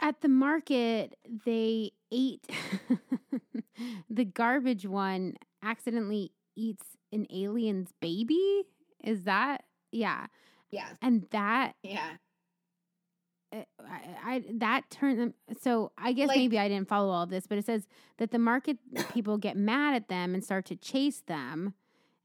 At 0.00 0.20
the 0.20 0.28
market, 0.28 1.18
they 1.44 1.92
ate 2.10 2.46
the 4.10 4.24
garbage 4.24 4.84
one 4.86 5.36
accidentally 5.62 6.32
eats 6.54 6.96
an 7.12 7.26
alien's 7.30 7.92
baby. 8.00 8.64
Is 9.02 9.22
that 9.24 9.64
yeah? 9.92 10.26
Yeah, 10.70 10.88
And 11.02 11.26
that 11.30 11.72
yeah. 11.82 12.10
I, 13.52 13.62
I 14.24 14.44
that 14.54 14.90
turned 14.90 15.18
them. 15.20 15.34
So 15.62 15.92
I 15.96 16.12
guess 16.12 16.28
Like- 16.28 16.36
maybe 16.36 16.58
I 16.58 16.68
didn't 16.68 16.88
follow 16.88 17.10
all 17.12 17.22
of 17.22 17.30
this, 17.30 17.46
but 17.46 17.56
it 17.58 17.64
says 17.64 17.86
that 18.18 18.30
the 18.30 18.38
market 18.38 18.78
people 19.12 19.38
get 19.38 19.56
mad 19.56 19.94
at 19.94 20.08
them 20.08 20.34
and 20.34 20.42
start 20.44 20.66
to 20.66 20.76
chase 20.76 21.22
them, 21.26 21.74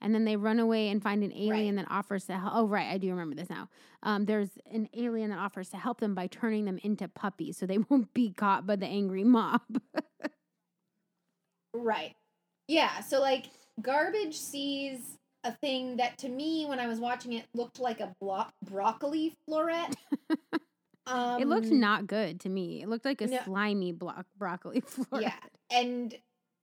and 0.01 0.13
then 0.15 0.25
they 0.25 0.35
run 0.35 0.59
away 0.59 0.89
and 0.89 1.01
find 1.01 1.23
an 1.23 1.31
alien 1.33 1.75
that 1.75 1.85
offers 1.89 2.25
to 2.25 2.37
help. 2.37 2.53
Oh, 2.55 2.67
right, 2.67 2.87
I 2.91 2.97
do 2.97 3.09
remember 3.11 3.35
this 3.35 3.49
now. 3.49 3.69
Um, 4.03 4.25
there's 4.25 4.49
an 4.71 4.89
alien 4.97 5.29
that 5.29 5.37
offers 5.39 5.69
to 5.69 5.77
help 5.77 5.99
them 5.99 6.15
by 6.15 6.25
turning 6.27 6.65
them 6.65 6.79
into 6.83 7.07
puppies, 7.07 7.57
so 7.57 7.65
they 7.67 7.77
won't 7.89 8.13
be 8.13 8.31
caught 8.33 8.65
by 8.65 8.75
the 8.75 8.87
angry 8.87 9.23
mob. 9.23 9.61
Right. 11.73 12.15
Yeah. 12.67 12.99
So 12.99 13.21
like 13.21 13.45
garbage 13.81 14.35
sees 14.35 15.17
a 15.43 15.51
thing 15.53 15.97
that 15.97 16.17
to 16.19 16.29
me 16.29 16.65
when 16.65 16.79
I 16.79 16.87
was 16.87 16.99
watching 16.99 17.33
it 17.33 17.45
looked 17.53 17.79
like 17.79 17.99
a 17.99 18.15
blo- 18.19 18.45
broccoli 18.63 19.35
floret. 19.49 19.93
um 21.07 21.41
it 21.41 21.47
looked 21.47 21.71
not 21.71 22.07
good 22.07 22.39
to 22.41 22.49
me. 22.49 22.81
It 22.83 22.89
looked 22.89 23.05
like 23.05 23.21
a 23.21 23.27
no. 23.27 23.39
slimy 23.45 23.91
block 23.91 24.25
broccoli 24.37 24.81
floret. 24.81 25.21
Yeah. 25.21 25.33
And 25.71 26.15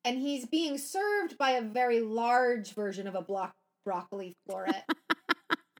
and 0.04 0.18
he's 0.18 0.46
being 0.46 0.78
served 0.78 1.36
by 1.38 1.50
a 1.52 1.62
very 1.62 2.00
large 2.00 2.72
version 2.74 3.06
of 3.08 3.14
a 3.14 3.22
block 3.22 3.54
broccoli 3.84 4.36
floret. 4.48 4.82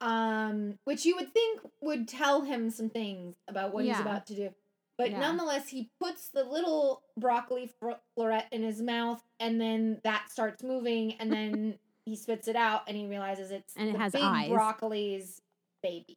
um 0.01 0.79
which 0.85 1.05
you 1.05 1.17
would 1.17 1.33
think 1.33 1.61
would 1.81 2.09
tell 2.09 2.43
him 2.43 2.71
some 2.71 2.89
things 2.91 3.37
about 3.49 3.73
what 3.75 3.85
he's 3.85 3.99
about 3.99 4.27
to 4.27 4.35
do. 4.35 4.51
But 4.97 5.13
Yeah. 5.13 5.21
nonetheless, 5.21 5.69
he 5.69 5.91
puts 6.01 6.29
the 6.29 6.43
little 6.43 7.03
broccoli 7.17 7.71
floret 8.19 8.47
in 8.51 8.65
his 8.65 8.83
mouth, 8.83 9.23
and 9.39 9.61
then 9.61 10.01
that 10.03 10.29
starts 10.29 10.65
moving, 10.65 11.13
and 11.21 11.33
then 11.33 11.79
he 12.09 12.17
spits 12.17 12.49
it 12.49 12.57
out, 12.57 12.83
and 12.89 12.97
he 12.97 13.07
realizes 13.07 13.51
it's 13.51 13.75
And 13.77 13.89
it 13.89 13.93
the 13.93 13.99
has 13.99 14.13
big 14.13 14.23
eyes. 14.23 14.51
broccoli's 14.51 15.41
baby. 15.83 16.17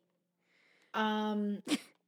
Um, 0.93 1.61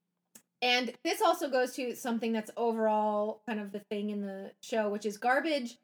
and 0.61 0.93
this 1.03 1.21
also 1.21 1.49
goes 1.49 1.73
to 1.75 1.95
something 1.95 2.31
that's 2.31 2.51
overall 2.57 3.41
kind 3.47 3.59
of 3.59 3.71
the 3.71 3.79
thing 3.79 4.09
in 4.09 4.21
the 4.21 4.51
show, 4.61 4.89
which 4.89 5.05
is 5.05 5.17
garbage. 5.17 5.77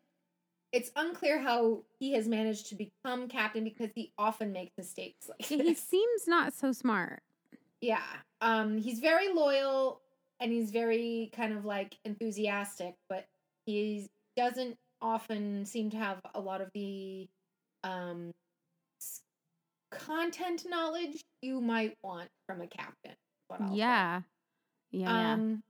It's 0.72 0.92
unclear 0.96 1.40
how 1.40 1.84
he 2.00 2.14
has 2.14 2.28
managed 2.28 2.68
to 2.68 2.76
become 2.76 3.28
captain 3.28 3.64
because 3.64 3.90
he 3.96 4.12
often 4.18 4.52
makes 4.52 4.72
mistakes 4.78 5.28
like 5.28 5.42
he 5.42 5.74
seems 5.74 6.28
not 6.28 6.54
so 6.54 6.72
smart. 6.72 7.24
Yeah. 7.82 8.04
Um 8.42 8.78
he's 8.78 9.00
very 9.00 9.34
loyal 9.34 10.02
and 10.40 10.52
he's 10.52 10.70
very 10.70 11.32
kind 11.36 11.54
of 11.54 11.66
like 11.66 11.98
enthusiastic, 12.06 12.94
but 13.10 13.26
he 13.66 14.08
doesn't 14.38 14.78
often 15.02 15.66
seem 15.66 15.90
to 15.90 15.98
have 15.98 16.20
a 16.36 16.40
lot 16.40 16.62
of 16.62 16.70
the 16.74 17.28
um 17.84 18.32
content 19.92 20.66
knowledge 20.68 21.24
you 21.42 21.62
might 21.62 21.98
want 22.04 22.30
from 22.46 22.62
a 22.62 22.68
captain. 22.68 23.16
say. 23.50 23.74
Yeah. 23.74 24.22
Yeah. 24.92 25.12
yeah. 25.12 25.34
Um 25.34 25.64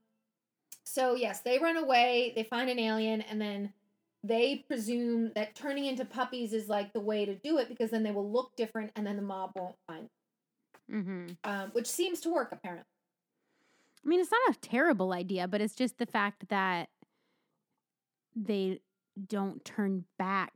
so 0.84 1.14
yes, 1.14 1.40
they 1.40 1.58
run 1.58 1.76
away, 1.76 2.32
they 2.34 2.42
find 2.42 2.68
an 2.68 2.78
alien 2.78 3.20
and 3.22 3.40
then 3.40 3.72
they 4.22 4.64
presume 4.66 5.32
that 5.34 5.54
turning 5.54 5.86
into 5.86 6.04
puppies 6.04 6.52
is 6.52 6.68
like 6.68 6.92
the 6.92 7.00
way 7.00 7.24
to 7.24 7.34
do 7.36 7.58
it 7.58 7.68
because 7.68 7.90
then 7.90 8.02
they 8.02 8.10
will 8.10 8.30
look 8.30 8.54
different 8.56 8.90
and 8.96 9.06
then 9.06 9.16
the 9.16 9.22
mob 9.22 9.52
won't 9.54 9.76
find 9.86 10.02
them. 10.02 10.10
Mm-hmm. 10.92 11.50
Um, 11.50 11.70
which 11.72 11.86
seems 11.86 12.20
to 12.22 12.30
work 12.30 12.50
apparently. 12.52 12.84
I 14.04 14.08
mean, 14.08 14.20
it's 14.20 14.30
not 14.30 14.56
a 14.56 14.60
terrible 14.60 15.12
idea, 15.12 15.46
but 15.46 15.60
it's 15.60 15.74
just 15.74 15.98
the 15.98 16.06
fact 16.06 16.48
that 16.48 16.88
they 18.34 18.80
don't 19.28 19.64
turn 19.64 20.04
back 20.18 20.52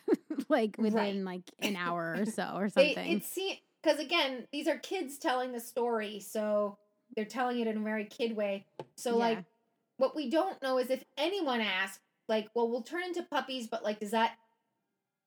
like 0.48 0.76
within 0.78 1.24
Right. 1.24 1.36
like 1.36 1.50
an 1.60 1.76
hour 1.76 2.16
or 2.18 2.26
so 2.26 2.52
or 2.54 2.68
They 2.74 2.94
something. 2.94 3.12
it 3.12 3.24
seems 3.24 3.58
because 3.82 3.98
again, 3.98 4.46
these 4.52 4.68
are 4.68 4.78
kids 4.78 5.18
telling 5.18 5.52
the 5.52 5.60
story, 5.60 6.20
so 6.20 6.78
they're 7.16 7.24
telling 7.24 7.58
it 7.60 7.66
in 7.66 7.78
a 7.78 7.80
very 7.80 8.04
kid 8.04 8.36
way. 8.36 8.66
So 8.96 9.16
like 9.16 9.44
what 9.96 10.16
we 10.16 10.30
don't 10.30 10.60
know 10.62 10.78
is 10.78 10.90
if 10.90 11.04
anyone 11.16 11.60
asks, 11.60 12.00
like, 12.28 12.48
well, 12.54 12.68
we'll 12.68 12.82
turn 12.82 13.04
into 13.04 13.22
puppies, 13.22 13.66
but 13.66 13.82
like, 13.84 14.00
does 14.00 14.12
that 14.12 14.32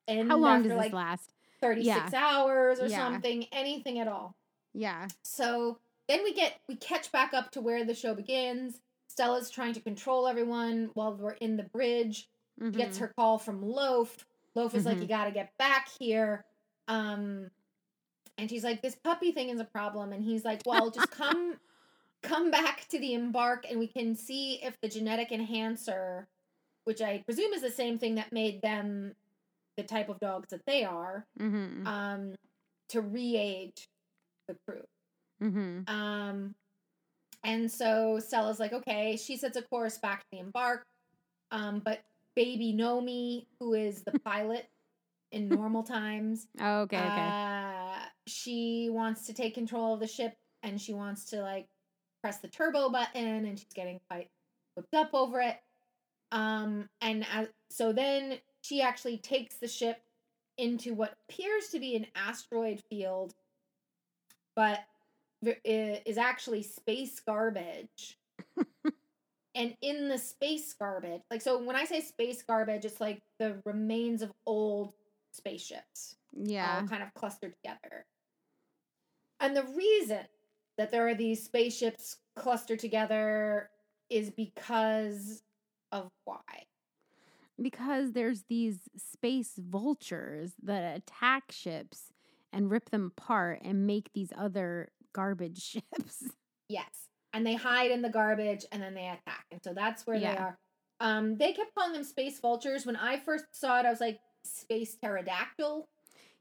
end 0.08 0.30
How 0.30 0.38
long 0.38 0.58
after 0.58 0.70
does 0.70 0.78
like 0.78 0.88
this 0.88 0.94
last? 0.94 1.32
36 1.62 2.14
hours 2.14 2.80
or 2.80 2.88
Yeah. 2.88 2.98
something? 2.98 3.46
Anything 3.52 4.00
at 4.00 4.08
all. 4.08 4.36
Yeah. 4.74 5.08
So 5.24 5.80
then 6.08 6.24
we 6.24 6.34
get 6.34 6.60
we 6.68 6.76
catch 6.76 7.12
back 7.12 7.34
up 7.34 7.52
to 7.52 7.62
where 7.62 7.84
the 7.86 7.94
show 7.94 8.14
begins. 8.14 8.80
Stella's 9.08 9.50
trying 9.50 9.74
to 9.74 9.80
control 9.80 10.28
everyone 10.28 10.90
while 10.94 11.16
we're 11.16 11.32
in 11.32 11.58
the 11.58 11.64
bridge. 11.64 12.30
She 12.62 12.72
gets 12.72 12.96
mm-hmm. 12.98 13.06
her 13.06 13.14
call 13.16 13.38
from 13.38 13.62
Loaf. 13.62 14.26
Loaf 14.56 14.74
is 14.74 14.86
like, 14.86 14.98
Mhm. 14.98 15.02
"You 15.02 15.08
got 15.08 15.26
to 15.26 15.32
get 15.32 15.52
back 15.58 15.90
here." 16.00 16.46
Um, 16.88 17.52
and 18.38 18.50
she's 18.50 18.64
like, 18.64 18.82
"This 18.82 18.96
puppy 18.96 19.32
thing 19.32 19.50
is 19.50 19.60
a 19.60 19.66
problem." 19.66 20.14
And 20.14 20.24
he's 20.24 20.44
like, 20.46 20.62
"Well, 20.66 20.90
just 20.92 21.12
come, 21.12 21.60
come 22.24 22.52
back 22.52 22.88
to 22.90 23.00
the 23.00 23.14
embark 23.14 23.66
and 23.70 23.80
we 23.80 23.88
can 23.88 24.16
see 24.16 24.64
if 24.64 24.80
the 24.82 24.90
genetic 24.90 25.32
enhancer, 25.32 26.28
which 26.86 27.02
I 27.02 27.20
presume 27.20 27.54
is 27.54 27.62
the 27.62 27.70
same 27.72 28.00
thing 28.00 28.16
that 28.16 28.32
made 28.32 28.62
them 28.62 29.16
the 29.78 29.84
type 29.84 30.10
of 30.10 30.20
dogs 30.20 30.50
that 30.52 30.66
they 30.66 30.84
are, 30.86 31.26
Mm-hmm. 31.40 31.86
um, 31.86 32.36
to 32.90 33.02
re-age 33.02 33.88
the 34.48 34.56
crew. 34.68 34.86
mm-hmm. 35.42 35.82
Um, 35.94 36.56
and 37.44 37.70
so 37.72 38.20
Stella's 38.20 38.60
like, 38.60 38.74
okay, 38.74 39.18
she 39.18 39.36
sets 39.38 39.58
a 39.58 39.62
course 39.64 39.98
back 39.98 40.22
to 40.22 40.26
the 40.32 40.40
embark. 40.40 40.84
Um, 41.52 41.80
but 41.80 42.00
baby 42.36 42.76
Nomi, 42.78 43.48
who 43.60 43.74
is 43.74 44.04
the 44.04 44.20
pilot 44.20 44.70
in 45.32 45.50
normal 45.50 45.84
times, 45.84 46.48
Oh, 46.60 46.82
okay, 46.82 46.98
okay. 46.98 47.30
uh, 47.32 48.06
she 48.28 48.90
wants 48.92 49.26
to 49.28 49.34
take 49.34 49.54
control 49.54 49.94
of 49.94 50.00
the 50.00 50.08
ship 50.08 50.38
and 50.64 50.80
she 50.80 50.94
wants 50.94 51.26
to 51.26 51.42
like 51.42 51.68
press 52.22 52.40
the 52.40 52.48
turbo 52.48 52.90
button 52.90 53.46
and 53.46 53.60
she's 53.60 53.74
getting 53.74 54.00
quite 54.10 54.30
whipped 54.76 54.94
up 54.94 55.10
over 55.14 55.42
it. 55.42 55.58
Um, 56.32 56.90
and 57.02 57.26
as, 57.34 57.48
so 57.70 57.94
then 57.94 58.40
she 58.62 58.82
actually 58.82 59.18
takes 59.18 59.58
the 59.58 59.68
ship 59.68 60.02
into 60.58 60.94
what 60.94 61.16
appears 61.30 61.68
to 61.70 61.80
be 61.80 61.96
an 61.96 62.08
asteroid 62.16 62.82
field, 62.90 63.34
but 64.56 64.80
is 65.64 66.18
actually 66.18 66.64
space 66.64 67.20
garbage. 67.20 68.18
and 69.56 69.74
in 69.82 70.10
the 70.10 70.18
space 70.18 70.74
garbage, 70.74 71.22
like, 71.32 71.42
so 71.42 71.64
when 71.64 71.76
I 71.76 71.86
say 71.86 72.02
space 72.02 72.44
garbage, 72.44 72.86
it's 72.86 73.00
like 73.00 73.22
the 73.40 73.62
remains 73.66 74.22
of 74.22 74.32
old 74.46 74.94
spaceships 75.32 76.16
yeah. 76.36 76.80
all 76.82 76.88
kind 76.88 77.04
of 77.04 77.14
clustered 77.14 77.54
together. 77.64 78.06
And 79.40 79.56
the 79.56 79.64
reason 79.64 80.26
that 80.78 80.92
there 80.92 81.08
are 81.08 81.16
these 81.16 81.44
spaceships 81.44 82.18
clustered 82.36 82.80
together 82.80 83.70
is 84.10 84.30
because 84.30 85.44
of 85.92 86.10
why. 86.26 86.66
Because 87.62 88.12
there's 88.12 88.44
these 88.50 88.80
space 88.98 89.54
vultures 89.58 90.54
that 90.64 90.98
attack 90.98 91.52
ships 91.52 92.12
and 92.52 92.70
rip 92.70 92.90
them 92.90 93.14
apart 93.18 93.62
and 93.64 93.88
make 93.88 94.12
these 94.14 94.32
other 94.38 94.90
garbage 95.14 95.62
ships. 95.94 96.26
Yes. 96.68 97.10
And 97.36 97.46
they 97.46 97.54
hide 97.56 97.92
in 97.92 98.02
the 98.02 98.10
garbage 98.10 98.66
and 98.72 98.82
then 98.82 98.94
they 98.94 99.08
attack. 99.08 99.46
And 99.52 99.62
so 99.62 99.74
that's 99.74 100.08
where 100.08 100.18
they 100.20 100.26
are. 100.38 100.58
Um, 101.02 101.38
they 101.38 101.52
kept 101.52 101.76
calling 101.76 101.92
them 101.94 102.06
space 102.06 102.40
vultures. 102.40 102.86
When 102.86 102.96
I 102.96 103.20
first 103.20 103.46
saw 103.52 103.80
it, 103.80 103.86
I 103.86 103.90
was 103.90 104.00
like, 104.00 104.20
space 104.46 104.96
pterodactyl. 104.96 105.88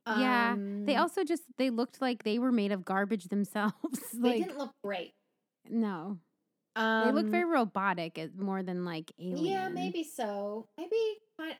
Yeah, 0.07 0.55
They 0.85 0.95
Um, 0.95 1.03
also 1.03 1.25
just 1.25 1.43
they 1.59 1.71
looked 1.71 2.01
like 2.01 2.23
they 2.23 2.39
were 2.39 2.53
made 2.53 2.71
of 2.71 2.85
garbage 2.85 3.25
themselves. 3.25 3.75
they 4.15 4.39
didn't 4.39 4.57
look 4.59 4.73
great. 4.83 5.13
no. 5.69 6.19
Um, 6.77 7.07
they 7.07 7.13
look 7.13 7.27
very 7.27 7.45
robotic 7.45 8.19
as 8.19 8.31
more 8.37 8.63
than 8.63 8.85
like 8.85 9.13
alien. 9.19 9.45
Yeah, 9.45 9.69
maybe 9.69 10.03
so. 10.05 10.67
Maybe 10.77 10.97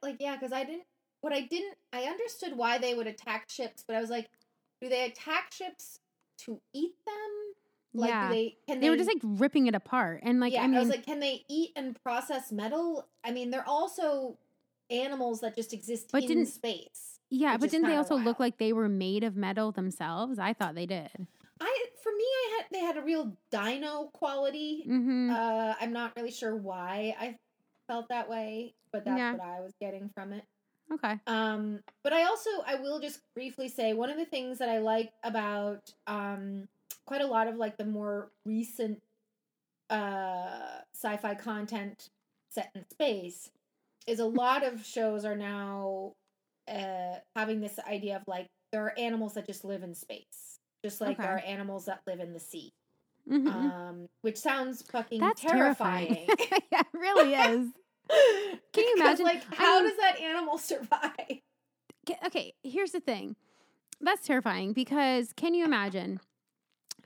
like 0.03 0.17
yeah, 0.21 0.35
because 0.37 0.53
I 0.53 0.65
didn't. 0.65 0.85
What 1.21 1.33
I 1.33 1.41
didn't, 1.43 1.75
I 1.93 2.03
understood 2.05 2.57
why 2.57 2.79
they 2.79 2.95
would 2.95 3.07
attack 3.07 3.49
ships, 3.49 3.83
but 3.87 3.97
I 3.97 4.01
was 4.01 4.11
like, 4.11 4.29
do 4.83 4.89
they 4.89 5.07
attack 5.07 5.53
ships 5.53 6.01
to 6.39 6.61
eat 6.75 6.95
them? 7.07 7.15
Like, 7.97 8.11
yeah. 8.11 8.29
they 8.29 8.57
can 8.67 8.81
they 8.81 8.91
were 8.91 8.97
just 8.97 9.09
like 9.09 9.21
ripping 9.23 9.69
it 9.69 9.75
apart 9.77 10.21
and 10.25 10.41
like 10.41 10.53
yeah, 10.53 10.63
I 10.65 10.67
mean 10.67 10.81
was 10.81 10.89
like, 10.89 11.07
can 11.07 11.21
they 11.21 11.45
eat 11.49 11.71
and 11.77 11.97
process 12.03 12.51
metal? 12.51 13.07
I 13.25 13.31
mean, 13.31 13.51
they're 13.51 13.69
also 13.69 14.37
animals 14.91 15.41
that 15.41 15.55
just 15.55 15.73
exist 15.73 16.09
But 16.13 16.23
in 16.25 16.29
didn't- 16.29 16.47
space. 16.47 17.21
yeah, 17.31 17.57
but 17.57 17.71
didn't 17.71 17.87
they 17.89 17.97
also 17.97 18.15
wild. 18.17 18.27
look 18.27 18.41
like 18.41 18.59
they 18.59 18.73
were 18.73 18.89
made 18.89 19.23
of 19.25 19.37
metal 19.37 19.71
themselves? 19.73 20.39
I 20.39 20.53
thought 20.53 20.75
they 20.75 20.87
did. 20.87 21.09
I, 21.61 21.85
for 22.03 22.11
me, 22.11 22.25
I 22.25 22.57
had 22.57 22.67
they 22.73 22.81
had 22.81 22.97
a 22.97 23.03
real 23.03 23.37
dino 23.53 24.11
quality. 24.13 24.85
Mm-hmm. 24.89 25.31
Uh, 25.31 25.75
I'm 25.81 25.93
not 25.93 26.13
really 26.17 26.33
sure 26.33 26.57
why 26.57 27.15
I 27.19 27.37
felt 27.87 28.09
that 28.09 28.29
way, 28.29 28.75
but 28.93 29.05
that's 29.05 29.17
Yeah. 29.19 29.33
what 29.35 29.41
I 29.43 29.61
was 29.61 29.73
getting 29.81 30.11
from 30.15 30.33
it. 30.33 30.43
okay. 30.93 31.19
Um, 31.29 31.81
but 32.03 32.13
I 32.13 32.25
also 32.25 32.51
I 32.67 32.75
will 32.75 32.99
just 32.99 33.21
briefly 33.35 33.69
say 33.69 33.93
one 33.95 34.11
of 34.11 34.17
the 34.19 34.25
things 34.27 34.59
that 34.59 34.69
I 34.69 34.79
like 34.79 35.13
about 35.23 35.93
um 36.09 36.69
quite 37.07 37.21
a 37.21 37.27
lot 37.27 37.47
of 37.49 37.57
like 37.57 37.77
the 37.77 37.85
more 37.85 38.31
recent 38.45 39.01
uh 39.91 40.81
sci-fi 40.95 41.35
content 41.35 42.09
set 42.51 42.71
in 42.75 42.85
space 42.91 43.51
is 44.07 44.19
a 44.19 44.25
lot 44.25 44.65
of 44.65 44.85
shows 44.85 45.25
are 45.25 45.37
now 45.37 46.13
uh 46.69 47.17
having 47.37 47.61
this 47.61 47.79
idea 47.89 48.17
of 48.17 48.23
like 48.27 48.47
there 48.73 48.85
are 48.85 48.99
animals 48.99 49.35
that 49.35 49.47
just 49.47 49.65
live 49.65 49.83
in 49.83 49.95
space. 49.95 50.59
Just 50.85 51.01
like 51.01 51.17
there 51.19 51.31
are 51.35 51.39
animals 51.39 51.85
that 51.87 52.01
live 52.07 52.21
in 52.21 52.33
the 52.33 52.41
sea. 52.41 52.73
Mhm. 53.31 53.49
Um 53.49 54.07
which 54.23 54.37
sounds 54.39 54.83
fucking 54.83 55.21
That's 55.21 55.41
terrifying. 55.41 56.27
terrifying. 56.27 56.63
yeah, 56.73 56.81
it 56.81 56.87
really 56.93 57.35
is. 57.35 57.69
Can 58.73 58.85
you 58.85 58.95
imagine? 58.97 59.25
like 59.25 59.43
I 59.53 59.55
how 59.55 59.81
mean- 59.81 59.89
does 59.91 59.99
that 59.99 60.21
animal 60.21 60.59
survive? 60.73 61.41
Okay, 62.27 62.55
here's 62.63 62.91
the 62.93 63.01
thing. 63.01 63.37
That's 64.01 64.27
terrifying 64.27 64.73
because 64.75 65.33
can 65.35 65.55
you 65.55 65.65
imagine? 65.65 66.21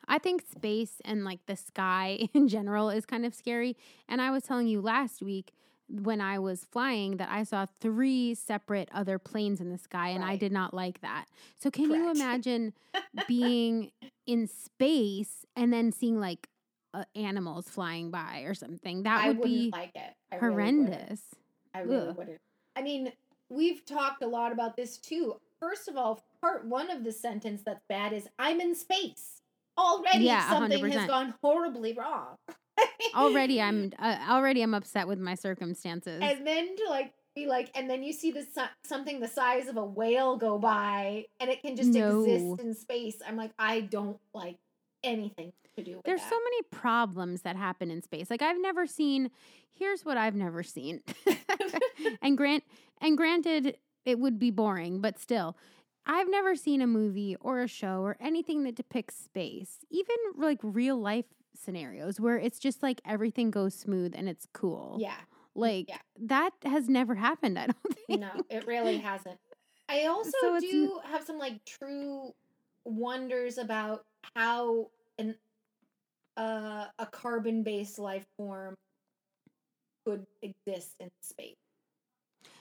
I 0.09 0.18
think 0.18 0.42
space 0.50 1.00
and 1.04 1.24
like 1.24 1.40
the 1.46 1.56
sky 1.56 2.28
in 2.34 2.48
general 2.48 2.90
is 2.90 3.06
kind 3.06 3.24
of 3.24 3.34
scary. 3.34 3.76
And 4.09 4.20
I 4.20 4.30
was 4.30 4.42
telling 4.42 4.66
you 4.66 4.80
last 4.80 5.22
week 5.22 5.52
when 5.88 6.20
I 6.20 6.38
was 6.38 6.66
flying 6.70 7.16
that 7.16 7.30
I 7.30 7.44
saw 7.44 7.66
three 7.80 8.34
separate 8.34 8.88
other 8.92 9.18
planes 9.18 9.61
in 9.61 9.70
the 9.70 9.78
sky 9.78 10.09
and 10.11 10.22
I 10.22 10.36
did 10.36 10.52
not 10.52 10.74
like 10.74 11.00
that. 11.00 11.26
So 11.59 11.70
can 11.70 11.90
you 11.90 12.11
imagine 12.14 12.74
being 13.26 13.90
in 14.26 14.46
space 14.46 15.46
and 15.56 15.72
then 15.72 15.92
seeing 15.92 16.20
like 16.20 16.48
uh, 16.92 17.04
animals 17.14 17.68
flying 17.68 18.11
by 18.11 18.40
or 18.40 18.54
something? 18.54 19.04
That 19.04 19.28
would 19.28 19.42
be 19.42 19.70
like 19.72 19.92
it. 19.94 20.14
I 20.30 20.36
really 20.36 20.52
horrendous. 20.52 21.20
I 21.74 21.80
really 21.80 22.09
Ugh. 22.09 22.16
wouldn't. 22.18 22.40
I 22.76 22.82
mean, 22.82 23.12
we've 23.48 23.84
talked 23.86 24.22
a 24.22 24.26
lot 24.26 24.52
about 24.52 24.76
this 24.76 24.98
too. 24.98 25.36
First 25.59 25.88
of 25.88 25.96
all, 25.96 26.22
part 26.40 26.66
one 26.66 26.90
of 26.90 27.02
the 27.02 27.12
sentence 27.12 27.62
that's 27.64 27.84
bad 27.88 28.12
is 28.12 28.28
I'm 28.38 28.61
in 28.61 28.74
space. 28.74 29.38
Already 29.79 30.24
Yeah, 30.24 30.49
something 30.51 30.83
100%. 30.83 30.91
has 30.93 31.09
gone 31.09 31.35
horribly 31.43 31.93
wrong. 31.95 32.37
already 33.14 33.61
I'm 33.62 33.93
uh, 33.99 34.18
already 34.29 34.62
I'm 34.62 34.74
upset 34.74 35.07
with 35.07 35.18
my 35.18 35.35
circumstances. 35.35 36.20
and 36.22 36.47
then 36.47 36.76
to 36.76 36.85
like 36.91 37.12
be 37.37 37.47
like, 37.47 37.70
and 37.76 37.89
then 37.89 38.03
you 38.03 38.12
see 38.12 38.33
this 38.33 38.47
something 38.85 39.20
the 39.20 39.29
size 39.29 39.68
of 39.68 39.76
a 39.76 39.85
whale 39.85 40.37
go 40.37 40.59
by, 40.59 41.26
and 41.39 41.49
it 41.51 41.62
can 41.62 41.76
just 41.76 41.91
No. 41.91 42.22
exist 42.24 42.61
in 42.66 42.74
space. 42.74 43.16
I'm 43.26 43.37
like, 43.37 43.53
I 43.59 43.83
don't 43.83 44.18
like 44.35 44.57
anything 45.05 45.53
to 45.76 45.85
do 45.85 45.97
with 45.97 46.05
There's 46.05 46.20
that. 46.20 46.31
so 46.31 46.37
many 46.37 46.62
problems 46.72 47.43
that 47.43 47.55
happen 47.55 47.91
in 47.93 48.03
space. 48.03 48.31
Like 48.31 48.43
I've 48.43 48.61
never 48.61 48.87
seen. 48.87 49.31
Here's 49.70 50.05
what 50.05 50.16
I've 50.16 50.35
never 50.35 50.64
seen. 50.64 51.03
and 52.22 52.37
grant 52.37 52.64
and 53.01 53.16
granted, 53.16 53.76
it 54.05 54.18
would 54.18 54.39
be 54.41 54.51
boring, 54.51 55.01
but 55.01 55.18
still, 55.20 55.57
I've 56.09 56.30
never 56.30 56.56
seen 56.56 56.80
a 56.80 56.86
movie 56.86 57.36
or 57.40 57.61
a 57.61 57.68
show 57.68 58.00
or 58.00 58.16
anything 58.18 58.64
that 58.64 58.74
depicts 58.74 59.16
space, 59.16 59.84
even 59.90 60.16
like 60.36 60.59
real 60.62 60.96
life 60.98 61.26
scenarios 61.54 62.18
where 62.18 62.38
it's 62.38 62.59
just 62.59 62.82
like 62.82 63.00
everything 63.04 63.50
goes 63.50 63.74
smooth 63.74 64.14
and 64.16 64.28
it's 64.28 64.46
cool. 64.52 64.96
yeah. 65.00 65.16
Like 65.54 65.88
yeah. 65.88 65.98
that 66.26 66.52
has 66.64 66.88
never 66.88 67.14
happened. 67.14 67.59
I 67.59 67.66
don't 67.66 67.98
think. 68.06 68.20
no, 68.20 68.30
it 68.48 68.66
really 68.66 68.98
hasn't. 68.98 69.38
I 69.88 70.06
also 70.06 70.30
So 70.40 70.61
do 70.61 71.00
have 71.04 71.24
some 71.24 71.38
like 71.38 71.64
true 71.64 72.32
wonders 72.84 73.59
about 73.59 74.04
how 74.36 74.90
an 75.18 75.34
uh, 76.36 76.86
a 76.98 77.06
carbon 77.06 77.62
based 77.64 77.98
life 77.98 78.24
form 78.36 78.76
could 80.06 80.26
exist 80.42 80.94
in 81.00 81.11
space. 81.20 81.56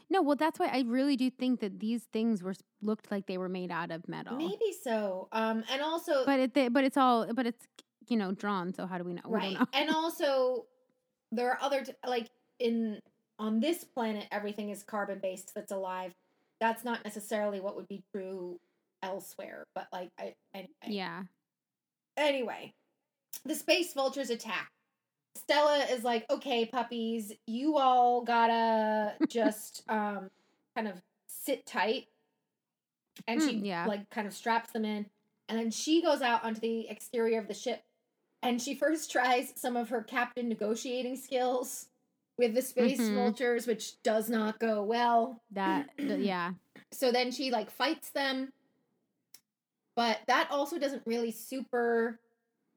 No, 0.09 0.21
well, 0.21 0.35
that's 0.35 0.57
why 0.57 0.67
I 0.67 0.83
really 0.87 1.17
do 1.17 1.29
think 1.29 1.59
that 1.59 1.79
these 1.79 2.03
things 2.13 2.41
were 2.41 2.55
looked 2.81 3.11
like 3.11 3.25
they 3.25 3.37
were 3.37 3.49
made 3.49 3.71
out 3.71 3.91
of 3.91 4.07
metal. 4.07 4.37
Maybe 4.37 4.73
so. 4.81 5.27
Um, 5.31 5.63
and 5.71 5.81
also, 5.81 6.25
but 6.25 6.39
it, 6.39 6.53
they, 6.53 6.69
but 6.69 6.83
it's 6.85 6.97
all, 6.97 7.27
but 7.33 7.45
it's 7.45 7.65
you 8.07 8.17
know 8.17 8.31
drawn. 8.31 8.73
So 8.73 8.85
how 8.85 8.97
do 8.97 9.03
we 9.03 9.13
know? 9.13 9.21
We 9.25 9.35
right, 9.35 9.53
don't 9.53 9.59
know. 9.59 9.67
and 9.73 9.89
also 9.89 10.65
there 11.31 11.51
are 11.51 11.57
other 11.61 11.83
t- 11.83 11.93
like 12.07 12.29
in 12.59 13.01
on 13.37 13.59
this 13.59 13.83
planet 13.83 14.25
everything 14.31 14.69
is 14.69 14.83
carbon 14.83 15.19
based 15.21 15.51
that's 15.53 15.71
alive. 15.71 16.13
That's 16.59 16.83
not 16.83 17.03
necessarily 17.03 17.59
what 17.59 17.75
would 17.75 17.87
be 17.87 18.03
true 18.13 18.59
elsewhere, 19.03 19.67
but 19.75 19.87
like 19.91 20.09
I 20.17 20.35
anyway. 20.53 20.69
yeah. 20.87 21.23
Anyway, 22.15 22.73
the 23.45 23.55
space 23.55 23.93
vultures 23.93 24.29
attack. 24.29 24.69
Stella 25.37 25.85
is 25.91 26.03
like, 26.03 26.25
okay, 26.29 26.65
puppies, 26.65 27.31
you 27.45 27.77
all 27.77 28.23
gotta 28.23 29.13
just 29.29 29.83
um 29.89 30.29
kind 30.75 30.87
of 30.87 31.01
sit 31.27 31.65
tight. 31.65 32.07
And 33.27 33.41
she 33.41 33.55
Mm, 33.55 33.65
yeah. 33.65 33.85
like 33.87 34.09
kind 34.09 34.27
of 34.27 34.33
straps 34.33 34.71
them 34.71 34.85
in. 34.85 35.05
And 35.49 35.57
then 35.57 35.71
she 35.71 36.01
goes 36.01 36.21
out 36.21 36.43
onto 36.43 36.59
the 36.59 36.87
exterior 36.89 37.39
of 37.39 37.47
the 37.47 37.53
ship. 37.53 37.81
And 38.43 38.61
she 38.61 38.75
first 38.75 39.11
tries 39.11 39.53
some 39.55 39.75
of 39.75 39.89
her 39.89 40.03
captain 40.03 40.47
negotiating 40.47 41.15
skills 41.15 41.87
with 42.37 42.53
the 42.53 42.61
space 42.61 42.99
Mhm. 42.99 43.15
vultures, 43.15 43.65
which 43.65 44.01
does 44.03 44.29
not 44.29 44.59
go 44.59 44.83
well. 44.83 45.41
That 45.51 45.89
yeah. 45.97 46.53
So 46.91 47.11
then 47.11 47.31
she 47.31 47.49
like 47.49 47.71
fights 47.71 48.11
them. 48.11 48.53
But 49.95 50.19
that 50.27 50.49
also 50.51 50.77
doesn't 50.77 51.01
really 51.07 51.31
super 51.31 52.19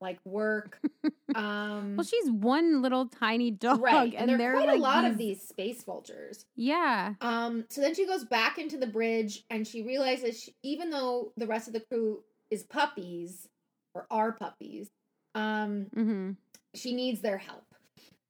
like 0.01 0.19
work. 0.25 0.79
Um, 1.33 1.95
Well, 1.97 2.03
she's 2.05 2.29
one 2.29 2.83
little 2.83 3.07
tiny 3.07 3.53
dog, 3.53 3.81
right, 3.81 4.13
and, 4.17 4.29
and, 4.29 4.29
there 4.31 4.37
they're 4.39 4.53
quite 4.55 4.67
like 4.67 4.79
a 4.79 4.83
lot 4.83 5.05
of 5.05 5.17
these- 5.17 5.39
these 5.39 5.49
space 5.49 5.85
vultures. 5.85 6.45
Yeah. 6.57 7.15
Um, 7.21 7.67
so 7.69 7.81
then 7.81 7.95
she 7.95 8.05
goes 8.05 8.25
back 8.25 8.59
into 8.59 8.77
the 8.77 8.89
bridge 8.89 9.45
and 9.49 9.65
she 9.65 9.83
realizes 9.83 10.43
she, 10.43 10.55
even 10.65 10.91
though 10.91 11.33
the 11.37 11.47
rest 11.47 11.69
of 11.69 11.73
the 11.75 11.81
crew 11.89 12.25
is 12.51 12.65
puppies 12.65 13.47
or 13.95 14.09
are 14.11 14.33
puppies, 14.33 14.89
um, 15.37 15.87
Mm-hmm. 15.95 16.31
she 16.75 16.97
needs 16.97 17.21
their 17.21 17.39
help. 17.39 17.63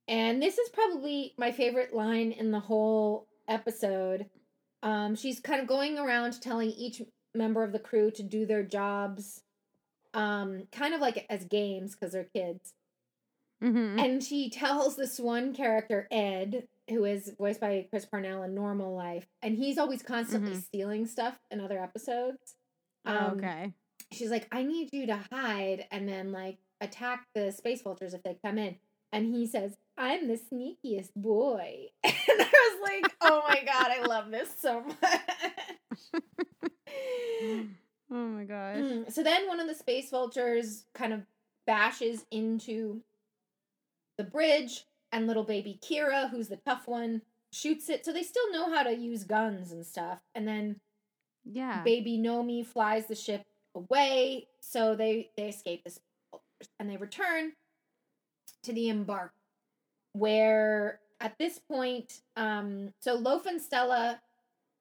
And 0.07 0.43
this 0.43 0.59
is 0.59 0.69
probably 0.69 1.33
my 1.39 1.53
favorite 1.53 1.95
line 1.95 2.33
in 2.33 2.51
the 2.51 2.61
whole 2.61 3.29
episode. 3.49 4.27
Um, 4.83 5.15
she's 5.17 5.41
kind 5.41 5.63
of 5.63 5.67
going 5.67 5.99
around 5.99 6.39
telling 6.43 6.69
each 6.73 7.01
member 7.35 7.63
of 7.63 7.73
the 7.73 7.79
crew 7.79 8.11
to 8.11 8.23
do 8.23 8.45
their 8.45 8.63
jobs, 8.63 9.41
um, 10.15 10.65
kind 10.73 10.95
of 10.95 11.01
like 11.01 11.27
as 11.31 11.45
games 11.45 11.95
because 11.95 12.13
they're 12.13 12.25
kids. 12.35 12.73
Mm-hmm. 13.63 13.99
And 13.99 14.23
she 14.23 14.51
tells 14.63 14.97
this 14.97 15.19
one 15.21 15.53
character, 15.55 16.09
Ed, 16.11 16.67
who 16.89 17.05
is 17.05 17.33
voiced 17.39 17.61
by 17.61 17.87
Chris 17.91 18.07
Parnell 18.07 18.43
in 18.43 18.55
normal 18.55 18.95
life, 18.95 19.27
and 19.43 19.57
he's 19.57 19.79
always 19.79 20.03
constantly 20.03 20.53
Mhm. 20.53 20.63
stealing 20.63 21.07
stuff 21.07 21.39
in 21.51 21.61
other 21.61 21.81
episodes. 21.83 22.57
Oh, 23.07 23.17
Um, 23.17 23.39
okay. 23.39 23.73
She's 24.13 24.31
like, 24.31 24.49
I 24.51 24.63
need 24.65 24.89
you 24.93 25.07
to 25.07 25.17
hide 25.31 25.87
and 25.93 26.09
then 26.09 26.33
like 26.33 26.59
attack 26.81 27.27
the 27.35 27.53
space 27.53 27.83
vultures 27.83 28.13
if 28.15 28.23
they 28.23 28.37
come 28.45 28.59
in. 28.59 28.77
And 29.13 29.33
he 29.35 29.47
says, 29.47 29.77
I'm 29.97 30.27
the 30.29 30.39
sneakiest 30.39 31.11
boy. 31.15 31.87
And 32.05 32.41
I 32.41 32.45
was 32.45 32.81
like, 32.83 33.13
oh 33.21 33.43
my 33.49 33.63
God, 33.65 33.87
I 33.91 34.03
love 34.07 34.31
this 34.31 34.49
so 34.59 34.81
much. 35.03 36.21
Oh 38.11 38.27
my 38.27 38.45
gosh. 38.45 38.77
Mm, 38.77 39.13
so 39.13 39.23
then 39.23 39.47
one 39.47 39.61
of 39.61 39.69
the 39.69 39.75
space 39.75 40.11
vultures 40.11 40.85
kind 40.95 41.13
of 41.13 41.23
bashes 41.67 42.25
into 42.31 43.03
the 44.19 44.25
bridge, 44.25 44.85
and 45.13 45.27
little 45.27 45.45
baby 45.45 45.79
Kira, 45.83 46.31
who's 46.31 46.49
the 46.49 46.57
tough 46.57 46.87
one, 46.87 47.23
shoots 47.53 47.89
it. 47.89 48.05
So 48.05 48.13
they 48.13 48.23
still 48.23 48.53
know 48.53 48.73
how 48.73 48.83
to 48.83 48.95
use 48.95 49.25
guns 49.25 49.73
and 49.73 49.85
stuff. 49.85 50.21
And 50.35 50.47
then 50.47 50.81
Yeah. 51.45 51.83
baby 51.83 52.19
Nomi 52.19 52.65
flies 52.67 53.07
the 53.07 53.15
ship 53.15 53.45
away, 53.75 54.49
so 54.61 54.95
they 54.95 55.31
they 55.37 55.49
escape 55.49 55.85
the 55.85 55.91
space 55.91 56.05
vultures, 56.31 56.69
and 56.79 56.91
they 56.91 56.97
return 56.97 57.53
to 58.63 58.73
the 58.73 58.89
embark, 58.89 59.33
where 60.13 61.01
at 61.21 61.39
this 61.39 61.59
point, 61.59 62.23
um, 62.37 62.93
so 63.01 63.15
Loaf 63.15 63.47
and 63.47 63.61
Stella 63.61 64.21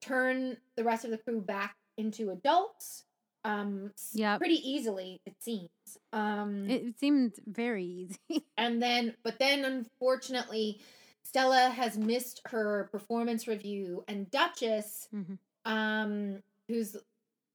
turn 0.00 0.56
the 0.76 0.84
rest 0.84 1.04
of 1.04 1.10
the 1.10 1.18
crew 1.18 1.40
back 1.40 1.76
into 1.96 2.30
adults. 2.30 3.04
Um, 3.44 3.92
yeah 4.12 4.36
pretty 4.38 4.60
easily 4.68 5.20
it 5.26 5.34
seems. 5.40 5.68
Um, 6.12 6.68
It 6.68 6.98
seemed 6.98 7.34
very 7.46 7.84
easy. 7.84 8.18
and 8.58 8.82
then, 8.82 9.14
but 9.24 9.38
then 9.38 9.64
unfortunately, 9.64 10.80
Stella 11.22 11.70
has 11.70 11.96
missed 11.96 12.40
her 12.48 12.88
performance 12.92 13.46
review, 13.48 14.04
and 14.08 14.30
Duchess, 14.30 15.08
Mhm. 15.14 15.38
um, 15.64 16.42
who's 16.68 16.96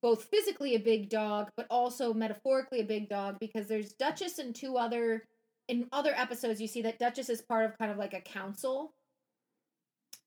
both 0.02 0.24
physically 0.26 0.76
a 0.76 0.80
big 0.80 1.10
dog, 1.10 1.50
but 1.58 1.68
also 1.70 2.14
metaphorically 2.14 2.80
a 2.82 2.86
big 2.86 3.10
dog, 3.10 3.38
because 3.40 3.68
there's 3.68 3.94
Duchess 3.94 4.40
and 4.40 4.56
two 4.56 4.78
other 4.78 5.24
in 5.68 5.88
other 5.92 6.14
episodes 6.16 6.62
you 6.62 6.68
see 6.68 6.82
that 6.84 7.00
Duchess 7.00 7.30
is 7.30 7.42
part 7.42 7.66
of 7.66 7.78
kind 7.78 7.92
of 7.92 7.98
like 7.98 8.14
a 8.14 8.22
council 8.22 8.94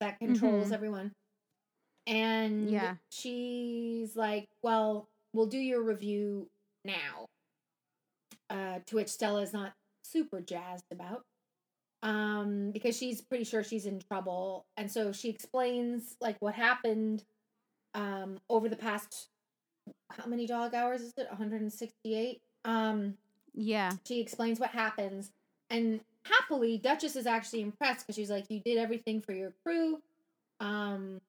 that 0.01 0.19
controls 0.19 0.71
Mhm. 0.71 0.73
everyone. 0.73 1.13
And 2.07 2.71
Yeah. 2.71 2.97
she's 3.11 4.17
like, 4.17 4.47
Well, 4.63 5.09
we'll 5.33 5.47
do 5.47 5.59
your 5.59 5.83
review 5.83 6.49
now. 6.85 7.27
Uh, 8.51 8.79
to 8.87 8.97
which 8.97 9.09
Stella 9.09 9.43
is 9.43 9.53
not 9.53 9.75
super 10.03 10.41
jazzed 10.41 10.87
about. 10.91 11.23
Um, 12.03 12.71
because 12.71 12.97
she's 12.97 13.21
pretty 13.21 13.45
sure 13.45 13.63
she's 13.63 13.87
in 13.87 14.01
trouble. 14.01 14.65
And 14.77 14.91
so 14.91 15.13
she 15.13 15.29
explains 15.29 16.17
like 16.21 16.37
what 16.41 16.55
happened 16.55 17.25
um 17.95 18.39
over 18.51 18.69
the 18.69 18.77
past 18.77 19.29
how 20.11 20.27
many 20.27 20.47
dog 20.47 20.75
hours 20.75 21.01
is 21.01 21.15
it? 21.17 21.27
168. 21.29 22.41
Um 22.65 23.15
yeah. 23.55 23.93
she 24.07 24.21
explains 24.21 24.61
what 24.61 24.71
happens 24.71 25.33
and 25.71 26.01
happily 26.25 26.79
duchess 26.79 27.17
is 27.17 27.27
actually 27.27 27.63
impressed 27.63 28.07
because 28.07 28.15
she's 28.17 28.31
like 28.31 28.45
you 28.49 28.61
did 28.61 28.79
everything 28.79 29.21
for 29.21 29.33
your 29.33 29.53
crew 29.65 30.01
um 30.61 31.21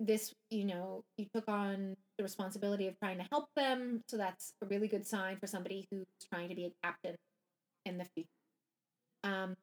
this 0.00 0.32
you 0.50 0.64
know 0.64 1.02
you 1.16 1.26
took 1.34 1.48
on 1.48 1.96
the 2.16 2.22
responsibility 2.22 2.86
of 2.86 2.98
trying 2.98 3.18
to 3.18 3.26
help 3.32 3.48
them 3.56 4.02
so 4.08 4.16
that's 4.16 4.52
a 4.62 4.66
really 4.66 4.86
good 4.86 5.06
sign 5.06 5.36
for 5.38 5.46
somebody 5.46 5.86
who's 5.90 6.06
trying 6.32 6.48
to 6.48 6.54
be 6.54 6.66
a 6.66 6.86
captain 6.86 7.16
in 7.84 7.98
the 7.98 8.04
future. 8.14 8.28
Um 9.24 9.56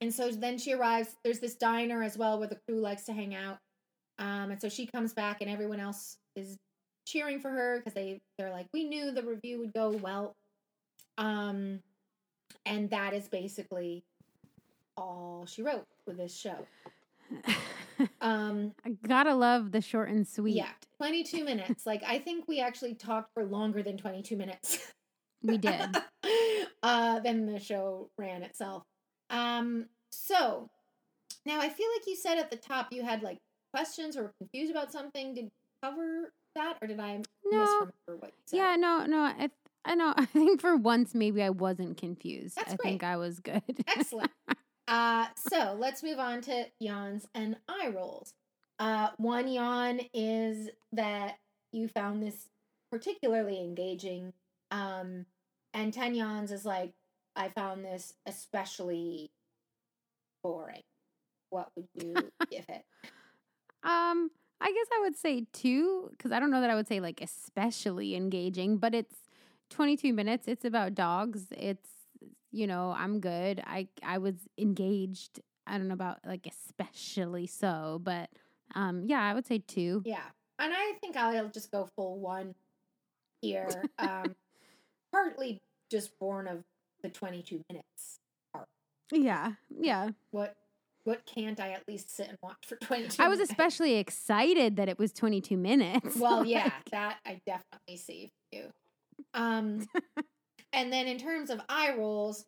and 0.00 0.12
so 0.12 0.30
then 0.30 0.58
she 0.58 0.74
arrives 0.74 1.16
there's 1.24 1.38
this 1.38 1.54
diner 1.54 2.02
as 2.02 2.18
well 2.18 2.38
where 2.38 2.48
the 2.48 2.58
crew 2.68 2.80
likes 2.80 3.04
to 3.04 3.12
hang 3.12 3.34
out. 3.34 3.58
Um 4.18 4.50
and 4.50 4.60
so 4.60 4.68
she 4.68 4.86
comes 4.86 5.14
back 5.14 5.40
and 5.40 5.50
everyone 5.50 5.80
else 5.80 6.18
is 6.34 6.58
cheering 7.06 7.40
for 7.40 7.50
her 7.50 7.78
because 7.78 7.94
they 7.94 8.20
they're 8.36 8.50
like 8.50 8.66
we 8.74 8.84
knew 8.84 9.12
the 9.12 9.22
review 9.22 9.60
would 9.60 9.72
go 9.72 9.90
well. 9.90 10.36
Um, 11.18 11.80
and 12.66 12.90
that 12.90 13.14
is 13.14 13.28
basically 13.28 14.04
all 14.96 15.46
she 15.46 15.62
wrote 15.62 15.86
with 16.06 16.16
this 16.18 16.36
show. 16.36 16.66
Um, 18.20 18.72
I 18.84 18.90
gotta 19.06 19.34
love 19.34 19.72
the 19.72 19.80
short 19.80 20.08
and 20.08 20.26
sweet. 20.26 20.56
yeah, 20.56 20.70
22 20.98 21.44
minutes. 21.44 21.86
Like, 21.86 22.02
I 22.06 22.18
think 22.18 22.46
we 22.48 22.60
actually 22.60 22.94
talked 22.94 23.32
for 23.34 23.44
longer 23.44 23.82
than 23.82 23.96
22 23.96 24.36
minutes. 24.36 24.92
We 25.42 25.58
did. 25.58 25.96
uh, 26.82 27.20
than 27.20 27.46
the 27.46 27.60
show 27.60 28.10
ran 28.18 28.42
itself. 28.42 28.82
Um, 29.30 29.86
so 30.10 30.70
now 31.44 31.60
I 31.60 31.68
feel 31.68 31.86
like 31.96 32.06
you 32.06 32.16
said 32.16 32.38
at 32.38 32.50
the 32.50 32.56
top 32.56 32.88
you 32.92 33.02
had 33.04 33.22
like 33.22 33.38
questions 33.72 34.16
or 34.16 34.32
confused 34.38 34.70
about 34.70 34.92
something. 34.92 35.34
Did 35.34 35.44
you 35.44 35.50
cover 35.82 36.32
that 36.54 36.78
or 36.80 36.88
did 36.88 36.98
I 37.00 37.20
No. 37.44 37.58
misremember 37.58 37.92
what 38.18 38.30
you 38.30 38.42
said? 38.46 38.56
Yeah, 38.56 38.76
no, 38.76 39.04
no. 39.06 39.18
I, 39.18 39.50
I 39.84 39.94
know. 39.94 40.14
I 40.16 40.24
think 40.24 40.60
for 40.60 40.76
once, 40.76 41.14
maybe 41.14 41.42
I 41.42 41.50
wasn't 41.50 41.96
confused. 41.96 42.56
That's 42.56 42.72
I 42.72 42.76
think. 42.76 43.04
I 43.04 43.16
was 43.16 43.40
good. 43.40 43.62
Excellent. 43.86 44.30
Uh, 44.88 45.26
so 45.36 45.76
let's 45.78 46.02
move 46.02 46.18
on 46.18 46.40
to 46.42 46.66
yawns 46.78 47.26
and 47.34 47.56
eye 47.68 47.92
rolls. 47.94 48.32
Uh, 48.78 49.08
one 49.16 49.48
yawn 49.48 50.00
is 50.14 50.68
that 50.92 51.38
you 51.72 51.88
found 51.88 52.22
this 52.22 52.48
particularly 52.90 53.60
engaging. 53.60 54.32
Um, 54.70 55.26
and 55.74 55.92
10 55.92 56.14
yawns 56.14 56.52
is 56.52 56.64
like, 56.64 56.92
I 57.34 57.48
found 57.48 57.84
this 57.84 58.14
especially 58.26 59.30
boring. 60.42 60.82
What 61.50 61.68
would 61.76 61.88
you 61.94 62.14
give 62.50 62.64
it? 62.68 62.84
Um, 63.82 64.30
I 64.60 64.72
guess 64.72 64.86
I 64.94 65.00
would 65.02 65.16
say 65.16 65.46
two 65.52 66.08
because 66.10 66.32
I 66.32 66.40
don't 66.40 66.50
know 66.50 66.60
that 66.60 66.70
I 66.70 66.74
would 66.74 66.88
say 66.88 67.00
like 67.00 67.20
especially 67.20 68.14
engaging, 68.14 68.78
but 68.78 68.94
it's 68.94 69.16
22 69.70 70.12
minutes. 70.12 70.48
It's 70.48 70.64
about 70.64 70.94
dogs. 70.94 71.46
It's 71.50 71.88
you 72.56 72.66
know 72.66 72.94
I'm 72.96 73.20
good. 73.20 73.62
I 73.66 73.88
I 74.02 74.18
was 74.18 74.34
engaged. 74.58 75.40
I 75.66 75.78
don't 75.78 75.88
know 75.88 75.94
about 75.94 76.18
like 76.24 76.46
especially 76.46 77.46
so, 77.46 78.00
but 78.02 78.30
um, 78.74 79.04
yeah, 79.06 79.20
I 79.22 79.34
would 79.34 79.46
say 79.46 79.58
two. 79.58 80.02
Yeah. 80.04 80.22
And 80.58 80.72
I 80.74 80.92
think 81.00 81.16
I'll 81.16 81.48
just 81.48 81.70
go 81.70 81.88
full 81.96 82.18
one 82.18 82.54
here. 83.42 83.68
Um, 83.98 84.34
partly 85.12 85.60
just 85.90 86.18
born 86.18 86.46
of 86.48 86.64
the 87.02 87.08
22 87.08 87.62
minutes. 87.70 88.18
Yeah, 89.12 89.52
yeah. 89.70 90.10
What 90.30 90.56
what 91.04 91.24
can't 91.26 91.60
I 91.60 91.70
at 91.70 91.86
least 91.86 92.14
sit 92.14 92.28
and 92.28 92.38
watch 92.42 92.56
for 92.66 92.76
22 92.76 93.22
I 93.22 93.28
was 93.28 93.36
minutes? 93.38 93.50
especially 93.52 93.94
excited 93.96 94.76
that 94.76 94.88
it 94.88 94.98
was 94.98 95.12
22 95.12 95.56
minutes. 95.56 96.16
Well, 96.20 96.38
Like, 96.40 96.48
yeah, 96.48 96.70
that 96.90 97.18
I 97.24 97.40
definitely 97.46 97.96
see 97.98 98.32
you. 98.50 98.64
Um, 99.32 99.86
and 100.72 100.92
then 100.92 101.06
in 101.06 101.18
terms 101.18 101.50
of 101.50 101.60
eye 101.68 101.94
rolls, 101.96 102.44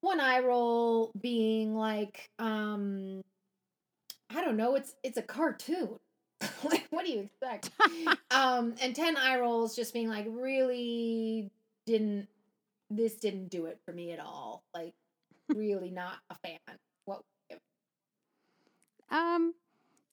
one 0.00 0.20
eye 0.20 0.40
roll 0.40 1.10
being 1.20 1.74
like, 1.74 2.30
um, 2.38 3.22
I 4.34 4.42
don't 4.42 4.56
know, 4.56 4.74
it's 4.74 4.94
it's 5.02 5.18
a 5.18 5.22
cartoon. 5.22 5.98
like, 6.64 6.86
what 6.90 7.04
do 7.04 7.12
you 7.12 7.20
expect? 7.20 7.70
um, 8.30 8.74
and 8.80 8.94
ten 8.94 9.16
eye 9.16 9.38
rolls 9.38 9.74
just 9.74 9.92
being 9.92 10.08
like, 10.08 10.26
really 10.28 11.50
didn't 11.86 12.28
this 12.90 13.16
didn't 13.16 13.48
do 13.48 13.66
it 13.66 13.78
for 13.84 13.92
me 13.92 14.12
at 14.12 14.20
all. 14.20 14.62
Like, 14.74 14.94
really 15.54 15.90
not 15.90 16.16
a 16.30 16.36
fan. 16.36 16.58
What? 17.04 17.22
Um, 19.10 19.54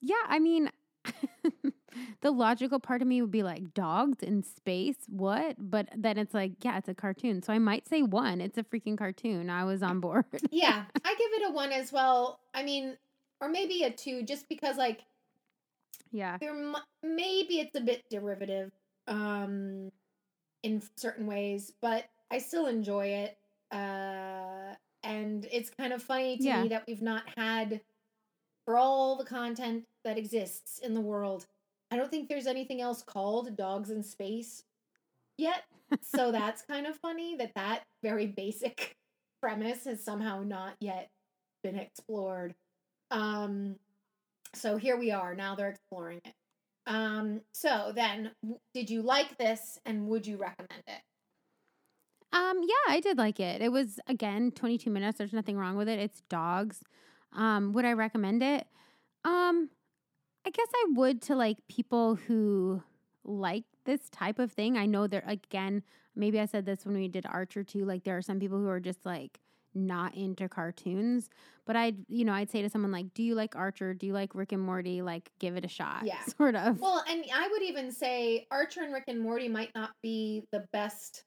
yeah, 0.00 0.14
I 0.26 0.38
mean, 0.38 0.70
the 2.20 2.30
logical 2.30 2.78
part 2.78 3.02
of 3.02 3.08
me 3.08 3.20
would 3.20 3.30
be 3.30 3.42
like 3.42 3.74
dogs 3.74 4.22
in 4.22 4.42
space. 4.42 4.96
What? 5.08 5.56
But 5.58 5.88
then 5.96 6.18
it's 6.18 6.34
like, 6.34 6.52
yeah, 6.62 6.78
it's 6.78 6.88
a 6.88 6.94
cartoon. 6.94 7.42
So 7.42 7.52
I 7.52 7.58
might 7.58 7.88
say 7.88 8.02
one. 8.02 8.40
It's 8.40 8.58
a 8.58 8.62
freaking 8.64 8.96
cartoon. 8.98 9.50
I 9.50 9.64
was 9.64 9.82
on 9.82 10.00
board. 10.00 10.24
yeah, 10.50 10.84
I 11.04 11.14
give 11.14 11.32
it 11.42 11.50
a 11.50 11.52
one 11.52 11.72
as 11.72 11.92
well. 11.92 12.40
I 12.54 12.62
mean, 12.62 12.96
or 13.40 13.48
maybe 13.48 13.82
a 13.84 13.90
two, 13.90 14.22
just 14.22 14.48
because 14.48 14.76
like 14.76 15.02
yeah. 16.12 16.38
there 16.40 16.54
maybe 17.02 17.60
it's 17.60 17.74
a 17.76 17.80
bit 17.80 18.04
derivative 18.10 18.70
um 19.08 19.90
in 20.62 20.80
certain 20.96 21.26
ways 21.26 21.72
but 21.82 22.04
i 22.30 22.38
still 22.38 22.66
enjoy 22.66 23.06
it 23.06 23.36
Uh, 23.72 24.74
and 25.02 25.46
it's 25.52 25.68
kind 25.70 25.92
of 25.92 26.02
funny 26.02 26.36
to 26.38 26.42
Yeah. 26.44 26.62
me 26.62 26.68
that 26.68 26.84
we've 26.86 27.02
not 27.02 27.24
had, 27.36 27.80
for 28.66 28.76
all 28.76 29.16
the 29.16 29.24
content 29.24 29.84
that 30.04 30.18
exists 30.18 30.78
in 30.80 30.92
the 30.92 31.00
world, 31.00 31.46
I 31.90 31.96
don't 31.96 32.10
think 32.10 32.28
there's 32.28 32.48
anything 32.48 32.82
else 32.82 33.02
called 33.02 33.56
Dogs 33.56 33.90
in 33.90 34.02
Space 34.02 34.64
yet. 35.38 35.62
so 36.02 36.30
that's 36.32 36.62
kind 36.62 36.86
of 36.86 36.96
funny 36.96 37.36
that 37.36 37.52
that 37.54 37.84
very 38.02 38.26
basic 38.26 38.96
premise 39.40 39.84
has 39.84 40.04
somehow 40.04 40.42
not 40.42 40.74
yet 40.80 41.08
been 41.62 41.78
explored. 41.78 42.54
Um, 43.10 43.76
so 44.52 44.76
here 44.76 44.98
we 44.98 45.12
are. 45.12 45.34
Now 45.34 45.54
they're 45.54 45.70
exploring 45.70 46.20
it. 46.24 46.34
Um, 46.86 47.40
so 47.52 47.92
then, 47.94 48.30
did 48.72 48.90
you 48.90 49.02
like 49.02 49.36
this, 49.38 49.78
and 49.84 50.06
would 50.06 50.26
you 50.26 50.36
recommend 50.36 50.82
it? 50.86 51.02
Um, 52.32 52.60
yeah, 52.62 52.94
I 52.94 53.00
did 53.00 53.18
like 53.18 53.40
it. 53.40 53.60
It 53.60 53.72
was 53.72 53.98
again 54.06 54.52
22 54.52 54.90
minutes. 54.90 55.18
There's 55.18 55.32
nothing 55.32 55.56
wrong 55.56 55.76
with 55.76 55.88
it. 55.88 55.98
It's 55.98 56.22
dogs. 56.28 56.80
Um, 57.36 57.72
would 57.72 57.84
I 57.84 57.92
recommend 57.92 58.42
it? 58.42 58.66
Um, 59.24 59.70
I 60.46 60.50
guess 60.50 60.68
I 60.74 60.84
would 60.94 61.22
to 61.22 61.36
like 61.36 61.58
people 61.68 62.14
who 62.14 62.82
like 63.24 63.64
this 63.84 64.08
type 64.10 64.38
of 64.38 64.52
thing. 64.52 64.76
I 64.76 64.86
know 64.86 65.06
there 65.06 65.24
again, 65.26 65.82
maybe 66.14 66.40
I 66.40 66.46
said 66.46 66.64
this 66.64 66.84
when 66.84 66.96
we 66.96 67.08
did 67.08 67.26
Archer 67.26 67.62
too. 67.62 67.84
Like 67.84 68.04
there 68.04 68.16
are 68.16 68.22
some 68.22 68.40
people 68.40 68.58
who 68.58 68.68
are 68.68 68.80
just 68.80 69.04
like 69.04 69.40
not 69.74 70.14
into 70.14 70.48
cartoons, 70.48 71.28
but 71.66 71.76
I'd 71.76 71.96
you 72.08 72.24
know 72.24 72.32
I'd 72.32 72.50
say 72.50 72.62
to 72.62 72.70
someone 72.70 72.92
like, 72.92 73.12
"Do 73.12 73.22
you 73.22 73.34
like 73.34 73.54
Archer? 73.54 73.92
Do 73.92 74.06
you 74.06 74.12
like 74.12 74.34
Rick 74.34 74.52
and 74.52 74.62
Morty? 74.62 75.02
Like, 75.02 75.30
give 75.38 75.56
it 75.56 75.64
a 75.64 75.68
shot." 75.68 76.04
Yeah. 76.04 76.24
sort 76.38 76.56
of. 76.56 76.80
Well, 76.80 77.04
and 77.08 77.24
I 77.34 77.48
would 77.48 77.62
even 77.62 77.92
say 77.92 78.46
Archer 78.50 78.82
and 78.82 78.92
Rick 78.92 79.04
and 79.08 79.20
Morty 79.20 79.48
might 79.48 79.70
not 79.74 79.90
be 80.02 80.44
the 80.52 80.64
best 80.72 81.24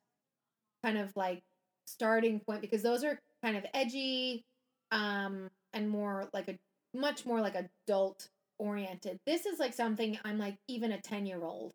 kind 0.84 0.98
of 0.98 1.16
like 1.16 1.42
starting 1.86 2.40
point 2.40 2.62
because 2.62 2.82
those 2.82 3.04
are 3.04 3.20
kind 3.44 3.58
of 3.58 3.66
edgy 3.74 4.46
um 4.92 5.50
and 5.74 5.90
more 5.90 6.28
like 6.34 6.48
a 6.50 6.58
much 6.94 7.26
more 7.26 7.42
like 7.42 7.56
adult 7.56 8.28
oriented. 8.58 9.20
This 9.26 9.46
is 9.46 9.60
like 9.60 9.74
something 9.74 10.18
I'm 10.26 10.38
like 10.38 10.58
even 10.68 10.92
a 10.92 10.98
10-year-old 10.98 11.72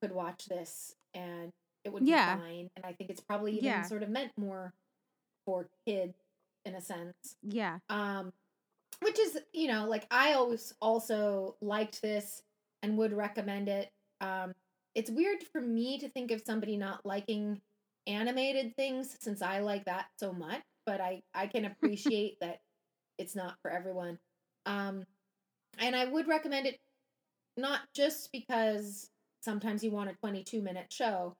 could 0.00 0.12
watch 0.12 0.46
this 0.46 0.94
and 1.14 1.50
it 1.84 1.92
would 1.92 2.06
Yeah. 2.06 2.36
be 2.36 2.42
fine 2.42 2.70
and 2.76 2.84
I 2.84 2.92
think 2.92 3.10
it's 3.10 3.20
probably 3.20 3.52
even 3.52 3.64
Yeah. 3.64 3.82
sort 3.82 4.02
of 4.02 4.08
meant 4.08 4.32
more 4.36 4.72
for 5.44 5.68
kids 5.86 6.14
in 6.64 6.74
a 6.76 6.80
sense 6.80 7.36
yeah. 7.42 7.78
um 7.90 8.32
which 9.00 9.18
is 9.18 9.40
you 9.52 9.66
know 9.66 9.86
like 9.88 10.06
i 10.12 10.34
always 10.34 10.72
also 10.80 11.56
liked 11.60 12.00
this 12.02 12.42
and 12.82 12.96
would 12.96 13.12
recommend 13.12 13.68
it 13.68 13.90
um 14.20 14.52
it's 14.94 15.10
weird 15.10 15.42
for 15.42 15.60
me 15.60 15.98
to 15.98 16.08
think 16.08 16.30
of 16.30 16.40
somebody 16.46 16.76
not 16.76 17.04
liking 17.04 17.60
animated 18.06 18.76
things 18.76 19.16
since 19.20 19.42
i 19.42 19.58
like 19.58 19.84
that 19.84 20.06
so 20.20 20.32
much 20.32 20.62
but 20.86 21.00
i 21.00 21.22
i 21.34 21.46
can 21.46 21.64
appreciate 21.64 22.36
that 22.40 22.60
it's 23.18 23.34
not 23.36 23.54
for 23.62 23.70
everyone 23.70 24.18
um 24.66 25.04
and 25.78 25.94
i 25.96 26.04
would 26.04 26.28
recommend 26.28 26.66
it 26.66 26.78
not 27.56 27.80
just 27.94 28.30
because 28.32 29.10
sometimes 29.42 29.82
you 29.84 29.90
want 29.90 30.10
a 30.10 30.14
22 30.14 30.62
minute 30.62 30.86
show 30.92 31.34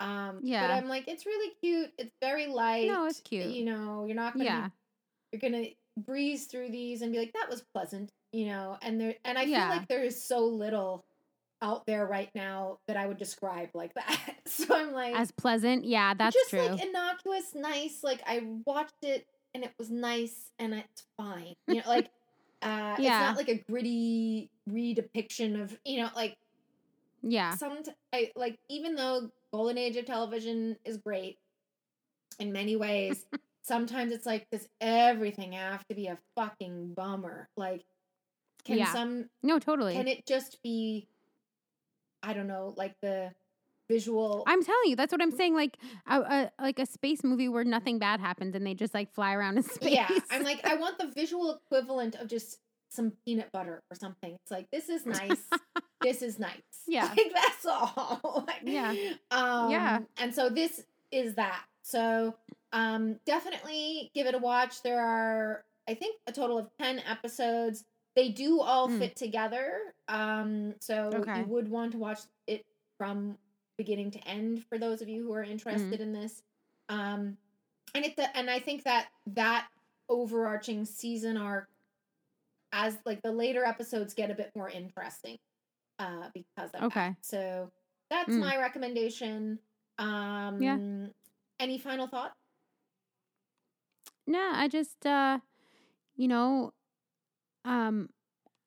um 0.00 0.40
but 0.68 0.70
i'm 0.74 0.88
like 0.88 1.08
it's 1.08 1.24
really 1.26 1.54
cute 1.62 1.90
it's 1.98 2.12
very 2.20 2.46
light 2.46 2.90
No, 2.90 3.06
it's 3.06 3.20
cute. 3.20 3.46
you 3.46 3.64
know 3.64 4.04
you're 4.06 4.16
not 4.16 4.34
gonna 4.34 4.44
be 4.44 4.50
Yeah. 4.50 4.68
you're 5.32 5.40
gonna 5.40 5.66
breeze 5.98 6.46
through 6.46 6.70
these 6.70 7.00
and 7.00 7.12
be 7.12 7.18
like 7.18 7.32
that 7.32 7.48
was 7.48 7.64
pleasant 7.74 8.10
you 8.32 8.46
know 8.46 8.76
and 8.82 9.00
there 9.00 9.14
and 9.24 9.38
i 9.38 9.44
Yeah. 9.44 9.68
feel 9.68 9.78
like 9.78 9.88
there 9.88 10.04
is 10.04 10.22
so 10.22 10.40
little 10.44 11.05
out 11.62 11.86
there 11.86 12.06
right 12.06 12.30
now 12.34 12.78
that 12.86 12.96
i 12.96 13.06
would 13.06 13.16
describe 13.16 13.70
like 13.74 13.94
that 13.94 14.18
so 14.46 14.66
i'm 14.74 14.92
like 14.92 15.14
As 15.14 15.30
pleasant. 15.32 15.84
Yeah, 15.84 16.12
that's 16.14 16.34
just 16.34 16.50
true. 16.50 16.60
like 16.60 16.84
innocuous 16.84 17.54
nice 17.54 18.00
like 18.02 18.20
i 18.26 18.42
watched 18.66 19.02
it 19.02 19.26
and 19.54 19.64
it 19.64 19.72
was 19.78 19.90
nice 19.90 20.50
and 20.58 20.74
it's 20.74 21.04
fine 21.16 21.54
you 21.66 21.76
know 21.76 21.82
like 21.86 22.10
uh 22.62 22.94
it's 22.98 23.08
not 23.08 23.36
like 23.36 23.48
a 23.48 23.58
gritty 23.70 24.50
redepiction 24.68 25.62
of 25.62 25.78
you 25.84 26.02
know 26.02 26.10
like 26.14 26.36
yeah. 27.22 27.56
some 27.56 27.78
I 28.12 28.30
like 28.36 28.58
even 28.68 28.94
though 28.94 29.30
golden 29.52 29.78
age 29.78 29.96
of 29.96 30.04
television 30.04 30.76
is 30.84 30.98
great 30.98 31.38
in 32.38 32.52
many 32.52 32.76
ways 32.76 33.24
sometimes 33.62 34.12
it's 34.12 34.26
like 34.26 34.46
does 34.52 34.68
everything 34.80 35.52
have 35.52 35.86
to 35.88 35.94
be 35.94 36.06
a 36.06 36.18
fucking 36.36 36.92
bummer 36.94 37.48
like 37.56 37.84
can 38.64 38.78
Yeah. 38.78 38.92
some 38.92 39.30
No, 39.42 39.58
totally. 39.58 39.94
can 39.94 40.08
it 40.08 40.26
just 40.26 40.62
be 40.62 41.08
i 42.26 42.32
don't 42.34 42.46
know 42.48 42.74
like 42.76 42.94
the 43.00 43.30
visual 43.88 44.42
I'm 44.48 44.64
telling 44.64 44.86
you, 44.90 44.96
that's 44.96 45.12
what 45.12 45.22
I'm 45.22 45.30
saying. 45.30 45.54
Like 45.54 45.76
a, 46.08 46.18
a 46.20 46.50
like 46.60 46.80
a 46.80 46.86
space 46.86 47.22
movie 47.22 47.48
where 47.48 47.62
nothing 47.62 48.00
bad 48.00 48.18
happens 48.20 48.56
and 48.56 48.66
they 48.66 48.74
just 48.74 48.94
like 48.94 49.12
fly 49.14 49.32
around 49.32 49.58
in 49.58 49.62
space. 49.62 49.92
yeah 49.92 50.08
i'm 50.30 50.42
like 50.42 50.60
i 50.66 50.74
want 50.74 50.98
the 50.98 51.06
visual 51.14 51.54
equivalent 51.54 52.16
of 52.16 52.26
just 52.28 52.58
some 52.90 53.12
peanut 53.24 53.50
butter 53.52 53.82
or 53.90 53.94
something 53.94 54.32
it's 54.34 54.50
like 54.50 54.66
this 54.72 54.88
is 54.88 55.06
nice 55.06 55.40
this 56.02 56.20
is 56.20 56.38
nice 56.40 56.50
Yeah. 56.88 57.04
like 57.16 57.30
that's 57.32 57.64
all 57.66 58.44
Like, 58.48 58.62
Yeah. 58.64 58.90
um 59.30 59.70
Yeah. 59.70 59.98
and 60.18 60.34
so 60.34 60.48
this 60.50 60.82
is 61.12 61.34
that 61.36 61.62
so 61.82 62.34
um 62.72 63.20
definitely 63.24 64.10
give 64.14 64.26
it 64.26 64.34
a 64.34 64.38
watch 64.38 64.82
there 64.82 65.00
are 65.00 65.64
i 65.88 65.94
think 65.94 66.16
a 66.26 66.32
total 66.32 66.58
of 66.58 66.68
10 66.80 67.00
episodes 67.08 67.84
they 68.16 68.30
do 68.30 68.60
all 68.60 68.88
Mm. 68.88 68.98
fit 68.98 69.16
together 69.16 69.94
um 70.08 70.74
so 70.80 71.10
Okay. 71.14 71.40
you 71.40 71.46
would 71.46 71.68
want 71.68 71.92
to 71.92 71.98
watch 71.98 72.20
it 72.46 72.64
from 72.98 73.38
beginning 73.76 74.10
to 74.10 74.18
end 74.26 74.64
for 74.68 74.78
those 74.78 75.02
of 75.02 75.08
you 75.08 75.22
who 75.22 75.32
are 75.34 75.44
Mm. 75.44 75.50
interested 75.50 76.00
in 76.00 76.12
this 76.12 76.42
um 76.88 77.36
and 77.94 78.04
it 78.04 78.18
and 78.34 78.50
i 78.50 78.58
think 78.58 78.82
that 78.84 79.08
that 79.26 79.68
overarching 80.08 80.84
season 80.84 81.36
arc 81.36 81.68
as 82.72 82.96
like 83.04 83.22
the 83.22 83.30
later 83.32 83.64
episodes 83.64 84.14
get 84.14 84.30
a 84.30 84.34
bit 84.34 84.50
more 84.56 84.68
interesting 84.70 85.36
uh 85.98 86.28
because 86.34 86.70
of 86.74 86.82
Okay. 86.84 87.08
that. 87.10 87.16
so 87.22 87.70
that's 88.10 88.30
Mm. 88.30 88.40
my 88.40 88.56
recommendation 88.56 89.58
um 89.98 91.10
any 91.60 91.78
final 91.78 92.06
thought 92.06 92.32
No, 94.26 94.50
I 94.52 94.68
just 94.68 95.06
uh 95.06 95.38
you 96.16 96.28
know, 96.28 96.72
um 97.66 98.08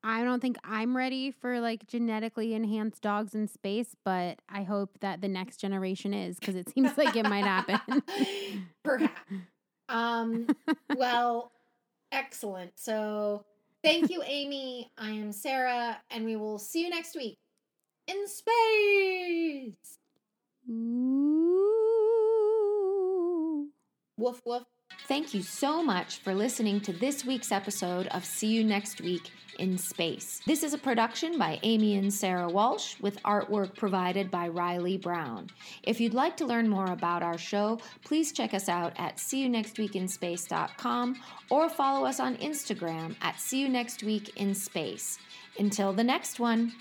I 0.02 0.24
don't 0.24 0.39
think 0.39 0.58
I'm 0.64 0.95
ready 0.95 1.32
for 1.32 1.60
like 1.60 1.86
genetically 1.88 2.54
enhanced 2.54 3.02
dogs 3.02 3.36
in 3.36 3.50
space, 3.50 3.97
but 4.06 4.39
I 4.47 4.64
hope 4.64 5.00
that 5.02 5.20
the 5.20 5.28
next 5.28 5.58
generation 5.58 6.14
is 6.14 6.39
because 6.39 6.56
it 6.56 6.70
seems 6.70 6.97
like 6.97 7.18
it 7.18 7.24
might 7.24 7.43
happen. 7.43 8.02
perhaps 8.84 9.20
um 9.89 10.47
well 10.95 11.52
excellent 12.12 12.72
so 12.76 13.43
thank 13.84 14.10
you 14.10 14.24
amy 14.26 14.91
i 14.97 15.10
am 15.10 15.32
sarah 15.32 15.97
and 16.12 16.26
we 16.26 16.36
will 16.36 16.58
see 16.60 16.84
you 16.84 16.89
next 16.89 17.16
week 17.16 17.38
in 18.08 18.28
space 18.28 19.97
Ooh. 20.70 21.70
woof 24.18 24.41
woof 24.45 24.64
Thank 25.08 25.34
you 25.34 25.42
so 25.42 25.82
much 25.82 26.18
for 26.20 26.34
listening 26.36 26.82
to 26.82 26.94
this 26.94 27.26
week's 27.26 27.52
episode 27.52 28.08
of 28.08 28.24
See 28.26 28.48
You 28.48 28.64
Next 28.64 29.02
Week 29.02 29.32
in 29.58 29.78
Space. 29.78 30.42
This 30.46 30.64
is 30.64 30.74
a 30.74 30.78
production 30.78 31.38
by 31.38 31.60
Amy 31.64 31.98
and 31.98 32.14
Sarah 32.14 32.48
Walsh 32.48 32.96
with 33.02 33.22
artwork 33.24 33.76
provided 33.76 34.32
by 34.32 34.48
Riley 34.48 34.98
Brown. 34.98 35.50
If 35.84 36.00
you'd 36.00 36.14
like 36.14 36.38
to 36.38 36.46
learn 36.46 36.70
more 36.70 36.92
about 36.92 37.24
our 37.24 37.38
show, 37.38 37.80
please 38.06 38.32
check 38.32 38.54
us 38.54 38.70
out 38.70 38.94
at 38.98 39.18
seeyounextweekinspace.com 39.18 41.16
or 41.50 41.70
follow 41.70 42.06
us 42.06 42.20
on 42.20 42.38
Instagram 42.38 43.16
at 43.22 43.40
See 43.40 43.62
You 43.62 43.70
Next 43.70 44.04
Week 44.04 44.36
in 44.38 44.54
Space. 44.54 45.18
Until 45.58 45.92
the 45.92 46.04
next 46.04 46.40
one. 46.40 46.72